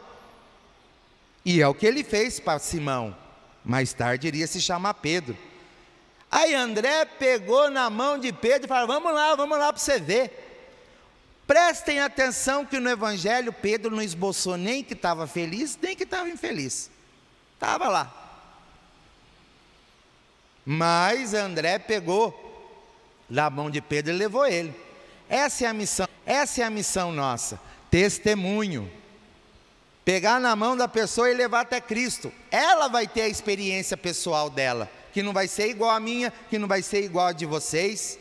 E 1.43 1.59
é 1.59 1.67
o 1.67 1.73
que 1.73 1.87
ele 1.87 2.03
fez 2.03 2.39
para 2.39 2.59
Simão. 2.59 3.17
Mais 3.63 3.91
tarde 3.91 4.27
iria 4.27 4.45
se 4.45 4.61
chamar 4.61 4.93
Pedro. 4.93 5.35
Aí 6.35 6.53
André 6.53 7.05
pegou 7.05 7.71
na 7.71 7.89
mão 7.89 8.19
de 8.19 8.33
Pedro 8.33 8.65
e 8.65 8.67
falou: 8.67 8.87
Vamos 8.87 9.13
lá, 9.13 9.33
vamos 9.35 9.57
lá 9.57 9.71
para 9.71 9.81
você 9.81 9.97
ver. 9.97 10.43
Prestem 11.47 12.01
atenção 12.01 12.65
que 12.65 12.77
no 12.77 12.89
Evangelho 12.89 13.53
Pedro 13.53 13.89
não 13.89 14.01
esboçou 14.01 14.57
nem 14.57 14.83
que 14.83 14.91
estava 14.91 15.27
feliz, 15.27 15.79
nem 15.81 15.95
que 15.95 16.03
estava 16.03 16.27
infeliz. 16.27 16.91
Estava 17.53 17.87
lá. 17.87 18.13
Mas 20.65 21.33
André 21.33 21.79
pegou 21.79 22.37
da 23.29 23.49
mão 23.49 23.71
de 23.71 23.79
Pedro 23.79 24.11
e 24.11 24.17
levou 24.17 24.45
ele. 24.45 24.75
Essa 25.29 25.63
é 25.63 25.67
a 25.69 25.73
missão, 25.73 26.09
essa 26.25 26.61
é 26.61 26.65
a 26.65 26.69
missão 26.69 27.13
nossa, 27.13 27.57
testemunho. 27.89 28.91
Pegar 30.03 30.41
na 30.41 30.53
mão 30.53 30.75
da 30.75 30.89
pessoa 30.89 31.31
e 31.31 31.33
levar 31.33 31.61
até 31.61 31.79
Cristo. 31.79 32.29
Ela 32.51 32.89
vai 32.89 33.07
ter 33.07 33.21
a 33.21 33.29
experiência 33.29 33.95
pessoal 33.95 34.49
dela, 34.49 34.91
que 35.15 35.23
não 35.23 35.31
vai 35.31 35.47
ser 35.47 35.69
igual 35.69 35.91
a 35.91 35.99
minha, 36.01 36.29
que 36.49 36.59
não 36.59 36.67
vai 36.67 36.81
ser 36.81 37.01
igual 37.01 37.27
a 37.27 37.31
de 37.31 37.45
vocês. 37.45 38.19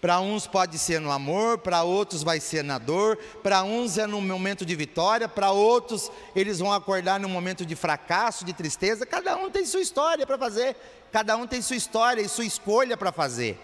Para 0.00 0.20
uns 0.20 0.44
pode 0.44 0.76
ser 0.76 1.00
no 1.00 1.12
amor, 1.12 1.58
para 1.58 1.84
outros 1.84 2.24
vai 2.24 2.40
ser 2.40 2.64
na 2.64 2.78
dor, 2.78 3.16
para 3.44 3.62
uns 3.62 3.96
é 3.96 4.08
no 4.08 4.20
momento 4.20 4.66
de 4.66 4.74
vitória, 4.74 5.28
para 5.28 5.52
outros 5.52 6.10
eles 6.34 6.58
vão 6.58 6.72
acordar 6.72 7.20
no 7.20 7.28
momento 7.28 7.64
de 7.64 7.76
fracasso, 7.76 8.44
de 8.44 8.52
tristeza. 8.52 9.06
Cada 9.06 9.36
um 9.36 9.52
tem 9.52 9.64
sua 9.64 9.80
história 9.80 10.26
para 10.26 10.36
fazer, 10.36 10.74
cada 11.12 11.36
um 11.36 11.46
tem 11.46 11.62
sua 11.62 11.76
história 11.76 12.20
e 12.20 12.28
sua 12.28 12.44
escolha 12.44 12.96
para 12.96 13.12
fazer. 13.12 13.56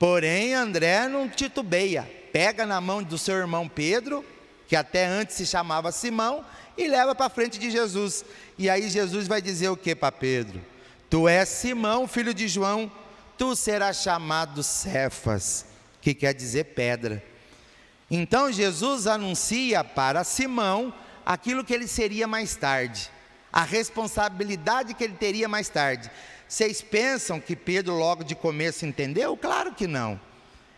Porém, 0.00 0.52
André 0.52 1.06
não 1.06 1.28
titubeia, 1.28 2.10
pega 2.32 2.66
na 2.66 2.80
mão 2.80 3.04
do 3.04 3.16
seu 3.16 3.36
irmão 3.36 3.68
Pedro, 3.68 4.24
que 4.66 4.74
até 4.74 5.06
antes 5.06 5.36
se 5.36 5.46
chamava 5.46 5.92
Simão, 5.92 6.44
e 6.76 6.88
leva 6.88 7.14
para 7.14 7.30
frente 7.30 7.56
de 7.56 7.70
Jesus. 7.70 8.24
E 8.58 8.68
aí 8.68 8.90
Jesus 8.90 9.28
vai 9.28 9.40
dizer 9.40 9.68
o 9.68 9.76
que 9.76 9.94
para 9.94 10.10
Pedro? 10.10 10.74
Tu 11.08 11.28
és 11.28 11.48
Simão, 11.48 12.08
filho 12.08 12.34
de 12.34 12.48
João 12.48 12.90
tu 13.36 13.54
serás 13.54 13.98
chamado 13.98 14.62
Cefas, 14.62 15.66
que 16.00 16.14
quer 16.14 16.34
dizer 16.34 16.64
pedra. 16.64 17.22
Então 18.10 18.52
Jesus 18.52 19.06
anuncia 19.06 19.84
para 19.84 20.24
Simão 20.24 20.92
aquilo 21.24 21.64
que 21.64 21.74
ele 21.74 21.86
seria 21.86 22.26
mais 22.26 22.54
tarde, 22.54 23.10
a 23.52 23.62
responsabilidade 23.62 24.94
que 24.94 25.04
ele 25.04 25.14
teria 25.14 25.48
mais 25.48 25.68
tarde. 25.68 26.10
Vocês 26.48 26.80
pensam 26.80 27.40
que 27.40 27.56
Pedro 27.56 27.94
logo 27.94 28.22
de 28.22 28.34
começo 28.34 28.86
entendeu? 28.86 29.36
Claro 29.36 29.74
que 29.74 29.86
não. 29.86 30.20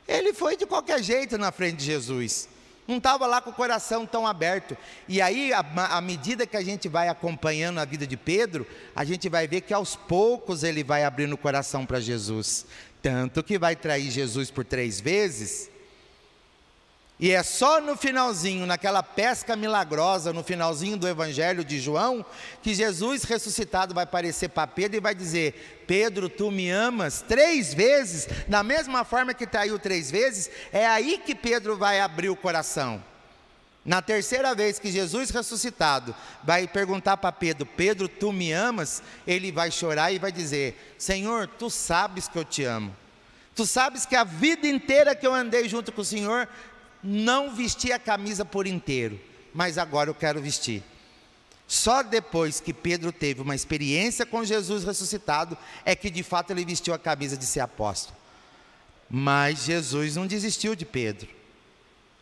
Ele 0.06 0.32
foi 0.32 0.56
de 0.56 0.64
qualquer 0.64 1.02
jeito 1.02 1.36
na 1.36 1.52
frente 1.52 1.76
de 1.76 1.84
Jesus 1.84 2.48
não 2.88 2.96
estava 2.96 3.26
lá 3.26 3.40
com 3.42 3.50
o 3.50 3.52
coração 3.54 4.06
tão 4.06 4.26
aberto. 4.26 4.74
E 5.06 5.20
aí, 5.20 5.52
à 5.52 6.00
medida 6.00 6.46
que 6.46 6.56
a 6.56 6.62
gente 6.62 6.88
vai 6.88 7.08
acompanhando 7.08 7.78
a 7.78 7.84
vida 7.84 8.06
de 8.06 8.16
Pedro, 8.16 8.66
a 8.96 9.04
gente 9.04 9.28
vai 9.28 9.46
ver 9.46 9.60
que 9.60 9.74
aos 9.74 9.94
poucos 9.94 10.64
ele 10.64 10.82
vai 10.82 11.04
abrindo 11.04 11.34
o 11.34 11.38
coração 11.38 11.84
para 11.84 12.00
Jesus. 12.00 12.64
Tanto 13.02 13.44
que 13.44 13.58
vai 13.58 13.76
trair 13.76 14.10
Jesus 14.10 14.50
por 14.50 14.64
três 14.64 15.00
vezes, 15.00 15.70
e 17.20 17.32
é 17.32 17.42
só 17.42 17.80
no 17.80 17.96
finalzinho, 17.96 18.64
naquela 18.64 19.02
pesca 19.02 19.56
milagrosa, 19.56 20.32
no 20.32 20.44
finalzinho 20.44 20.96
do 20.96 21.08
Evangelho 21.08 21.64
de 21.64 21.80
João, 21.80 22.24
que 22.62 22.72
Jesus 22.72 23.24
ressuscitado 23.24 23.92
vai 23.92 24.04
aparecer 24.04 24.50
para 24.50 24.68
Pedro 24.68 24.98
e 24.98 25.00
vai 25.00 25.16
dizer: 25.16 25.84
Pedro, 25.84 26.28
tu 26.28 26.48
me 26.48 26.70
amas 26.70 27.20
três 27.26 27.74
vezes, 27.74 28.28
da 28.46 28.62
mesma 28.62 29.04
forma 29.04 29.34
que 29.34 29.48
traiu 29.48 29.80
três 29.80 30.12
vezes, 30.12 30.48
é 30.72 30.86
aí 30.86 31.18
que 31.18 31.34
Pedro 31.34 31.76
vai 31.76 31.98
abrir 31.98 32.28
o 32.28 32.36
coração. 32.36 33.02
Na 33.84 34.00
terceira 34.00 34.54
vez 34.54 34.78
que 34.78 34.92
Jesus 34.92 35.30
ressuscitado 35.30 36.14
vai 36.44 36.68
perguntar 36.68 37.16
para 37.16 37.32
Pedro: 37.32 37.66
Pedro, 37.66 38.06
tu 38.06 38.32
me 38.32 38.52
amas? 38.52 39.02
Ele 39.26 39.50
vai 39.50 39.72
chorar 39.72 40.12
e 40.12 40.20
vai 40.20 40.30
dizer: 40.30 40.94
Senhor, 40.96 41.48
tu 41.48 41.68
sabes 41.68 42.28
que 42.28 42.38
eu 42.38 42.44
te 42.44 42.62
amo. 42.62 42.94
Tu 43.56 43.66
sabes 43.66 44.06
que 44.06 44.14
a 44.14 44.22
vida 44.22 44.68
inteira 44.68 45.16
que 45.16 45.26
eu 45.26 45.34
andei 45.34 45.68
junto 45.68 45.90
com 45.90 46.02
o 46.02 46.04
Senhor, 46.04 46.48
não 47.02 47.54
vesti 47.54 47.92
a 47.92 47.98
camisa 47.98 48.44
por 48.44 48.66
inteiro, 48.66 49.20
mas 49.54 49.78
agora 49.78 50.10
eu 50.10 50.14
quero 50.14 50.40
vestir. 50.40 50.82
Só 51.66 52.02
depois 52.02 52.60
que 52.60 52.72
Pedro 52.72 53.12
teve 53.12 53.42
uma 53.42 53.54
experiência 53.54 54.24
com 54.24 54.44
Jesus 54.44 54.84
ressuscitado, 54.84 55.56
é 55.84 55.94
que 55.94 56.08
de 56.08 56.22
fato 56.22 56.50
ele 56.50 56.64
vestiu 56.64 56.94
a 56.94 56.98
camisa 56.98 57.36
de 57.36 57.44
ser 57.44 57.60
apóstolo. 57.60 58.16
Mas 59.08 59.64
Jesus 59.64 60.16
não 60.16 60.26
desistiu 60.26 60.74
de 60.74 60.86
Pedro. 60.86 61.28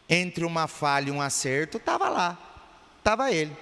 Entre 0.08 0.44
uma 0.44 0.66
falha 0.66 1.08
e 1.08 1.12
um 1.12 1.22
acerto, 1.22 1.76
estava 1.76 2.08
lá, 2.08 2.38
estava 2.98 3.30
ele. 3.30 3.56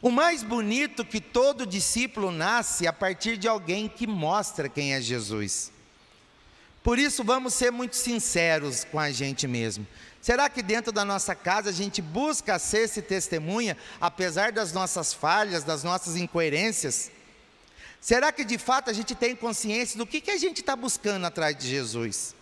O 0.00 0.10
mais 0.10 0.42
bonito 0.42 1.04
que 1.04 1.20
todo 1.20 1.64
discípulo 1.64 2.32
nasce 2.32 2.88
a 2.88 2.92
partir 2.92 3.36
de 3.36 3.46
alguém 3.46 3.88
que 3.88 4.04
mostra 4.04 4.68
quem 4.68 4.94
é 4.94 5.00
Jesus. 5.00 5.70
Por 6.82 6.98
isso, 6.98 7.22
vamos 7.22 7.54
ser 7.54 7.70
muito 7.70 7.96
sinceros 7.96 8.84
com 8.84 8.98
a 8.98 9.10
gente 9.10 9.46
mesmo. 9.46 9.86
Será 10.20 10.48
que 10.48 10.62
dentro 10.62 10.92
da 10.92 11.04
nossa 11.04 11.34
casa 11.34 11.70
a 11.70 11.72
gente 11.72 12.00
busca 12.00 12.58
ser 12.58 12.82
esse 12.82 13.02
testemunha, 13.02 13.76
apesar 14.00 14.52
das 14.52 14.72
nossas 14.72 15.12
falhas, 15.12 15.64
das 15.64 15.82
nossas 15.82 16.16
incoerências? 16.16 17.10
Será 18.00 18.32
que 18.32 18.44
de 18.44 18.58
fato 18.58 18.90
a 18.90 18.92
gente 18.92 19.14
tem 19.14 19.34
consciência 19.34 19.96
do 19.96 20.06
que, 20.06 20.20
que 20.20 20.30
a 20.30 20.36
gente 20.36 20.60
está 20.60 20.74
buscando 20.74 21.24
atrás 21.24 21.56
de 21.56 21.68
Jesus? 21.68 22.34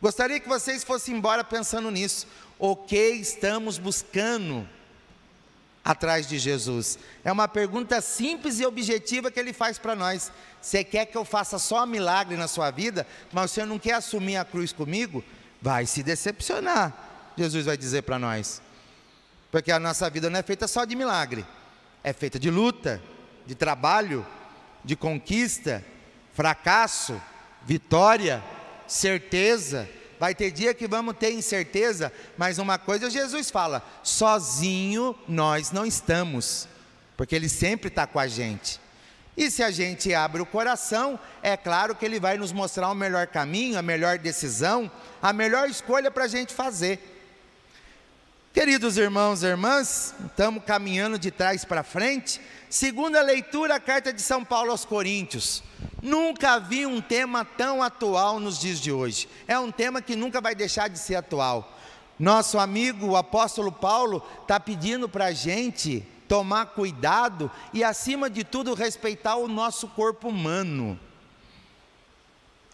Gostaria 0.00 0.38
que 0.38 0.48
vocês 0.48 0.84
fossem 0.84 1.16
embora 1.16 1.42
pensando 1.42 1.90
nisso. 1.90 2.26
O 2.58 2.76
que 2.76 3.10
estamos 3.10 3.78
buscando 3.78 4.68
atrás 5.84 6.28
de 6.28 6.38
Jesus? 6.38 6.98
É 7.24 7.32
uma 7.32 7.48
pergunta 7.48 8.00
simples 8.00 8.60
e 8.60 8.66
objetiva 8.66 9.30
que 9.30 9.38
ele 9.40 9.52
faz 9.52 9.78
para 9.78 9.96
nós. 9.96 10.30
Você 10.60 10.82
quer 10.82 11.06
que 11.06 11.16
eu 11.16 11.24
faça 11.24 11.58
só 11.58 11.86
milagre 11.86 12.36
na 12.36 12.48
sua 12.48 12.70
vida, 12.70 13.06
mas 13.32 13.50
você 13.50 13.64
não 13.64 13.78
quer 13.78 13.94
assumir 13.94 14.36
a 14.36 14.44
cruz 14.44 14.72
comigo? 14.72 15.24
Vai 15.60 15.86
se 15.86 16.02
decepcionar, 16.02 16.92
Jesus 17.36 17.66
vai 17.66 17.76
dizer 17.76 18.02
para 18.02 18.18
nós. 18.18 18.60
Porque 19.50 19.72
a 19.72 19.78
nossa 19.78 20.08
vida 20.10 20.28
não 20.28 20.38
é 20.38 20.42
feita 20.42 20.68
só 20.68 20.84
de 20.84 20.94
milagre, 20.94 21.46
é 22.04 22.12
feita 22.12 22.38
de 22.38 22.50
luta, 22.50 23.00
de 23.46 23.54
trabalho, 23.54 24.26
de 24.84 24.94
conquista, 24.94 25.84
fracasso, 26.32 27.20
vitória, 27.64 28.42
certeza. 28.86 29.88
Vai 30.20 30.34
ter 30.34 30.50
dia 30.50 30.74
que 30.74 30.88
vamos 30.88 31.16
ter 31.16 31.32
incerteza, 31.32 32.12
mas 32.36 32.58
uma 32.58 32.78
coisa 32.78 33.08
Jesus 33.08 33.50
fala: 33.50 33.82
sozinho 34.02 35.16
nós 35.28 35.70
não 35.70 35.86
estamos, 35.86 36.68
porque 37.16 37.34
Ele 37.34 37.48
sempre 37.48 37.88
está 37.88 38.06
com 38.06 38.18
a 38.18 38.26
gente. 38.26 38.80
E 39.38 39.52
se 39.52 39.62
a 39.62 39.70
gente 39.70 40.12
abre 40.12 40.42
o 40.42 40.46
coração, 40.46 41.16
é 41.40 41.56
claro 41.56 41.94
que 41.94 42.04
Ele 42.04 42.18
vai 42.18 42.36
nos 42.36 42.50
mostrar 42.50 42.90
o 42.90 42.94
melhor 42.94 43.28
caminho, 43.28 43.78
a 43.78 43.82
melhor 43.82 44.18
decisão, 44.18 44.90
a 45.22 45.32
melhor 45.32 45.70
escolha 45.70 46.10
para 46.10 46.24
a 46.24 46.28
gente 46.28 46.52
fazer. 46.52 46.98
Queridos 48.52 48.98
irmãos 48.98 49.44
e 49.44 49.46
irmãs, 49.46 50.12
estamos 50.26 50.64
caminhando 50.64 51.16
de 51.16 51.30
trás 51.30 51.64
para 51.64 51.84
frente. 51.84 52.40
Segunda 52.68 53.22
leitura, 53.22 53.76
a 53.76 53.80
carta 53.80 54.12
de 54.12 54.20
São 54.20 54.44
Paulo 54.44 54.72
aos 54.72 54.84
Coríntios. 54.84 55.62
Nunca 56.02 56.58
vi 56.58 56.84
um 56.84 57.00
tema 57.00 57.44
tão 57.44 57.80
atual 57.80 58.40
nos 58.40 58.58
dias 58.58 58.80
de 58.80 58.90
hoje. 58.90 59.28
É 59.46 59.56
um 59.56 59.70
tema 59.70 60.02
que 60.02 60.16
nunca 60.16 60.40
vai 60.40 60.56
deixar 60.56 60.88
de 60.88 60.98
ser 60.98 61.14
atual. 61.14 61.78
Nosso 62.18 62.58
amigo, 62.58 63.06
o 63.06 63.16
apóstolo 63.16 63.70
Paulo, 63.70 64.20
está 64.42 64.58
pedindo 64.58 65.08
para 65.08 65.26
a 65.26 65.32
gente 65.32 66.04
tomar 66.28 66.66
cuidado 66.66 67.50
e, 67.72 67.82
acima 67.82 68.28
de 68.28 68.44
tudo, 68.44 68.74
respeitar 68.74 69.36
o 69.36 69.48
nosso 69.48 69.88
corpo 69.88 70.28
humano. 70.28 71.00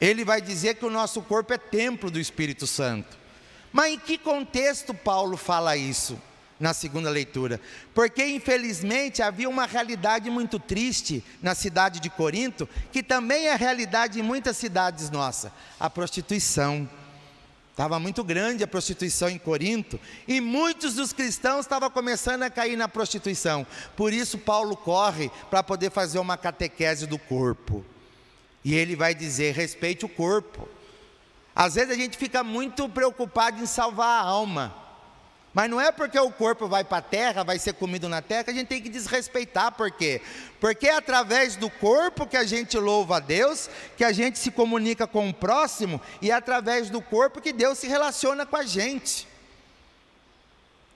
Ele 0.01 0.25
vai 0.25 0.43
dizer 0.43 0.75
que 0.75 0.85
o 0.85 0.91
nosso 0.91 1.23
corpo 1.23 1.53
é 1.53 1.59
templo 1.59 2.11
do 2.11 2.19
Espírito 2.19 2.67
Santo. 2.67 3.17
Mas 3.73 3.93
em 3.93 3.99
que 3.99 4.19
contexto 4.19 4.93
Paulo 4.93 5.37
fala 5.37 5.77
isso? 5.77 6.21
Na 6.61 6.73
segunda 6.73 7.11
leitura, 7.11 7.61
porque 7.93 8.25
infelizmente 8.25 9.21
havia 9.21 9.49
uma 9.49 9.67
realidade 9.67 10.31
muito 10.31 10.61
triste 10.61 11.23
na 11.43 11.53
cidade 11.53 11.99
de 11.99 12.09
Corinto, 12.09 12.69
que 12.93 13.03
também 13.03 13.49
é 13.49 13.57
realidade 13.57 14.21
em 14.21 14.23
muitas 14.23 14.57
cidades 14.57 15.11
nossas: 15.11 15.51
a 15.81 15.91
prostituição. 15.91 16.89
Estava 17.75 17.99
muito 17.99 18.23
grande 18.23 18.63
a 18.63 18.69
prostituição 18.69 19.29
em 19.29 19.37
Corinto 19.37 19.99
e 20.29 20.41
muitos 20.41 20.95
dos 20.95 21.13
cristãos 21.13 21.63
estavam 21.63 21.91
começando 21.91 22.45
a 22.45 22.51
cair 22.51 22.77
na 22.77 22.87
prostituição. 22.87 23.67
Por 23.97 24.13
isso, 24.13 24.39
Paulo 24.39 24.77
corre 24.77 25.29
para 25.51 25.61
poder 25.61 25.91
fazer 25.91 26.21
uma 26.21 26.37
catequese 26.37 27.05
do 27.05 27.19
corpo. 27.19 27.85
E 28.65 28.73
ele 28.75 28.95
vai 28.95 29.13
dizer: 29.13 29.57
respeite 29.57 30.05
o 30.05 30.09
corpo. 30.09 30.69
Às 31.53 31.75
vezes 31.75 31.91
a 31.91 31.97
gente 31.97 32.17
fica 32.17 32.45
muito 32.45 32.89
preocupado 32.89 33.61
em 33.61 33.67
salvar 33.67 34.21
a 34.21 34.25
alma. 34.25 34.84
Mas 35.55 35.71
não 35.71 35.81
é 35.81 35.93
porque 35.93 36.19
o 36.19 36.33
corpo 36.33 36.67
vai 36.67 36.83
para 36.83 36.99
a 36.99 37.03
terra, 37.03 37.45
vai 37.45 37.61
ser 37.61 37.75
comido 37.75 38.09
na 38.09 38.21
terra, 38.21 38.43
que 38.43 38.51
a 38.51 38.55
gente 38.55 38.67
tem 38.67 38.83
que 38.83 38.89
desrespeitar. 38.89 39.71
Por 39.71 39.89
quê? 39.89 40.21
Porque 40.61 40.89
é 40.89 40.97
através 40.97 41.55
do 41.55 41.71
corpo 41.71 42.27
que 42.27 42.37
a 42.37 42.43
gente 42.43 42.77
louva 42.77 43.19
a 43.19 43.21
Deus, 43.21 43.71
que 43.97 44.03
a 44.03 44.11
gente 44.11 44.37
se 44.37 44.51
comunica 44.51 45.07
com 45.07 45.29
o 45.29 45.33
próximo, 45.33 46.01
e 46.21 46.33
é 46.33 46.35
através 46.35 46.91
do 46.91 47.01
corpo 47.01 47.41
que 47.41 47.53
Deus 47.53 47.79
se 47.79 47.87
relaciona 47.87 48.45
com 48.45 48.57
a 48.57 48.65
gente. 48.65 49.29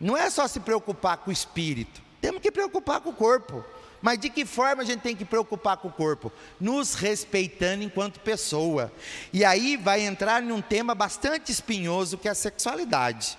Não 0.00 0.16
é 0.16 0.28
só 0.28 0.48
se 0.48 0.58
preocupar 0.58 1.18
com 1.18 1.30
o 1.30 1.32
espírito, 1.32 2.02
temos 2.20 2.42
que 2.42 2.50
preocupar 2.50 3.00
com 3.00 3.10
o 3.10 3.14
corpo. 3.14 3.64
Mas 4.00 4.20
de 4.20 4.30
que 4.30 4.46
forma 4.46 4.82
a 4.82 4.86
gente 4.86 5.00
tem 5.00 5.16
que 5.16 5.24
preocupar 5.24 5.76
com 5.76 5.88
o 5.88 5.92
corpo? 5.92 6.32
Nos 6.60 6.94
respeitando 6.94 7.82
enquanto 7.82 8.20
pessoa. 8.20 8.92
E 9.32 9.44
aí 9.44 9.76
vai 9.76 10.02
entrar 10.02 10.40
num 10.40 10.60
tema 10.60 10.94
bastante 10.94 11.50
espinhoso 11.50 12.16
que 12.16 12.28
é 12.28 12.30
a 12.30 12.34
sexualidade 12.34 13.36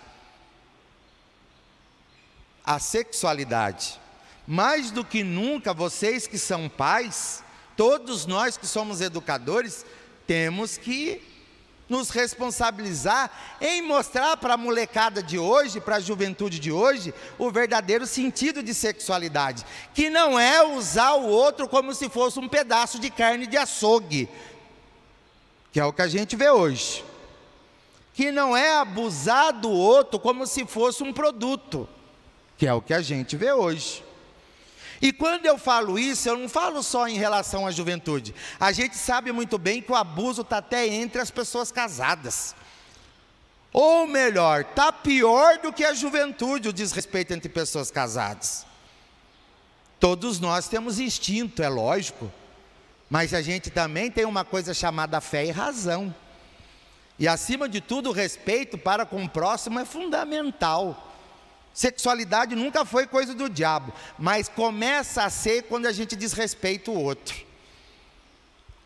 a 2.69 2.77
sexualidade. 2.79 3.99
Mais 4.47 4.91
do 4.91 5.03
que 5.03 5.23
nunca, 5.23 5.73
vocês 5.73 6.27
que 6.27 6.37
são 6.37 6.69
pais, 6.69 7.43
Todos 7.79 8.25
nós 8.25 8.57
que 8.57 8.67
somos 8.67 8.99
educadores 8.99 9.85
temos 10.27 10.77
que 10.77 11.23
nos 11.87 12.09
responsabilizar 12.09 13.31
em 13.61 13.81
mostrar 13.81 14.35
para 14.35 14.55
a 14.55 14.57
molecada 14.57 15.23
de 15.23 15.39
hoje, 15.39 15.79
para 15.79 15.95
a 15.95 15.99
juventude 16.01 16.59
de 16.59 16.73
hoje, 16.73 17.13
o 17.37 17.49
verdadeiro 17.49 18.05
sentido 18.05 18.61
de 18.61 18.73
sexualidade, 18.73 19.65
que 19.93 20.09
não 20.09 20.37
é 20.37 20.61
usar 20.61 21.13
o 21.13 21.27
outro 21.27 21.69
como 21.69 21.95
se 21.95 22.09
fosse 22.09 22.37
um 22.37 22.49
pedaço 22.49 22.99
de 22.99 23.09
carne 23.09 23.47
de 23.47 23.55
açougue, 23.55 24.27
que 25.71 25.79
é 25.79 25.85
o 25.85 25.93
que 25.93 26.01
a 26.01 26.07
gente 26.09 26.35
vê 26.35 26.49
hoje. 26.49 27.05
Que 28.13 28.29
não 28.29 28.57
é 28.57 28.75
abusar 28.75 29.53
do 29.53 29.71
outro 29.71 30.19
como 30.19 30.45
se 30.45 30.65
fosse 30.65 31.01
um 31.01 31.13
produto, 31.13 31.87
que 32.59 32.67
é 32.67 32.73
o 32.73 32.81
que 32.81 32.93
a 32.93 33.01
gente 33.01 33.37
vê 33.37 33.53
hoje. 33.53 34.03
E 35.01 35.13
quando 35.13 35.45
eu 35.45 35.57
falo 35.57 35.97
isso, 35.97 36.27
eu 36.27 36.37
não 36.37 36.49
falo 36.49 36.83
só 36.83 37.07
em 37.07 37.17
relação 37.17 37.65
à 37.65 37.71
juventude. 37.71 38.35
A 38.59 38.73
gente 38.73 38.97
sabe 38.97 39.31
muito 39.31 39.57
bem 39.57 39.81
que 39.81 39.89
o 39.89 39.95
abuso 39.95 40.41
está 40.41 40.57
até 40.57 40.85
entre 40.85 41.21
as 41.21 41.31
pessoas 41.31 41.71
casadas. 41.71 42.53
Ou 43.71 44.05
melhor, 44.05 44.61
está 44.61 44.91
pior 44.91 45.59
do 45.59 45.71
que 45.71 45.85
a 45.85 45.93
juventude, 45.93 46.67
o 46.67 46.73
desrespeito 46.73 47.33
entre 47.33 47.47
pessoas 47.47 47.89
casadas. 47.89 48.65
Todos 49.97 50.37
nós 50.37 50.67
temos 50.67 50.99
instinto, 50.99 51.63
é 51.63 51.69
lógico. 51.69 52.29
Mas 53.09 53.33
a 53.33 53.41
gente 53.41 53.69
também 53.69 54.11
tem 54.11 54.25
uma 54.25 54.43
coisa 54.43 54.73
chamada 54.73 55.21
fé 55.21 55.45
e 55.45 55.51
razão. 55.51 56.13
E 57.17 57.25
acima 57.25 57.69
de 57.69 57.79
tudo, 57.79 58.09
o 58.09 58.13
respeito 58.13 58.77
para 58.77 59.05
com 59.05 59.23
o 59.23 59.29
próximo 59.29 59.79
é 59.79 59.85
fundamental. 59.85 61.05
Sexualidade 61.73 62.55
nunca 62.55 62.83
foi 62.83 63.07
coisa 63.07 63.33
do 63.33 63.49
diabo, 63.49 63.93
mas 64.17 64.49
começa 64.49 65.23
a 65.23 65.29
ser 65.29 65.63
quando 65.63 65.85
a 65.85 65.91
gente 65.91 66.15
desrespeita 66.15 66.91
o 66.91 67.01
outro. 67.01 67.47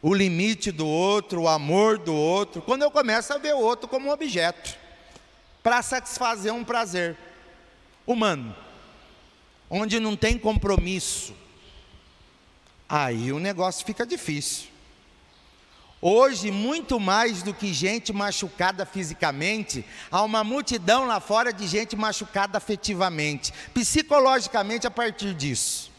O 0.02 0.14
limite 0.14 0.72
do 0.72 0.86
outro, 0.86 1.44
o 1.44 1.48
amor 1.48 1.98
do 1.98 2.14
outro, 2.14 2.62
quando 2.62 2.84
eu 2.84 2.92
começo 2.92 3.34
a 3.34 3.38
ver 3.38 3.56
o 3.56 3.60
outro 3.60 3.88
como 3.88 4.10
um 4.10 4.12
objeto, 4.12 4.78
para 5.64 5.82
satisfazer 5.82 6.54
um 6.54 6.64
prazer 6.64 7.18
humano, 8.06 8.54
onde 9.70 10.00
não 10.00 10.16
tem 10.16 10.38
compromisso, 10.38 11.34
aí 12.88 13.32
o 13.32 13.40
negócio 13.40 13.86
fica 13.86 14.06
difícil. 14.06 14.73
Hoje, 16.06 16.52
muito 16.52 17.00
mais 17.00 17.44
do 17.44 17.54
que 17.54 17.72
gente 17.72 18.12
machucada 18.12 18.86
fisicamente, 18.86 19.86
há 20.12 20.22
uma 20.22 20.44
multidão 20.44 21.06
lá 21.06 21.22
fora 21.22 21.54
de 21.54 21.66
gente 21.66 21.96
machucada 21.96 22.58
afetivamente, 22.58 23.54
psicologicamente 23.74 24.86
a 24.86 24.92
partir 24.92 25.34
disso. 25.34 25.90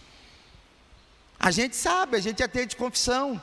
A 1.40 1.50
gente 1.50 1.74
sabe, 1.74 2.18
a 2.18 2.20
gente 2.20 2.42
atende 2.42 2.76
confissão. 2.76 3.40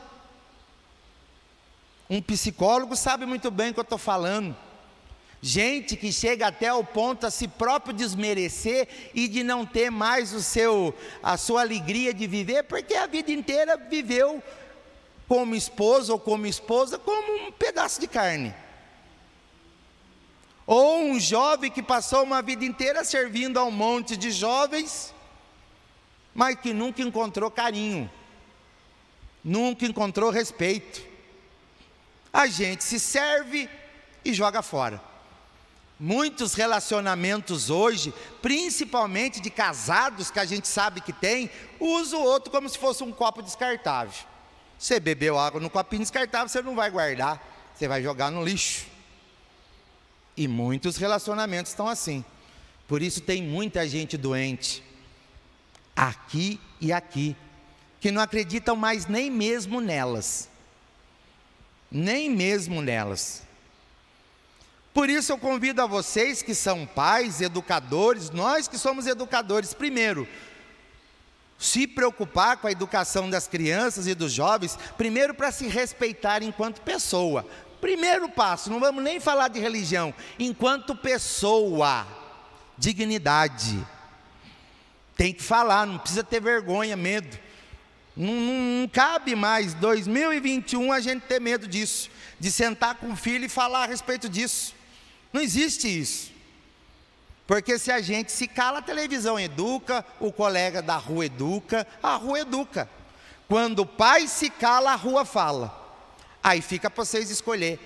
Um 2.08 2.22
psicólogo 2.22 2.96
sabe 2.96 3.26
muito 3.26 3.50
bem 3.50 3.72
o 3.72 3.74
que 3.74 3.80
eu 3.80 3.84
estou 3.84 3.98
falando. 3.98 4.56
Gente 5.42 5.98
que 5.98 6.14
chega 6.14 6.46
até 6.46 6.72
o 6.72 6.84
ponto 6.84 7.26
a 7.26 7.32
si 7.32 7.48
próprio 7.48 7.92
desmerecer 7.92 8.88
e 9.16 9.28
de 9.28 9.44
não 9.44 9.66
ter 9.66 9.90
mais 9.90 10.32
o 10.32 10.40
seu, 10.40 10.94
a 11.24 11.38
sua 11.38 11.62
alegria 11.62 12.14
de 12.14 12.28
viver, 12.28 12.66
porque 12.66 12.94
a 12.94 13.08
vida 13.08 13.32
inteira 13.32 13.76
viveu 13.76 14.44
como 15.32 15.56
esposo 15.56 16.12
ou 16.12 16.20
como 16.20 16.46
esposa, 16.46 17.00
como 17.00 17.48
um 17.48 17.54
pedaço 17.54 18.02
de 18.02 18.06
carne. 18.06 18.54
Ou 20.68 21.06
um 21.06 21.18
jovem 21.18 21.72
que 21.72 21.82
passou 21.82 22.24
uma 22.24 22.42
vida 22.42 22.66
inteira 22.66 23.06
servindo 23.06 23.58
a 23.58 23.64
um 23.64 23.72
monte 23.72 24.18
de 24.18 24.30
jovens, 24.30 25.14
mas 26.36 26.60
que 26.60 26.74
nunca 26.74 27.02
encontrou 27.02 27.50
carinho, 27.50 28.12
nunca 29.42 29.86
encontrou 29.86 30.32
respeito. 30.32 31.02
A 32.34 32.48
gente 32.48 32.84
se 32.84 33.00
serve 33.00 33.70
e 34.26 34.34
joga 34.34 34.62
fora. 34.62 35.02
Muitos 35.98 36.56
relacionamentos 36.56 37.70
hoje, 37.70 38.14
principalmente 38.42 39.40
de 39.40 39.50
casados 39.50 40.30
que 40.30 40.40
a 40.42 40.46
gente 40.46 40.68
sabe 40.68 41.00
que 41.00 41.14
tem, 41.14 41.50
usa 41.80 42.18
o 42.18 42.22
outro 42.22 42.52
como 42.52 42.68
se 42.68 42.78
fosse 42.78 43.02
um 43.02 43.14
copo 43.14 43.42
descartável. 43.42 44.30
Você 44.82 45.00
bebeu 45.00 45.38
água 45.38 45.62
no 45.62 45.70
copinho 45.70 46.02
descartável, 46.02 46.50
você 46.50 46.60
não 46.60 46.74
vai 46.74 46.90
guardar, 46.90 47.40
você 47.72 47.88
vai 47.88 48.02
jogar 48.02 48.32
no 48.32 48.44
lixo. 48.44 48.88
E 50.36 50.48
muitos 50.48 50.98
relacionamentos 50.98 51.72
estão 51.72 51.88
assim. 51.88 52.26
Por 52.88 53.00
isso 53.00 53.22
tem 53.22 53.44
muita 53.44 53.88
gente 53.88 54.18
doente, 54.18 54.84
aqui 55.96 56.60
e 56.80 56.92
aqui, 56.92 57.36
que 58.00 58.10
não 58.10 58.24
acreditam 58.24 58.76
mais 58.76 59.06
nem 59.06 59.30
mesmo 59.30 59.80
nelas. 59.80 60.50
Nem 61.92 62.28
mesmo 62.28 62.82
nelas. 62.82 63.44
Por 64.92 65.12
isso 65.12 65.32
eu 65.32 65.38
convido 65.38 65.84
a 65.84 65.86
vocês 65.86 66.42
que 66.42 66.56
são 66.56 66.88
pais, 66.88 67.40
educadores, 67.40 68.32
nós 68.32 68.68
que 68.68 68.80
somos 68.80 69.06
educadores, 69.06 69.76
primeiro, 69.76 70.28
se 71.72 71.88
preocupar 71.88 72.58
com 72.58 72.68
a 72.68 72.72
educação 72.72 73.30
das 73.30 73.48
crianças 73.48 74.06
e 74.06 74.14
dos 74.14 74.34
jovens, 74.34 74.78
primeiro 74.98 75.34
para 75.34 75.54
se 75.54 75.68
respeitar 75.68 76.44
enquanto 76.44 76.82
pessoa. 76.82 77.46
Primeiro 77.80 78.28
passo, 78.28 78.70
não 78.70 78.80
vamos 78.80 79.02
nem 79.02 79.22
falar 79.22 79.48
de 79.48 79.60
religião, 79.60 80.14
enquanto 80.38 80.94
pessoa, 80.94 82.06
dignidade. 82.78 83.80
Tem 85.16 85.34
que 85.34 85.42
falar, 85.42 85.88
não 85.88 85.98
precisa 85.98 86.26
ter 86.26 86.42
vergonha, 86.42 86.98
medo. 86.98 87.40
Não, 88.18 88.34
não, 88.34 88.82
não, 88.82 88.88
cabe 88.90 89.34
mais, 89.34 89.74
2021, 89.76 90.92
a 90.92 91.00
gente 91.00 91.22
ter 91.22 91.40
medo 91.40 91.68
disso, 91.68 92.10
de 92.38 92.52
sentar 92.52 92.96
com 92.96 93.14
o 93.14 93.16
filho 93.16 93.46
e 93.46 93.50
falar 93.50 93.84
a 93.84 93.88
respeito 93.88 94.28
disso. 94.28 94.76
Não 95.32 95.42
existe 95.42 95.88
isso. 95.88 96.31
Porque 97.52 97.78
se 97.78 97.92
a 97.92 98.00
gente 98.00 98.32
se 98.32 98.48
cala, 98.48 98.80
a 98.80 98.82
televisão 98.82 99.38
educa, 99.38 100.06
o 100.22 100.32
colega 100.32 100.82
da 100.82 100.96
rua 100.96 101.26
educa, 101.26 101.86
a 102.02 102.16
rua 102.16 102.40
educa. 102.40 102.90
Quando 103.46 103.80
o 103.80 103.86
pai 103.86 104.26
se 104.26 104.50
cala, 104.50 104.94
a 104.94 104.96
rua 104.96 105.26
fala. 105.26 105.78
Aí 106.42 106.62
fica 106.62 106.90
para 106.90 107.04
vocês 107.04 107.30
escolher. 107.30 107.78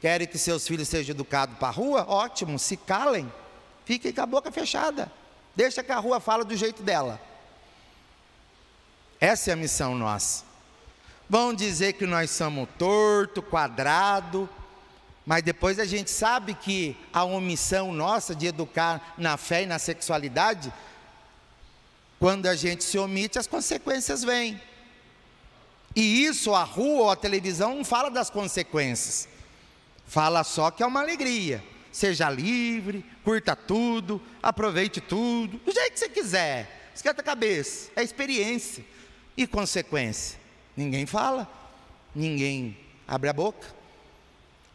Querem 0.00 0.26
que 0.26 0.38
seus 0.38 0.66
filhos 0.66 0.88
sejam 0.88 1.12
educados 1.12 1.58
para 1.58 1.68
a 1.68 1.70
rua? 1.70 2.06
Ótimo, 2.08 2.58
se 2.58 2.74
calem. 2.74 3.30
Fiquem 3.84 4.14
com 4.14 4.22
a 4.22 4.24
boca 4.24 4.50
fechada. 4.50 5.12
Deixa 5.54 5.82
que 5.82 5.92
a 5.92 5.98
rua 5.98 6.18
fala 6.18 6.42
do 6.42 6.56
jeito 6.56 6.82
dela. 6.82 7.20
Essa 9.20 9.50
é 9.50 9.52
a 9.52 9.56
missão 9.56 9.94
nossa. 9.94 10.42
Vão 11.28 11.52
dizer 11.52 11.92
que 11.92 12.06
nós 12.06 12.30
somos 12.30 12.66
torto, 12.78 13.42
quadrado, 13.42 14.48
mas 15.24 15.42
depois 15.42 15.78
a 15.78 15.84
gente 15.84 16.10
sabe 16.10 16.54
que 16.54 16.96
a 17.12 17.24
omissão 17.24 17.92
nossa 17.92 18.34
de 18.34 18.46
educar 18.46 19.14
na 19.16 19.36
fé 19.36 19.62
e 19.62 19.66
na 19.66 19.78
sexualidade, 19.78 20.72
quando 22.18 22.46
a 22.46 22.54
gente 22.54 22.82
se 22.82 22.98
omite, 22.98 23.38
as 23.38 23.46
consequências 23.46 24.24
vêm. 24.24 24.60
E 25.94 26.24
isso 26.24 26.54
a 26.54 26.64
rua 26.64 27.02
ou 27.02 27.10
a 27.10 27.16
televisão 27.16 27.76
não 27.76 27.84
fala 27.84 28.10
das 28.10 28.30
consequências. 28.30 29.28
Fala 30.06 30.42
só 30.42 30.70
que 30.70 30.82
é 30.82 30.86
uma 30.86 31.00
alegria. 31.00 31.62
Seja 31.92 32.30
livre, 32.30 33.04
curta 33.22 33.54
tudo, 33.54 34.20
aproveite 34.42 35.00
tudo, 35.00 35.58
do 35.58 35.72
jeito 35.72 35.92
que 35.92 35.98
você 35.98 36.08
quiser. 36.08 36.90
Esquenta 36.94 37.20
a 37.20 37.24
cabeça, 37.24 37.90
é 37.94 38.02
experiência 38.02 38.84
e 39.36 39.46
consequência. 39.46 40.38
Ninguém 40.76 41.06
fala, 41.06 41.46
ninguém 42.14 42.76
abre 43.06 43.28
a 43.28 43.32
boca. 43.32 43.81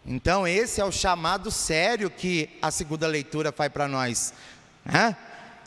Então, 0.09 0.47
esse 0.47 0.79
é 0.79 0.85
o 0.85 0.91
chamado 0.91 1.51
sério 1.51 2.09
que 2.09 2.49
a 2.61 2.71
segunda 2.71 3.05
leitura 3.05 3.51
faz 3.51 3.69
para 3.69 3.89
nós. 3.89 4.33
Né? 4.85 5.13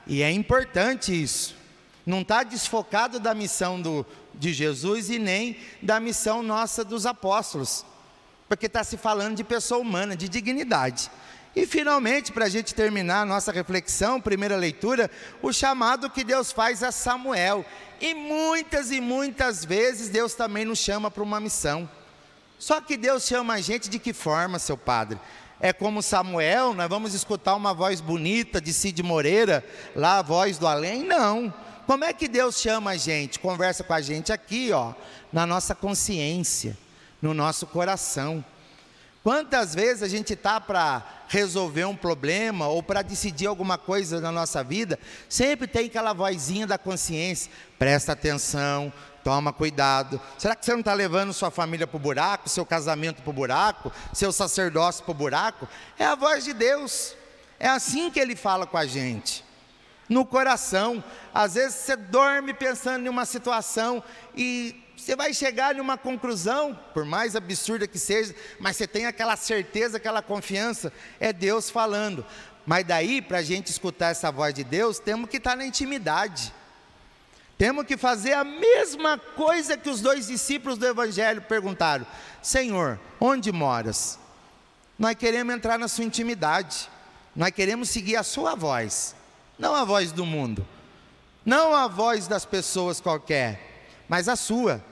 E 0.07 0.23
é 0.23 0.31
importante 0.31 1.13
isso. 1.13 1.55
Não 2.07 2.23
está 2.23 2.43
desfocado 2.43 3.21
da 3.21 3.35
missão 3.35 3.79
do, 3.79 4.07
de 4.35 4.55
Jesus 4.55 5.11
e 5.11 5.19
nem 5.19 5.59
da 5.83 6.01
missão 6.01 6.43
nossa 6.43 6.83
dos 6.83 7.05
apóstolos. 7.05 7.85
Porque 8.49 8.65
está 8.65 8.83
se 8.83 8.97
falando 8.97 9.37
de 9.37 9.45
pessoa 9.45 9.79
humana, 9.79 10.17
de 10.17 10.27
dignidade. 10.27 11.11
E 11.55 11.67
finalmente, 11.67 12.33
para 12.33 12.47
a 12.47 12.49
gente 12.49 12.75
terminar 12.75 13.21
a 13.21 13.27
nossa 13.27 13.53
reflexão, 13.53 14.23
primeira 14.23 14.57
leitura, 14.57 15.11
o 15.43 15.53
chamado 15.53 16.09
que 16.09 16.25
Deus 16.25 16.51
faz 16.51 16.83
a 16.83 16.91
Samuel. 16.91 17.63
E 18.01 18.15
muitas 18.15 18.91
e 18.91 19.03
muitas 19.03 19.67
vezes 19.67 20.09
Deus 20.09 20.33
também 20.33 20.65
nos 20.65 20.79
chama 20.79 21.11
para 21.11 21.23
uma 21.23 21.39
missão. 21.39 21.87
Só 22.61 22.79
que 22.79 22.99
Deus 22.99 23.27
chama 23.27 23.55
a 23.55 23.61
gente 23.63 23.89
de 23.89 23.99
que 23.99 24.13
forma, 24.13 24.59
seu 24.59 24.77
padre? 24.77 25.19
É 25.59 25.73
como 25.73 26.03
Samuel, 26.03 26.75
nós 26.75 26.91
vamos 26.91 27.15
escutar 27.15 27.55
uma 27.55 27.73
voz 27.73 28.03
bonita 28.03 28.61
de 28.61 28.71
Cid 28.75 29.03
Moreira, 29.03 29.65
lá 29.97 30.19
a 30.19 30.23
voz 30.23 30.59
do 30.59 30.67
além? 30.67 31.03
Não. 31.03 31.53
Como 31.87 32.05
é 32.05 32.13
que 32.13 32.29
Deus 32.29 32.61
chama 32.61 32.91
a 32.91 32.97
gente? 32.99 33.39
Conversa 33.39 33.83
com 33.83 33.95
a 33.95 34.01
gente 34.03 34.31
aqui, 34.31 34.73
ó, 34.73 34.93
na 35.33 35.47
nossa 35.47 35.75
consciência, 35.75 36.77
no 37.23 37.33
nosso 37.33 37.67
coração. 37.67 38.45
Quantas 39.23 39.75
vezes 39.75 40.03
a 40.03 40.09
gente 40.09 40.35
está 40.35 40.61
para 40.61 41.03
resolver 41.29 41.87
um 41.87 41.97
problema 41.97 42.69
ou 42.69 42.83
para 42.83 43.01
decidir 43.01 43.47
alguma 43.47 43.79
coisa 43.79 44.21
na 44.21 44.33
nossa 44.33 44.63
vida, 44.63 44.99
sempre 45.29 45.67
tem 45.67 45.87
aquela 45.87 46.13
vozinha 46.13 46.67
da 46.67 46.77
consciência, 46.77 47.51
presta 47.79 48.13
atenção, 48.13 48.93
Toma 49.23 49.53
cuidado. 49.53 50.21
Será 50.39 50.57
que 50.57 50.65
você 50.65 50.73
não 50.73 50.81
está 50.81 50.95
levando 50.95 51.33
sua 51.33 51.51
família 51.51 51.87
para 51.87 51.97
o 51.97 52.01
buraco, 52.01 52.49
seu 52.49 52.65
casamento 52.65 53.23
para 53.23 53.31
o 53.31 53.35
buraco, 53.35 53.93
seu 54.15 54.33
sacerdócio 54.33 55.05
para 55.05 55.13
o 55.13 55.15
buraco? 55.15 55.69
É 55.99 56.07
a 56.07 56.15
voz 56.15 56.45
de 56.45 56.53
Deus. 56.53 57.15
É 57.59 57.69
assim 57.69 58.11
que 58.11 58.19
ele 58.19 58.35
fala 58.35 58.67
com 58.67 58.79
a 58.79 58.87
gente. 58.87 59.45
No 60.09 60.25
coração. 60.25 61.05
Às 61.35 61.55
vezes 61.55 61.77
você 61.77 61.97
dorme 61.97 62.55
pensando 62.55 63.05
em 63.05 63.09
uma 63.09 63.27
situação 63.27 64.03
e 64.35 64.83
você 64.97 65.17
vai 65.17 65.33
chegar 65.33 65.77
em 65.77 65.81
uma 65.81 65.97
conclusão, 65.97 66.79
por 66.93 67.07
mais 67.07 67.35
absurda 67.35 67.87
que 67.87 67.99
seja, 67.99 68.35
mas 68.59 68.77
você 68.77 68.87
tem 68.87 69.07
aquela 69.07 69.35
certeza, 69.35 69.97
aquela 69.97 70.21
confiança, 70.21 70.93
é 71.19 71.33
Deus 71.33 71.71
falando. 71.71 72.25
Mas 72.67 72.87
daí, 72.87 73.23
para 73.23 73.39
a 73.39 73.43
gente 73.43 73.69
escutar 73.69 74.11
essa 74.11 74.31
voz 74.31 74.53
de 74.53 74.63
Deus, 74.63 74.99
temos 74.99 75.31
que 75.31 75.39
estar 75.39 75.57
na 75.57 75.65
intimidade. 75.65 76.53
Temos 77.61 77.85
que 77.85 77.99
fazer 77.99 78.33
a 78.33 78.43
mesma 78.43 79.19
coisa 79.19 79.77
que 79.77 79.91
os 79.91 80.01
dois 80.01 80.29
discípulos 80.29 80.79
do 80.79 80.87
Evangelho 80.87 81.43
perguntaram: 81.43 82.07
Senhor, 82.41 82.99
onde 83.21 83.53
moras? 83.53 84.19
Nós 84.99 85.15
queremos 85.15 85.55
entrar 85.55 85.79
na 85.79 85.87
sua 85.87 86.05
intimidade, 86.05 86.89
nós 87.37 87.51
queremos 87.51 87.91
seguir 87.91 88.17
a 88.17 88.23
sua 88.23 88.55
voz, 88.55 89.15
não 89.59 89.75
a 89.75 89.85
voz 89.85 90.11
do 90.11 90.25
mundo, 90.25 90.67
não 91.45 91.75
a 91.75 91.87
voz 91.87 92.27
das 92.27 92.47
pessoas 92.47 92.99
qualquer, 92.99 93.85
mas 94.09 94.27
a 94.27 94.37
sua, 94.37 94.83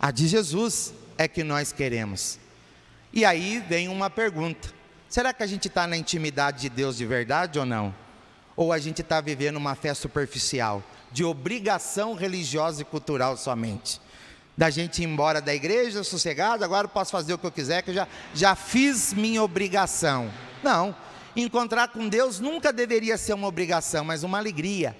a 0.00 0.10
de 0.10 0.26
Jesus 0.26 0.92
é 1.16 1.28
que 1.28 1.44
nós 1.44 1.70
queremos. 1.70 2.36
E 3.12 3.24
aí 3.24 3.60
vem 3.60 3.86
uma 3.86 4.10
pergunta: 4.10 4.74
será 5.08 5.32
que 5.32 5.44
a 5.44 5.46
gente 5.46 5.68
está 5.68 5.86
na 5.86 5.96
intimidade 5.96 6.62
de 6.62 6.68
Deus 6.68 6.96
de 6.96 7.06
verdade 7.06 7.60
ou 7.60 7.64
não? 7.64 7.94
Ou 8.56 8.72
a 8.72 8.78
gente 8.80 9.02
está 9.02 9.20
vivendo 9.20 9.56
uma 9.56 9.76
fé 9.76 9.94
superficial? 9.94 10.82
De 11.12 11.24
obrigação 11.24 12.14
religiosa 12.14 12.82
e 12.82 12.84
cultural 12.84 13.36
somente. 13.36 14.00
Da 14.56 14.70
gente 14.70 15.02
ir 15.02 15.04
embora 15.04 15.40
da 15.40 15.54
igreja 15.54 16.02
sossegado, 16.02 16.64
agora 16.64 16.86
eu 16.86 16.90
posso 16.90 17.12
fazer 17.12 17.32
o 17.32 17.38
que 17.38 17.46
eu 17.46 17.52
quiser, 17.52 17.82
que 17.82 17.90
eu 17.90 17.94
já, 17.94 18.08
já 18.34 18.54
fiz 18.54 19.12
minha 19.12 19.42
obrigação. 19.42 20.30
Não, 20.62 20.94
encontrar 21.36 21.88
com 21.88 22.08
Deus 22.08 22.40
nunca 22.40 22.72
deveria 22.72 23.16
ser 23.16 23.34
uma 23.34 23.46
obrigação, 23.46 24.04
mas 24.04 24.24
uma 24.24 24.38
alegria, 24.38 24.96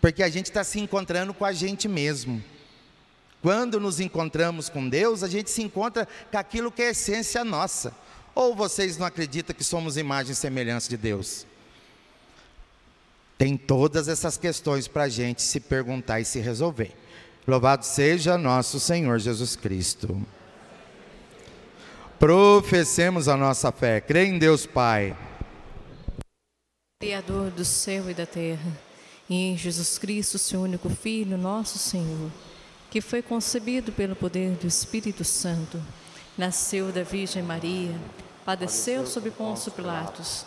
porque 0.00 0.22
a 0.22 0.28
gente 0.28 0.46
está 0.46 0.62
se 0.62 0.78
encontrando 0.78 1.32
com 1.32 1.44
a 1.44 1.52
gente 1.52 1.88
mesmo. 1.88 2.42
Quando 3.40 3.78
nos 3.78 4.00
encontramos 4.00 4.68
com 4.68 4.88
Deus, 4.88 5.22
a 5.22 5.28
gente 5.28 5.50
se 5.50 5.62
encontra 5.62 6.08
com 6.30 6.38
aquilo 6.38 6.72
que 6.72 6.82
é 6.82 6.90
essência 6.90 7.44
nossa. 7.44 7.94
Ou 8.34 8.54
vocês 8.54 8.96
não 8.96 9.06
acreditam 9.06 9.54
que 9.54 9.62
somos 9.62 9.96
imagem 9.96 10.32
e 10.32 10.34
semelhança 10.34 10.88
de 10.88 10.96
Deus? 10.96 11.46
Tem 13.36 13.56
todas 13.56 14.08
essas 14.08 14.36
questões 14.36 14.86
para 14.86 15.04
a 15.04 15.08
gente 15.08 15.42
se 15.42 15.58
perguntar 15.58 16.20
e 16.20 16.24
se 16.24 16.38
resolver. 16.38 16.92
Louvado 17.46 17.84
seja 17.84 18.38
nosso 18.38 18.78
Senhor 18.78 19.18
Jesus 19.18 19.56
Cristo. 19.56 20.24
Professemos 22.18 23.28
a 23.28 23.36
nossa 23.36 23.72
fé. 23.72 24.00
Crê 24.00 24.26
em 24.26 24.38
Deus 24.38 24.66
Pai. 24.66 25.16
Criador 27.02 27.50
do 27.50 27.64
céu 27.64 28.08
e 28.08 28.14
da 28.14 28.24
terra, 28.24 28.72
e 29.28 29.34
em 29.34 29.58
Jesus 29.58 29.98
Cristo, 29.98 30.38
seu 30.38 30.62
único 30.62 30.88
Filho, 30.88 31.36
nosso 31.36 31.76
Senhor, 31.76 32.30
que 32.90 33.00
foi 33.00 33.20
concebido 33.20 33.92
pelo 33.92 34.16
poder 34.16 34.52
do 34.52 34.66
Espírito 34.66 35.22
Santo, 35.22 35.82
nasceu 36.38 36.90
da 36.90 37.02
Virgem 37.02 37.42
Maria, 37.42 37.94
padeceu 38.42 39.06
sob 39.06 39.30
Pôncio 39.32 39.70
Pilatos 39.72 40.46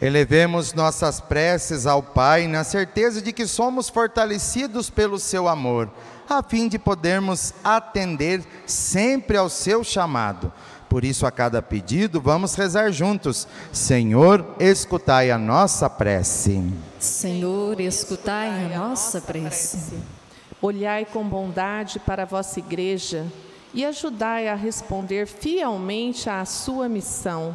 Elevemos 0.00 0.72
nossas 0.72 1.20
preces 1.20 1.86
ao 1.86 2.02
Pai 2.02 2.46
na 2.46 2.64
certeza 2.64 3.20
de 3.20 3.34
que 3.34 3.46
somos 3.46 3.90
fortalecidos 3.90 4.88
pelo 4.88 5.18
seu 5.18 5.46
amor, 5.46 5.90
a 6.26 6.42
fim 6.42 6.68
de 6.68 6.78
podermos 6.78 7.52
atender 7.62 8.42
sempre 8.64 9.36
ao 9.36 9.50
seu 9.50 9.84
chamado. 9.84 10.50
Por 10.88 11.04
isso, 11.04 11.26
a 11.26 11.30
cada 11.30 11.60
pedido, 11.60 12.18
vamos 12.18 12.54
rezar 12.54 12.90
juntos. 12.90 13.46
Senhor, 13.70 14.56
escutai 14.58 15.30
a 15.30 15.36
nossa 15.36 15.90
prece. 15.90 16.64
Senhor, 16.98 17.78
escutai 17.78 18.48
a 18.48 18.78
nossa 18.78 19.20
prece. 19.20 19.98
Olhai 20.62 21.04
com 21.04 21.28
bondade 21.28 22.00
para 22.00 22.22
a 22.22 22.26
vossa 22.26 22.58
igreja 22.58 23.26
e 23.74 23.84
ajudai 23.84 24.48
a 24.48 24.54
responder 24.54 25.26
fielmente 25.26 26.28
à 26.28 26.44
sua 26.46 26.88
missão 26.88 27.54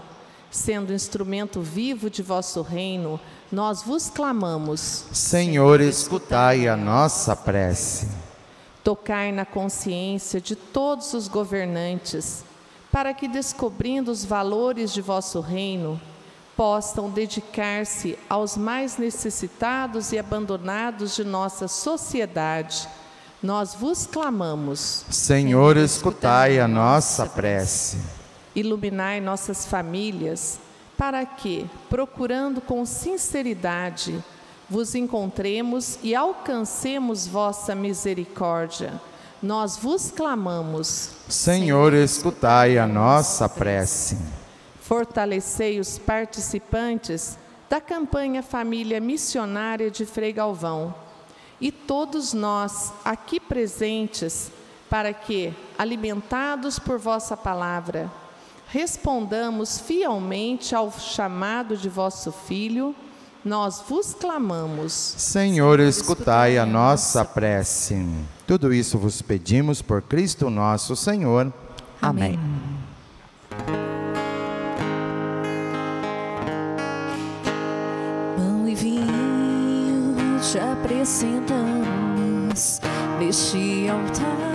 sendo 0.55 0.93
instrumento 0.93 1.61
vivo 1.61 2.09
de 2.09 2.23
vosso 2.23 2.61
reino, 2.61 3.19
nós 3.51 3.83
vos 3.83 4.09
clamamos. 4.09 5.05
Senhor, 5.11 5.81
escutai 5.81 6.67
a 6.67 6.77
nossa 6.77 7.35
prece. 7.35 8.07
Tocai 8.81 9.31
na 9.31 9.45
consciência 9.45 10.39
de 10.39 10.55
todos 10.55 11.13
os 11.13 11.27
governantes, 11.27 12.45
para 12.89 13.13
que, 13.13 13.27
descobrindo 13.27 14.09
os 14.09 14.23
valores 14.23 14.93
de 14.93 15.01
vosso 15.01 15.41
reino, 15.41 15.99
possam 16.55 17.09
dedicar-se 17.09 18.17
aos 18.29 18.55
mais 18.55 18.97
necessitados 18.97 20.13
e 20.13 20.17
abandonados 20.17 21.15
de 21.15 21.25
nossa 21.25 21.67
sociedade. 21.67 22.87
Nós 23.43 23.75
vos 23.75 24.07
clamamos. 24.07 25.05
Senhor, 25.09 25.75
escutai 25.75 26.59
a 26.59 26.67
nossa 26.67 27.25
prece 27.25 28.14
iluminai 28.55 29.19
nossas 29.19 29.65
famílias, 29.65 30.59
para 30.97 31.25
que, 31.25 31.69
procurando 31.89 32.61
com 32.61 32.85
sinceridade, 32.85 34.23
vos 34.69 34.95
encontremos 34.95 35.99
e 36.01 36.15
alcancemos 36.15 37.27
vossa 37.27 37.75
misericórdia. 37.75 38.99
Nós 39.43 39.77
vos 39.77 40.09
clamamos. 40.09 41.11
Senhor, 41.27 41.93
escutai 41.93 42.77
a 42.77 42.87
nossa 42.87 43.47
prece. 43.49 44.17
Fortalecei 44.81 45.79
os 45.79 45.97
participantes 45.97 47.37
da 47.69 47.81
campanha 47.81 48.41
Família 48.41 48.99
Missionária 48.99 49.91
de 49.91 50.05
Frei 50.05 50.31
Galvão 50.31 50.95
e 51.59 51.71
todos 51.71 52.33
nós 52.33 52.93
aqui 53.03 53.39
presentes, 53.39 54.51
para 54.89 55.13
que, 55.13 55.53
alimentados 55.77 56.77
por 56.77 56.99
vossa 56.99 57.35
palavra, 57.35 58.11
respondamos 58.67 59.79
fielmente 59.79 60.75
ao 60.75 60.91
chamado 60.91 61.77
de 61.77 61.89
vosso 61.89 62.31
Filho, 62.31 62.95
nós 63.43 63.83
vos 63.87 64.13
clamamos. 64.13 64.91
Senhor, 64.91 65.79
escutai 65.79 66.57
a 66.57 66.65
nossa 66.65 67.23
prece. 67.23 68.03
Tudo 68.47 68.73
isso 68.73 68.97
vos 68.97 69.21
pedimos 69.21 69.81
por 69.81 70.01
Cristo 70.01 70.49
nosso 70.49 70.95
Senhor. 70.95 71.53
Amém. 72.01 72.39
Pão 78.35 78.67
e 78.67 78.73
vinho 78.73 80.15
te 80.41 80.59
apresentamos 80.59 82.79
neste 83.19 83.87
altar 83.89 84.54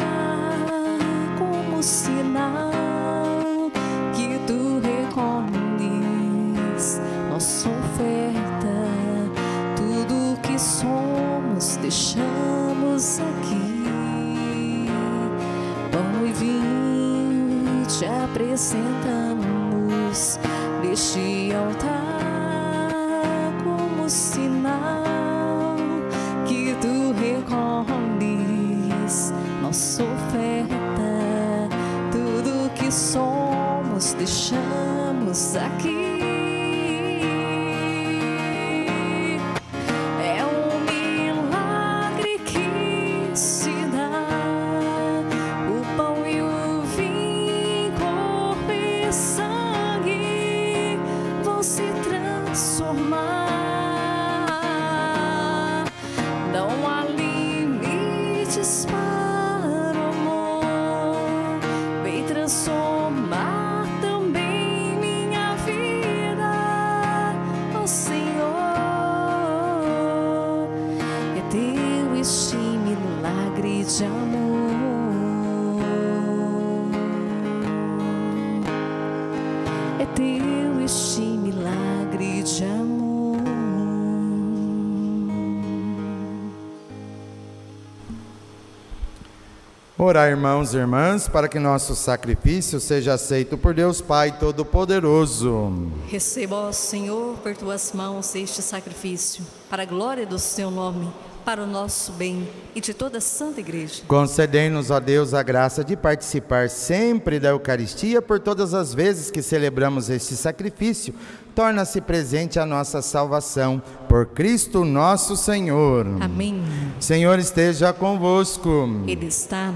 Orar, 90.03 90.31
irmãos 90.31 90.73
e 90.73 90.79
irmãs, 90.79 91.29
para 91.29 91.47
que 91.47 91.59
nosso 91.59 91.95
sacrifício 91.95 92.81
seja 92.81 93.13
aceito 93.13 93.59
por 93.59 93.75
Deus 93.75 94.01
Pai 94.01 94.33
Todo-Poderoso. 94.33 95.93
Receba, 96.09 96.57
ó 96.57 96.73
Senhor, 96.73 97.37
por 97.43 97.55
tuas 97.55 97.93
mãos 97.93 98.35
este 98.35 98.63
sacrifício, 98.63 99.45
para 99.69 99.83
a 99.83 99.85
glória 99.85 100.25
do 100.25 100.39
seu 100.39 100.71
nome, 100.71 101.13
para 101.45 101.63
o 101.63 101.67
nosso 101.67 102.13
bem 102.13 102.49
e 102.75 102.81
de 102.81 102.95
toda 102.95 103.19
a 103.19 103.21
Santa 103.21 103.61
Igreja. 103.61 104.03
Concedei-nos, 104.09 104.91
ó 104.91 105.01
Deus, 105.01 105.35
a 105.35 105.43
graça 105.43 105.85
de 105.85 105.97
participar 105.97 106.71
sempre 106.71 107.39
da 107.39 107.51
Eucaristia 107.51 108.23
por 108.23 108.41
todas 108.41 108.73
as 108.73 108.95
vezes 108.95 109.31
que 109.31 109.43
celebramos 109.43 110.09
este 110.09 110.35
sacrifício. 110.35 111.13
Torna-se 111.55 112.01
presente 112.01 112.59
a 112.59 112.65
nossa 112.65 113.03
salvação 113.03 113.83
por 114.09 114.27
Cristo 114.27 114.85
nosso 114.85 115.37
Senhor. 115.37 116.07
Amém. 116.21 116.63
Senhor 117.01 117.39
esteja 117.39 117.93
convosco. 117.93 118.89
Ele 119.07 119.27
está 119.27 119.70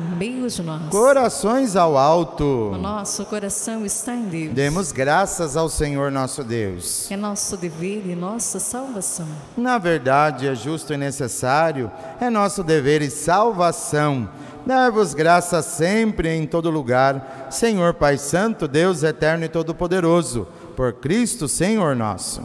nós. 0.62 0.90
Corações 0.90 1.76
ao 1.76 1.97
alto. 1.97 2.70
O 2.74 2.78
nosso 2.78 3.24
coração 3.26 3.84
está 3.84 4.14
em 4.14 4.24
Deus. 4.24 4.55
Demos 4.55 4.92
graças 4.92 5.57
ao 5.57 5.68
Senhor 5.68 6.11
nosso 6.11 6.45
Deus. 6.45 7.11
É 7.11 7.16
nosso 7.16 7.57
dever 7.57 8.07
e 8.07 8.14
nossa 8.14 8.59
salvação. 8.59 9.26
Na 9.57 9.78
verdade, 9.78 10.47
é 10.47 10.55
justo 10.55 10.92
e 10.92 10.97
necessário, 10.97 11.90
é 12.20 12.28
nosso 12.28 12.62
dever 12.62 13.03
e 13.03 13.11
salvação. 13.11 14.28
Dar-vos 14.66 15.12
graça 15.12 15.61
sempre 15.61 16.28
e 16.28 16.36
em 16.36 16.47
todo 16.47 16.70
lugar, 16.70 17.49
Senhor 17.51 17.95
Pai 17.95 18.16
Santo, 18.16 18.66
Deus 18.66 19.03
eterno 19.03 19.45
e 19.45 19.49
todo-poderoso, 19.49 20.47
por 20.74 20.95
Cristo, 20.95 21.47
Senhor 21.47 21.95
nosso. 21.95 22.40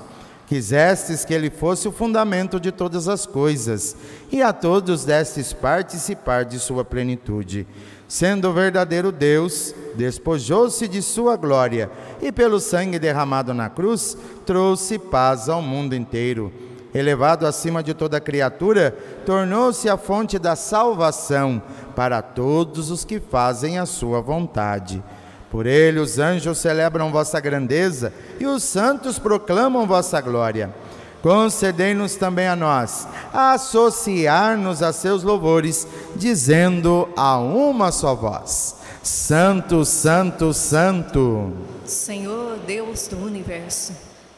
Quisestes 0.50 1.24
que 1.24 1.32
Ele 1.32 1.52
fosse 1.52 1.88
o 1.88 1.92
fundamento 1.92 2.60
de 2.60 2.72
todas 2.72 3.08
as 3.08 3.28
coisas, 3.28 3.96
e 4.32 4.42
a 4.42 4.52
todos 4.52 5.06
destes 5.06 5.54
participar 5.54 6.44
de 6.44 6.58
Sua 6.58 6.84
plenitude. 6.84 7.68
Sendo 8.08 8.50
o 8.50 8.54
verdadeiro 8.54 9.12
Deus, 9.12 9.76
despojou-se 9.94 10.88
de 10.88 11.04
Sua 11.04 11.38
glória, 11.38 11.92
e 12.20 12.32
pelo 12.32 12.60
sangue 12.60 12.98
derramado 12.98 13.54
na 13.54 13.70
cruz, 13.70 14.18
trouxe 14.44 14.98
paz 14.98 15.48
ao 15.48 15.62
mundo 15.62 15.96
inteiro 15.96 16.52
elevado 16.94 17.46
acima 17.46 17.84
de 17.84 17.94
toda 17.94 18.20
criatura, 18.20 18.96
tornou-se 19.26 19.88
a 19.88 19.98
fonte 19.98 20.40
da 20.40 20.56
salvação 20.56 21.62
para 21.96 22.22
todos 22.22 22.90
os 22.90 23.06
que 23.06 23.20
fazem 23.20 23.78
a 23.78 23.86
sua 23.86 24.22
vontade. 24.22 25.04
Por 25.52 25.66
ele 25.66 26.00
os 26.00 26.20
anjos 26.20 26.60
celebram 26.60 27.12
vossa 27.12 27.40
grandeza 27.40 28.14
e 28.40 28.46
os 28.46 28.64
santos 28.64 29.18
proclamam 29.18 29.88
vossa 29.88 30.22
glória. 30.22 30.74
Concedei-nos 31.22 32.16
também 32.16 32.48
a 32.48 32.56
nós 32.56 33.08
associar-nos 33.34 34.82
a 34.82 34.94
seus 34.94 35.22
louvores, 35.22 35.86
dizendo 36.16 37.10
a 37.18 37.38
uma 37.38 37.92
só 37.92 38.16
voz: 38.16 38.76
Santo, 39.04 39.84
Santo, 39.84 40.54
Santo. 40.54 41.52
Senhor 41.84 42.58
Deus 42.60 43.08
do 43.08 43.18
universo, 43.18 43.94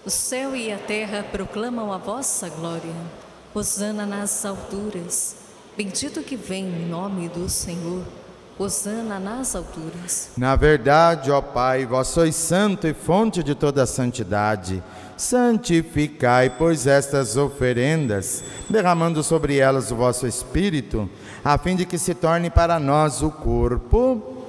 o 0.06 0.10
céu 0.10 0.56
e 0.56 0.72
a 0.72 0.78
terra 0.78 1.24
proclamam 1.32 1.94
a 1.94 1.98
vossa 1.98 2.50
glória. 2.50 2.96
Hosana 3.54 4.06
nas 4.06 4.46
alturas. 4.46 5.36
Bendito 5.76 6.22
que 6.22 6.38
vem 6.38 6.66
em 6.66 6.88
nome 6.88 7.28
do 7.28 7.50
Senhor. 7.50 8.04
Hosana 8.62 9.20
nas 9.20 9.56
alturas. 9.56 10.30
Na 10.38 10.56
verdade, 10.56 11.32
ó 11.32 11.42
Pai, 11.42 11.84
vós 11.84 12.10
sois 12.10 12.36
santo 12.36 12.86
e 12.86 12.94
fonte 12.94 13.42
de 13.42 13.56
toda 13.56 13.88
santidade. 13.88 14.84
Santificai, 15.18 16.52
pois, 16.58 16.86
estas 16.86 17.38
oferendas, 17.38 18.44
derramando 18.70 19.24
sobre 19.24 19.58
elas 19.58 19.90
o 19.90 19.96
vosso 19.96 20.28
Espírito, 20.28 21.10
a 21.44 21.58
fim 21.58 21.76
de 21.76 21.86
que 21.88 21.98
se 21.98 22.14
torne 22.14 22.52
para 22.52 22.80
nós 22.80 23.24
o 23.24 23.32
corpo 23.32 24.44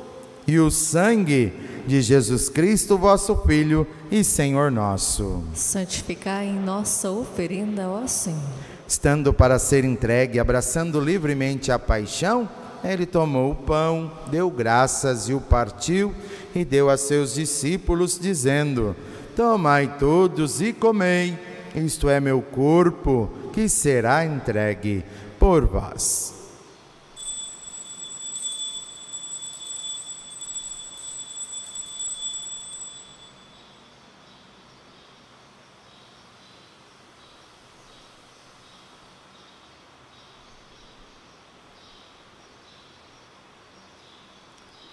e 0.46 0.58
o 0.58 0.70
sangue 0.70 1.52
de 1.86 2.02
Jesus 2.02 2.50
Cristo, 2.50 2.98
vosso 2.98 3.34
Filho 3.46 3.86
e 4.10 4.22
Senhor 4.22 4.70
nosso. 4.70 5.42
Santificai 5.54 6.48
em 6.48 6.58
nossa 6.58 7.10
oferenda, 7.10 7.88
ó 7.88 8.06
Senhor. 8.06 8.38
Estando 8.86 9.32
para 9.32 9.58
ser 9.58 9.84
entregue, 9.84 10.38
abraçando 10.38 11.00
livremente 11.00 11.72
a 11.72 11.78
paixão, 11.78 12.46
ele 12.84 13.06
tomou 13.06 13.52
o 13.52 13.56
pão, 13.56 14.10
deu 14.30 14.50
graças 14.50 15.28
e 15.28 15.34
o 15.34 15.40
partiu, 15.40 16.14
e 16.54 16.64
deu 16.64 16.90
a 16.90 16.96
seus 16.96 17.34
discípulos, 17.34 18.18
dizendo: 18.18 18.96
Tomai 19.36 19.96
todos 19.98 20.60
e 20.60 20.72
comei, 20.72 21.38
isto 21.74 22.08
é 22.08 22.20
meu 22.20 22.42
corpo, 22.42 23.30
que 23.52 23.68
será 23.68 24.24
entregue 24.24 25.04
por 25.38 25.66
vós. 25.66 26.31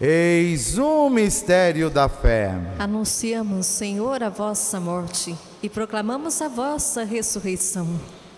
Eis 0.00 0.76
o 0.76 1.08
mistério 1.08 1.88
da 1.88 2.08
fé. 2.08 2.52
Anunciamos, 2.80 3.66
Senhor, 3.66 4.24
a 4.24 4.28
vossa 4.28 4.80
morte 4.80 5.36
e 5.62 5.68
proclamamos 5.68 6.42
a 6.42 6.48
vossa 6.48 7.04
ressurreição. 7.04 7.88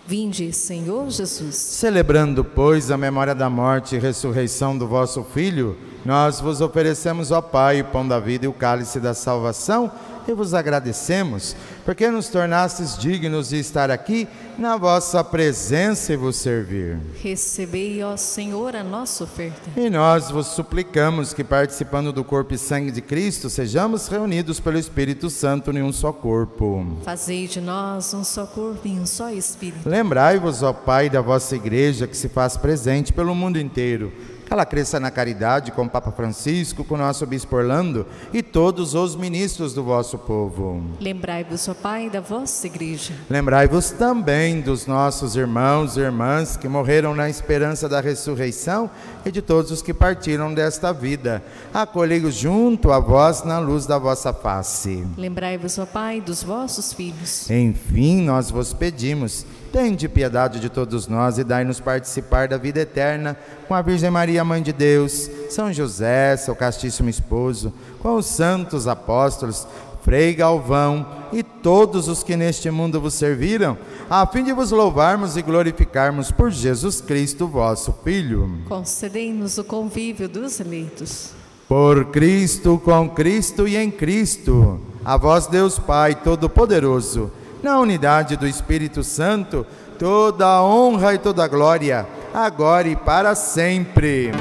Vinde, 0.05 0.53
Senhor 0.53 1.09
Jesus. 1.09 1.55
Celebrando, 1.55 2.45
pois, 2.45 2.91
a 2.91 2.97
memória 2.97 3.33
da 3.33 3.49
morte 3.49 3.95
e 3.95 3.99
ressurreição 3.99 4.77
do 4.77 4.87
vosso 4.87 5.23
Filho, 5.23 5.75
nós 6.05 6.39
vos 6.39 6.61
oferecemos, 6.61 7.31
ó 7.31 7.41
Pai, 7.41 7.81
o 7.81 7.85
pão 7.85 8.07
da 8.07 8.19
vida 8.19 8.45
e 8.45 8.47
o 8.47 8.53
cálice 8.53 8.99
da 8.99 9.13
salvação, 9.13 9.91
e 10.27 10.33
vos 10.33 10.53
agradecemos, 10.53 11.55
porque 11.85 12.09
nos 12.11 12.27
tornastes 12.27 12.97
dignos 12.97 13.49
de 13.49 13.59
estar 13.59 13.89
aqui 13.89 14.27
na 14.57 14.75
vossa 14.75 15.23
presença 15.23 16.11
e 16.11 16.17
vos 16.17 16.35
servir. 16.35 16.97
Recebei, 17.21 18.03
ó 18.03 18.17
Senhor, 18.17 18.75
a 18.75 18.83
nossa 18.83 19.23
oferta. 19.23 19.69
E 19.77 19.89
nós 19.89 20.29
vos 20.29 20.47
suplicamos 20.47 21.33
que, 21.33 21.43
participando 21.43 22.11
do 22.11 22.23
corpo 22.23 22.53
e 22.53 22.57
sangue 22.57 22.91
de 22.91 23.01
Cristo, 23.01 23.49
sejamos 23.49 24.07
reunidos 24.07 24.59
pelo 24.59 24.77
Espírito 24.77 25.29
Santo 25.29 25.71
em 25.71 25.81
um 25.81 25.93
só 25.93 26.11
corpo. 26.11 26.97
Fazei 27.03 27.47
de 27.47 27.61
nós 27.61 28.13
um 28.13 28.23
só 28.23 28.45
corpo 28.45 28.85
e 28.85 28.91
um 28.91 29.05
só 29.05 29.29
Espírito. 29.29 29.87
Lembrai-vos, 29.87 30.61
ó 30.61 30.73
Pai, 30.73 31.09
da 31.09 31.21
vossa 31.21 31.55
igreja 31.55 32.05
que 32.05 32.17
se 32.17 32.27
faz 32.27 32.57
presente 32.57 33.13
pelo 33.13 33.33
mundo 33.33 33.57
inteiro. 33.57 34.11
Que 34.47 34.53
ela 34.53 34.65
cresça 34.65 34.97
na 34.97 35.11
caridade 35.11 35.73
com 35.73 35.83
o 35.83 35.89
Papa 35.89 36.09
Francisco, 36.09 36.85
com 36.85 36.95
o 36.95 36.97
nosso 36.97 37.25
Bispo 37.25 37.57
Orlando 37.57 38.05
e 38.31 38.41
todos 38.41 38.95
os 38.95 39.13
ministros 39.13 39.73
do 39.73 39.83
vosso 39.83 40.17
povo. 40.17 40.81
Lembrai-vos, 41.01 41.67
ó 41.67 41.73
Pai, 41.73 42.09
da 42.09 42.21
vossa 42.21 42.65
igreja. 42.65 43.13
Lembrai-vos 43.29 43.91
também 43.91 44.61
dos 44.61 44.87
nossos 44.87 45.35
irmãos 45.35 45.97
e 45.97 45.99
irmãs 45.99 46.55
que 46.55 46.69
morreram 46.69 47.13
na 47.13 47.29
esperança 47.29 47.89
da 47.89 47.99
ressurreição 47.99 48.89
e 49.25 49.31
de 49.31 49.41
todos 49.41 49.69
os 49.69 49.81
que 49.81 49.93
partiram 49.93 50.53
desta 50.53 50.93
vida. 50.93 51.43
Acolhei-os 51.73 52.33
junto 52.33 52.93
a 52.93 52.99
vós 53.01 53.43
na 53.43 53.59
luz 53.59 53.85
da 53.85 53.97
vossa 53.97 54.31
face. 54.31 55.05
Lembrai-vos, 55.17 55.77
ó 55.77 55.85
Pai, 55.85 56.21
dos 56.21 56.41
vossos 56.41 56.93
filhos. 56.93 57.49
Enfim, 57.49 58.21
nós 58.21 58.49
vos 58.49 58.71
pedimos 58.71 59.45
tende 59.71 60.07
piedade 60.07 60.59
de 60.59 60.69
todos 60.69 61.07
nós 61.07 61.37
e 61.37 61.43
dai-nos 61.43 61.79
participar 61.79 62.47
da 62.47 62.57
vida 62.57 62.79
eterna 62.79 63.37
com 63.67 63.73
a 63.73 63.81
Virgem 63.81 64.09
Maria, 64.09 64.43
Mãe 64.43 64.61
de 64.61 64.73
Deus, 64.73 65.29
São 65.49 65.71
José, 65.71 66.35
seu 66.37 66.55
castíssimo 66.55 67.09
esposo, 67.09 67.73
com 67.99 68.15
os 68.15 68.25
santos 68.25 68.87
apóstolos, 68.87 69.67
Frei 70.01 70.33
Galvão 70.33 71.05
e 71.33 71.43
todos 71.43 72.07
os 72.07 72.23
que 72.23 72.37
neste 72.37 72.71
mundo 72.71 73.01
vos 73.01 73.13
serviram, 73.13 73.77
a 74.09 74.25
fim 74.25 74.41
de 74.41 74.53
vos 74.53 74.71
louvarmos 74.71 75.35
e 75.35 75.41
glorificarmos 75.41 76.31
por 76.31 76.49
Jesus 76.49 77.01
Cristo, 77.01 77.45
vosso 77.45 77.93
Filho. 78.03 78.61
Concedei-nos 78.69 79.57
o 79.57 79.65
convívio 79.65 80.29
dos 80.29 80.61
eleitos. 80.61 81.31
Por 81.67 82.05
Cristo, 82.05 82.81
com 82.85 83.09
Cristo 83.09 83.67
e 83.67 83.75
em 83.75 83.91
Cristo, 83.91 84.79
a 85.03 85.17
vós, 85.17 85.47
Deus 85.47 85.77
Pai 85.77 86.15
Todo-Poderoso, 86.15 87.29
na 87.61 87.79
unidade 87.79 88.35
do 88.35 88.47
Espírito 88.47 89.03
Santo, 89.03 89.65
toda 89.97 90.45
a 90.45 90.63
honra 90.63 91.13
e 91.13 91.17
toda 91.17 91.43
a 91.43 91.47
glória, 91.47 92.07
agora 92.33 92.87
e 92.87 92.95
para 92.95 93.35
sempre. 93.35 94.31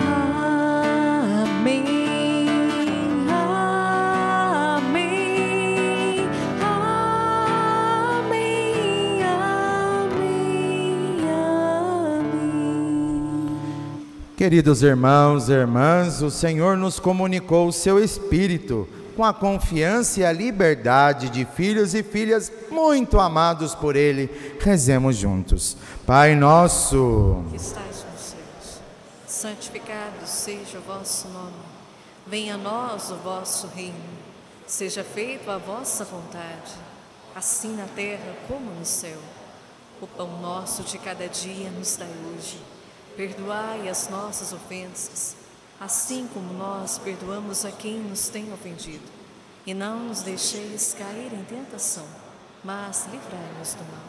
Amém. 1.62 1.84
Amém. 4.68 5.06
Amém. 8.20 8.82
Amém. 9.32 10.42
Amém. 12.12 12.76
Queridos 14.36 14.82
irmãos 14.82 15.48
e 15.48 15.52
irmãs, 15.52 16.20
o 16.22 16.30
Senhor 16.30 16.76
nos 16.76 17.00
comunicou 17.00 17.68
o 17.68 17.72
seu 17.72 17.98
Espírito 18.02 18.86
com 19.16 19.24
a 19.24 19.32
confiança 19.32 20.20
e 20.20 20.24
a 20.24 20.30
liberdade 20.30 21.30
de 21.30 21.46
filhos 21.46 21.94
e 21.94 22.02
filhas 22.02 22.52
muito 22.70 23.18
amados 23.18 23.74
por 23.74 23.96
Ele. 23.96 24.30
Rezemos 24.60 25.16
juntos. 25.16 25.76
Pai 26.06 26.34
nosso, 26.34 27.42
que 27.50 27.56
estais 27.56 28.04
nos 28.12 28.20
céus, 28.20 28.80
santificado 29.26 30.26
seja 30.26 30.78
o 30.78 30.82
vosso 30.82 31.28
nome. 31.28 31.54
Venha 32.26 32.54
a 32.54 32.58
nós 32.58 33.10
o 33.10 33.16
vosso 33.16 33.68
reino. 33.68 33.94
Seja 34.66 35.02
feita 35.02 35.54
a 35.54 35.58
vossa 35.58 36.04
vontade, 36.04 36.72
assim 37.34 37.74
na 37.74 37.86
terra 37.86 38.34
como 38.48 38.70
no 38.72 38.84
céu. 38.84 39.18
O 40.02 40.06
pão 40.06 40.40
nosso 40.42 40.82
de 40.82 40.98
cada 40.98 41.26
dia 41.26 41.70
nos 41.70 41.96
dai 41.96 42.08
hoje. 42.28 42.60
Perdoai 43.16 43.88
as 43.88 44.10
nossas 44.10 44.52
ofensas, 44.52 45.36
assim 45.80 46.28
como 46.32 46.52
nós 46.54 46.98
perdoamos 46.98 47.64
a 47.64 47.70
quem 47.70 47.98
nos 47.98 48.28
tem 48.28 48.52
ofendido. 48.52 49.04
E 49.66 49.74
não 49.74 50.00
nos 50.04 50.22
deixeis 50.22 50.94
cair 50.96 51.32
em 51.32 51.44
tentação, 51.44 52.04
mas 52.62 53.06
livrai-nos 53.10 53.74
do 53.74 53.84
mal. 53.84 54.00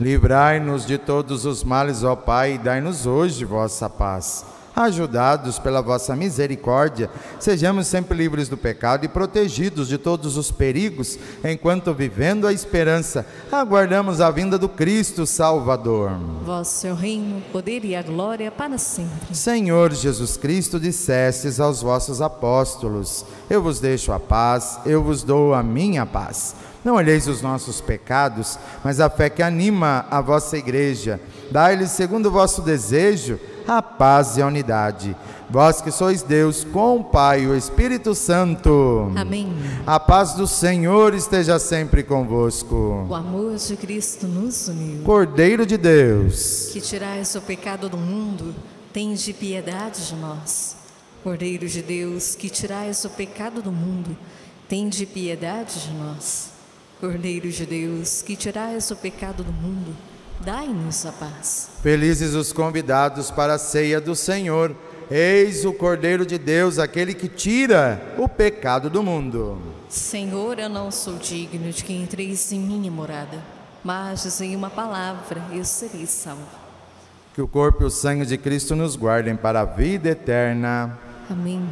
livrai-nos 0.00 0.86
de 0.86 0.96
todos 0.96 1.44
os 1.44 1.62
males, 1.62 2.02
ó 2.04 2.16
Pai, 2.16 2.54
e 2.54 2.58
dai-nos 2.58 3.04
hoje 3.04 3.44
vossa 3.44 3.90
paz. 3.90 4.44
Ajudados 4.78 5.58
pela 5.58 5.82
vossa 5.82 6.14
misericórdia, 6.14 7.10
sejamos 7.40 7.88
sempre 7.88 8.16
livres 8.16 8.48
do 8.48 8.56
pecado 8.56 9.04
e 9.04 9.08
protegidos 9.08 9.88
de 9.88 9.98
todos 9.98 10.36
os 10.36 10.52
perigos, 10.52 11.18
enquanto 11.42 11.92
vivendo 11.92 12.46
a 12.46 12.52
esperança, 12.52 13.26
aguardamos 13.50 14.20
a 14.20 14.30
vinda 14.30 14.56
do 14.56 14.68
Cristo 14.68 15.26
Salvador. 15.26 16.12
Vosso 16.44 16.86
é 16.86 16.92
o 16.92 16.94
reino, 16.94 17.38
o 17.38 17.42
poder 17.50 17.84
e 17.84 17.96
a 17.96 18.02
glória 18.02 18.52
para 18.52 18.78
sempre. 18.78 19.34
Senhor 19.34 19.92
Jesus 19.92 20.36
Cristo, 20.36 20.78
dissestes 20.78 21.58
aos 21.58 21.82
vossos 21.82 22.22
apóstolos: 22.22 23.24
Eu 23.50 23.60
vos 23.60 23.80
deixo 23.80 24.12
a 24.12 24.20
paz, 24.20 24.78
eu 24.86 25.02
vos 25.02 25.24
dou 25.24 25.54
a 25.54 25.62
minha 25.62 26.06
paz. 26.06 26.54
Não 26.84 26.94
olheis 26.94 27.26
os 27.26 27.42
nossos 27.42 27.80
pecados, 27.80 28.56
mas 28.84 29.00
a 29.00 29.10
fé 29.10 29.28
que 29.28 29.42
anima 29.42 30.06
a 30.08 30.20
vossa 30.20 30.56
igreja. 30.56 31.20
Dai-lhes, 31.50 31.90
segundo 31.90 32.26
o 32.26 32.30
vosso 32.30 32.62
desejo, 32.62 33.40
a 33.68 33.82
paz 33.82 34.38
e 34.38 34.42
a 34.42 34.46
unidade. 34.46 35.14
Vós 35.50 35.82
que 35.82 35.90
sois 35.90 36.22
Deus, 36.22 36.64
com 36.64 37.00
o 37.00 37.04
Pai 37.04 37.42
e 37.42 37.46
o 37.46 37.54
Espírito 37.54 38.14
Santo. 38.14 39.12
Amém. 39.14 39.52
A 39.86 40.00
paz 40.00 40.32
do 40.32 40.46
Senhor 40.46 41.14
esteja 41.14 41.58
sempre 41.58 42.02
convosco. 42.02 43.06
O 43.08 43.14
amor 43.14 43.56
de 43.56 43.76
Cristo 43.76 44.26
nos 44.26 44.68
uniu. 44.68 45.04
Cordeiro 45.04 45.66
de 45.66 45.76
Deus. 45.76 46.70
Que 46.72 46.80
tirais 46.80 47.34
o 47.34 47.42
pecado 47.42 47.88
do 47.88 47.98
mundo, 47.98 48.54
tende 48.92 49.32
piedade 49.34 50.06
de 50.06 50.16
nós. 50.16 50.76
Cordeiro 51.22 51.68
de 51.68 51.82
Deus, 51.82 52.34
que 52.34 52.48
tirais 52.48 53.04
o 53.04 53.10
pecado 53.10 53.60
do 53.60 53.72
mundo, 53.72 54.16
tende 54.68 55.04
piedade 55.04 55.80
de 55.80 55.92
nós. 55.92 56.50
Cordeiro 57.00 57.50
de 57.50 57.66
Deus, 57.66 58.22
que 58.22 58.34
tirais 58.34 58.90
o 58.90 58.96
pecado 58.96 59.44
do 59.44 59.52
mundo, 59.52 59.94
dai-nos 60.40 61.06
a 61.06 61.12
paz. 61.12 61.70
Felizes 61.82 62.34
os 62.34 62.52
convidados 62.52 63.30
para 63.30 63.54
a 63.54 63.58
ceia 63.58 64.00
do 64.00 64.14
Senhor. 64.14 64.74
Eis 65.10 65.64
o 65.64 65.72
Cordeiro 65.72 66.26
de 66.26 66.36
Deus, 66.36 66.78
aquele 66.78 67.14
que 67.14 67.28
tira 67.28 68.00
o 68.18 68.28
pecado 68.28 68.90
do 68.90 69.02
mundo. 69.02 69.58
Senhor, 69.88 70.58
eu 70.58 70.68
não 70.68 70.90
sou 70.90 71.14
digno 71.14 71.72
de 71.72 71.82
que 71.82 71.94
entreis 71.94 72.52
em 72.52 72.60
minha 72.60 72.90
morada, 72.90 73.42
mas 73.82 74.22
dizei 74.22 74.54
uma 74.54 74.68
palavra 74.68 75.42
e 75.50 75.58
eu 75.58 75.64
serei 75.64 76.06
salvo. 76.06 76.42
Que 77.34 77.40
o 77.40 77.48
corpo 77.48 77.84
e 77.84 77.86
o 77.86 77.90
sangue 77.90 78.26
de 78.26 78.36
Cristo 78.36 78.76
nos 78.76 78.96
guardem 78.96 79.34
para 79.34 79.60
a 79.60 79.64
vida 79.64 80.10
eterna. 80.10 80.98
Amém. 81.30 81.66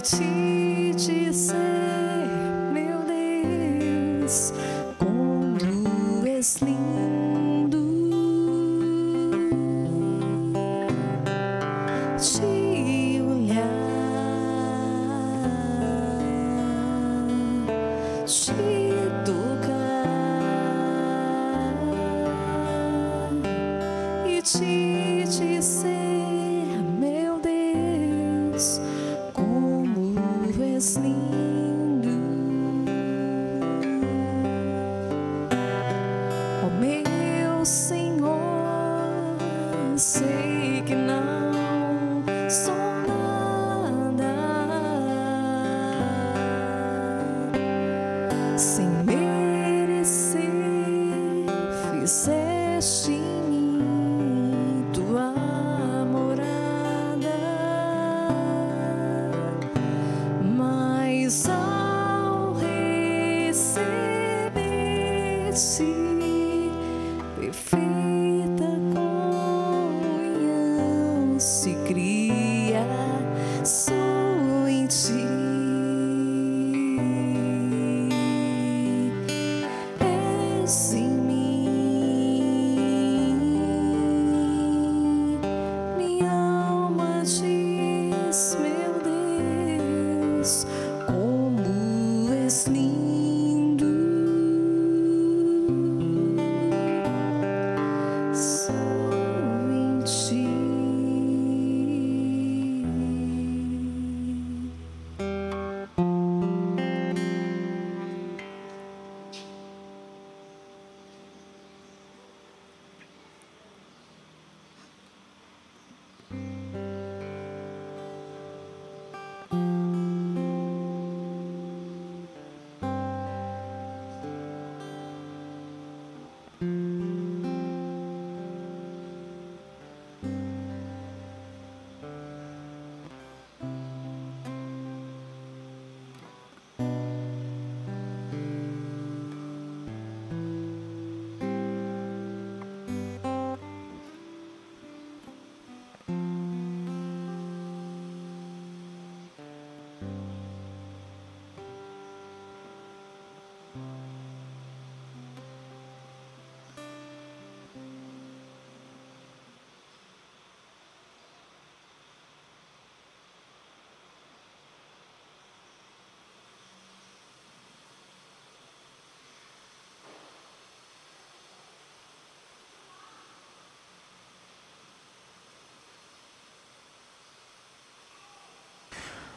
E 0.00 0.49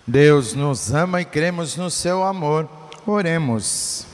Deus 0.05 0.53
nos 0.53 0.93
ama 0.93 1.21
e 1.21 1.25
cremos 1.25 1.77
no 1.77 1.89
seu 1.89 2.23
amor. 2.23 2.67
Oremos. 3.05 4.05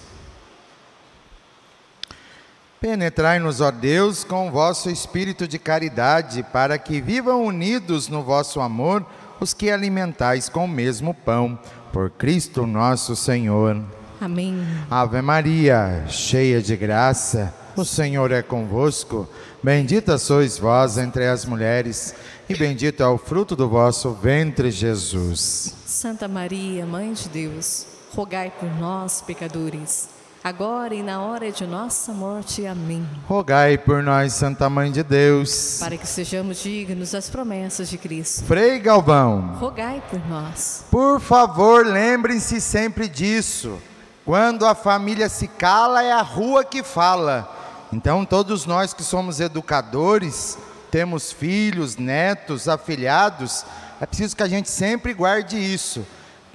Penetrai-nos, 2.80 3.60
ó 3.60 3.72
Deus, 3.72 4.24
com 4.24 4.48
o 4.48 4.52
vosso 4.52 4.90
espírito 4.90 5.48
de 5.48 5.60
caridade, 5.60 6.46
para 6.54 6.78
que 6.78 7.02
vivam 7.02 7.44
unidos 7.44 8.08
no 8.08 8.24
vosso 8.24 8.62
amor 8.62 9.06
os 9.40 9.54
que 9.54 9.70
alimentais 9.70 10.48
com 10.48 10.66
o 10.66 10.68
mesmo 10.68 11.14
pão. 11.14 11.60
Por 11.92 12.10
Cristo 12.12 12.68
nosso 12.68 13.16
Senhor. 13.16 13.84
Amém. 14.22 14.64
Ave 14.92 15.22
Maria, 15.22 16.06
cheia 16.08 16.62
de 16.62 16.76
graça, 16.78 17.54
o 17.76 17.84
Senhor 17.84 18.32
é 18.32 18.42
convosco. 18.42 19.28
Bendita 19.64 20.18
sois 20.18 20.58
vós 20.58 20.98
entre 20.98 21.26
as 21.26 21.46
mulheres, 21.46 22.14
e 22.50 22.56
bendito 22.56 23.04
é 23.04 23.08
o 23.08 23.18
fruto 23.18 23.56
do 23.56 23.70
vosso 23.70 24.12
ventre, 24.12 24.72
Jesus. 24.72 25.74
Santa 25.86 26.28
Maria, 26.28 26.86
Mãe 26.86 27.14
de 27.14 27.30
Deus, 27.30 27.86
rogai 28.16 28.52
por 28.60 28.70
nós, 28.80 29.22
pecadores, 29.22 30.10
agora 30.44 30.96
e 30.96 31.04
na 31.04 31.22
hora 31.22 31.52
de 31.52 31.68
nossa 31.68 32.12
morte. 32.12 32.66
Amém. 32.66 33.08
Rogai 33.28 33.78
por 33.78 34.02
nós, 34.02 34.34
Santa 34.34 34.68
Mãe 34.68 34.92
de 34.92 35.04
Deus. 35.04 35.78
Para 35.80 35.96
que 35.96 36.08
sejamos 36.08 36.62
dignos 36.64 37.12
das 37.12 37.30
promessas 37.30 37.88
de 37.88 37.98
Cristo. 38.00 38.44
Frei 38.46 38.80
Galvão, 38.80 39.56
Rogai 39.60 40.02
por 40.10 40.20
nós. 40.28 40.86
por 40.90 41.20
favor, 41.20 41.86
lembrem-se 41.86 42.60
sempre 42.60 43.08
disso. 43.08 43.78
Quando 44.26 44.66
a 44.66 44.74
família 44.76 45.30
se 45.30 45.48
cala, 45.48 46.04
é 46.04 46.12
a 46.12 46.22
rua 46.22 46.64
que 46.64 46.82
fala. 46.84 47.56
Então, 47.92 48.24
todos 48.24 48.66
nós 48.68 48.94
que 48.94 49.04
somos 49.04 49.40
educadores, 49.40 50.58
temos 50.92 51.32
filhos, 51.32 51.98
netos, 51.98 52.68
afilhados, 52.68 53.66
é 54.02 54.06
preciso 54.06 54.36
que 54.36 54.44
a 54.44 54.48
gente 54.48 54.70
sempre 54.70 55.14
guarde 55.14 55.58
isso. 55.58 56.06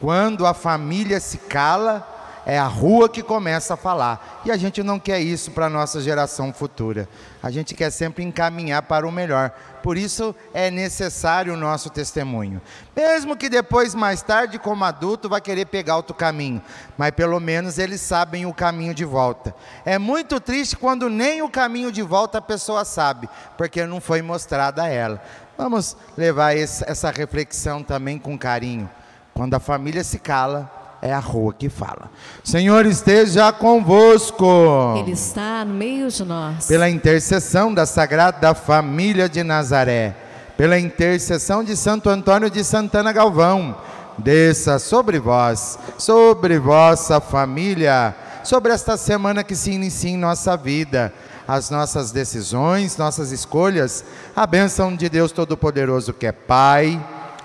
Quando 0.01 0.47
a 0.47 0.55
família 0.55 1.21
se 1.21 1.39
cala, 1.39 2.07
é 2.47 2.59
a 2.59 2.67
rua 2.67 3.09
que 3.09 3.23
começa 3.23 3.75
a 3.75 3.77
falar. 3.77 4.43
E 4.45 4.51
a 4.51 4.57
gente 4.57 4.83
não 4.83 4.99
quer 4.99 5.21
isso 5.21 5.51
para 5.51 5.67
a 5.67 5.71
nossa 5.71 6.01
geração 6.01 6.53
futura. 6.53 7.09
A 7.43 7.51
gente 7.51 7.75
quer 7.75 7.91
sempre 7.91 8.25
encaminhar 8.25 8.83
para 8.83 9.07
o 9.07 9.13
melhor. 9.13 9.53
Por 9.85 9.99
isso 9.99 10.35
é 10.55 10.71
necessário 10.71 11.53
o 11.53 11.59
nosso 11.59 11.91
testemunho. 11.91 12.59
Mesmo 12.97 13.37
que 13.37 13.51
depois, 13.51 13.95
mais 13.95 14.23
tarde, 14.23 14.59
como 14.59 14.83
adulto, 14.83 15.29
vai 15.29 15.43
querer 15.43 15.67
pegar 15.67 15.97
outro 15.97 16.15
caminho. 16.15 16.63
Mas 16.97 17.11
pelo 17.11 17.39
menos 17.39 17.77
eles 17.77 18.01
sabem 18.01 18.47
o 18.47 18.55
caminho 18.55 18.95
de 18.95 19.05
volta. 19.05 19.55
É 19.85 19.99
muito 19.99 20.41
triste 20.41 20.75
quando 20.75 21.11
nem 21.11 21.43
o 21.43 21.51
caminho 21.51 21.93
de 21.93 22.01
volta 22.01 22.39
a 22.39 22.41
pessoa 22.41 22.83
sabe, 22.83 23.29
porque 23.59 23.85
não 23.85 24.01
foi 24.01 24.23
mostrada 24.23 24.85
a 24.85 24.89
ela. 24.89 25.23
Vamos 25.59 25.99
levar 26.17 26.57
essa 26.57 27.11
reflexão 27.11 27.83
também 27.83 28.19
com 28.19 28.39
carinho. 28.39 28.89
Quando 29.35 29.53
a 29.53 29.61
família 29.61 30.03
se 30.03 30.19
cala, 30.19 30.84
é 31.05 31.13
a 31.13 31.19
rua 31.19 31.53
que 31.53 31.69
fala. 31.69 32.11
Senhor 32.43 32.87
esteja 32.87 33.53
convosco. 33.53 34.95
Ele 34.97 35.13
está 35.13 35.63
no 35.63 35.75
meio 35.75 36.09
de 36.09 36.25
nós. 36.25 36.67
Pela 36.67 36.89
intercessão 36.89 37.75
da 37.75 37.85
Sagrada 37.85 38.55
Família 38.55 39.29
de 39.29 39.45
Nazaré, 39.45 40.17
pela 40.57 40.79
intercessão 40.79 41.63
de 41.63 41.77
Santo 41.77 42.09
Antônio 42.09 42.49
de 42.49 42.65
Santana 42.65 43.13
Galvão, 43.13 43.77
desça 44.17 44.79
sobre 44.79 45.19
vós, 45.19 45.79
sobre 45.99 46.59
vossa 46.59 47.21
família, 47.21 48.17
sobre 48.43 48.73
esta 48.73 48.97
semana 48.97 49.45
que 49.45 49.55
se 49.55 49.73
inicia 49.73 50.11
em 50.11 50.17
nossa 50.17 50.57
vida, 50.57 51.13
as 51.47 51.69
nossas 51.69 52.13
decisões, 52.13 52.97
nossas 52.97 53.31
escolhas, 53.31 54.03
a 54.35 54.47
bênção 54.47 54.97
de 54.97 55.11
Deus 55.11 55.33
Todo-Poderoso, 55.33 56.15
que 56.15 56.27
é 56.27 56.33
Pai, 56.33 56.99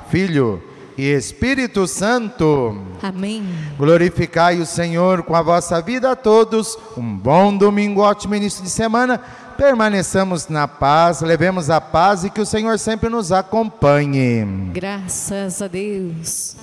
Filho 0.10 0.69
e 1.00 1.14
Espírito 1.14 1.88
Santo. 1.88 2.78
Amém. 3.02 3.41
Glorificai 3.78 4.60
o 4.60 4.66
Senhor 4.66 5.24
com 5.24 5.34
a 5.34 5.41
vossa 5.41 5.82
vida 5.82 6.12
a 6.12 6.16
todos. 6.16 6.78
Um 6.97 7.16
bom 7.16 7.56
domingo, 7.56 8.02
ótimo 8.02 8.36
início 8.36 8.62
de 8.62 8.70
semana. 8.70 9.18
Permaneçamos 9.56 10.50
na 10.50 10.68
paz, 10.68 11.22
levemos 11.22 11.70
a 11.70 11.80
paz 11.80 12.26
e 12.26 12.30
que 12.30 12.41
o 12.41 12.45
Senhor 12.45 12.78
sempre 12.78 13.08
nos 13.08 13.32
acompanhe. 13.32 14.45
Graças 14.74 15.62
a 15.62 15.68
Deus. 15.68 16.58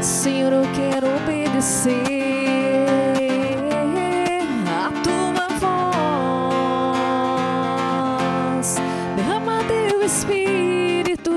Senhor, 0.00 0.52
eu 0.52 0.64
quero 0.74 1.06
obedecer 1.14 2.35
espírito 10.06 11.32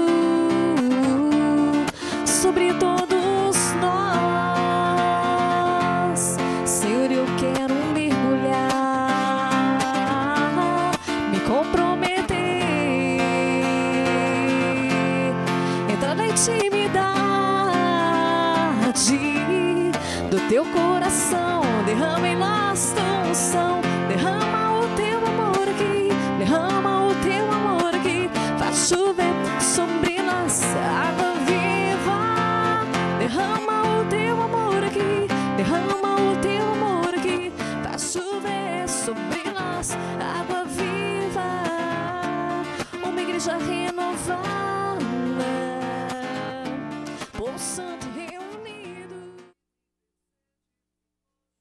sobre 2.24 2.72
todos 2.76 3.58
nós. 3.82 4.20
Senhor, 6.66 7.12
eu 7.12 7.26
quero 7.40 7.74
mergulhar, 7.94 8.62
me 11.32 11.40
comprometer, 11.40 12.38
entrar 15.91 16.16
na 16.16 16.28
intimidade 16.28 17.10
do 20.30 20.40
teu 20.48 20.64
coração. 20.66 21.64
Derrama 21.88 22.28
em 22.28 22.36
nós 22.36 22.94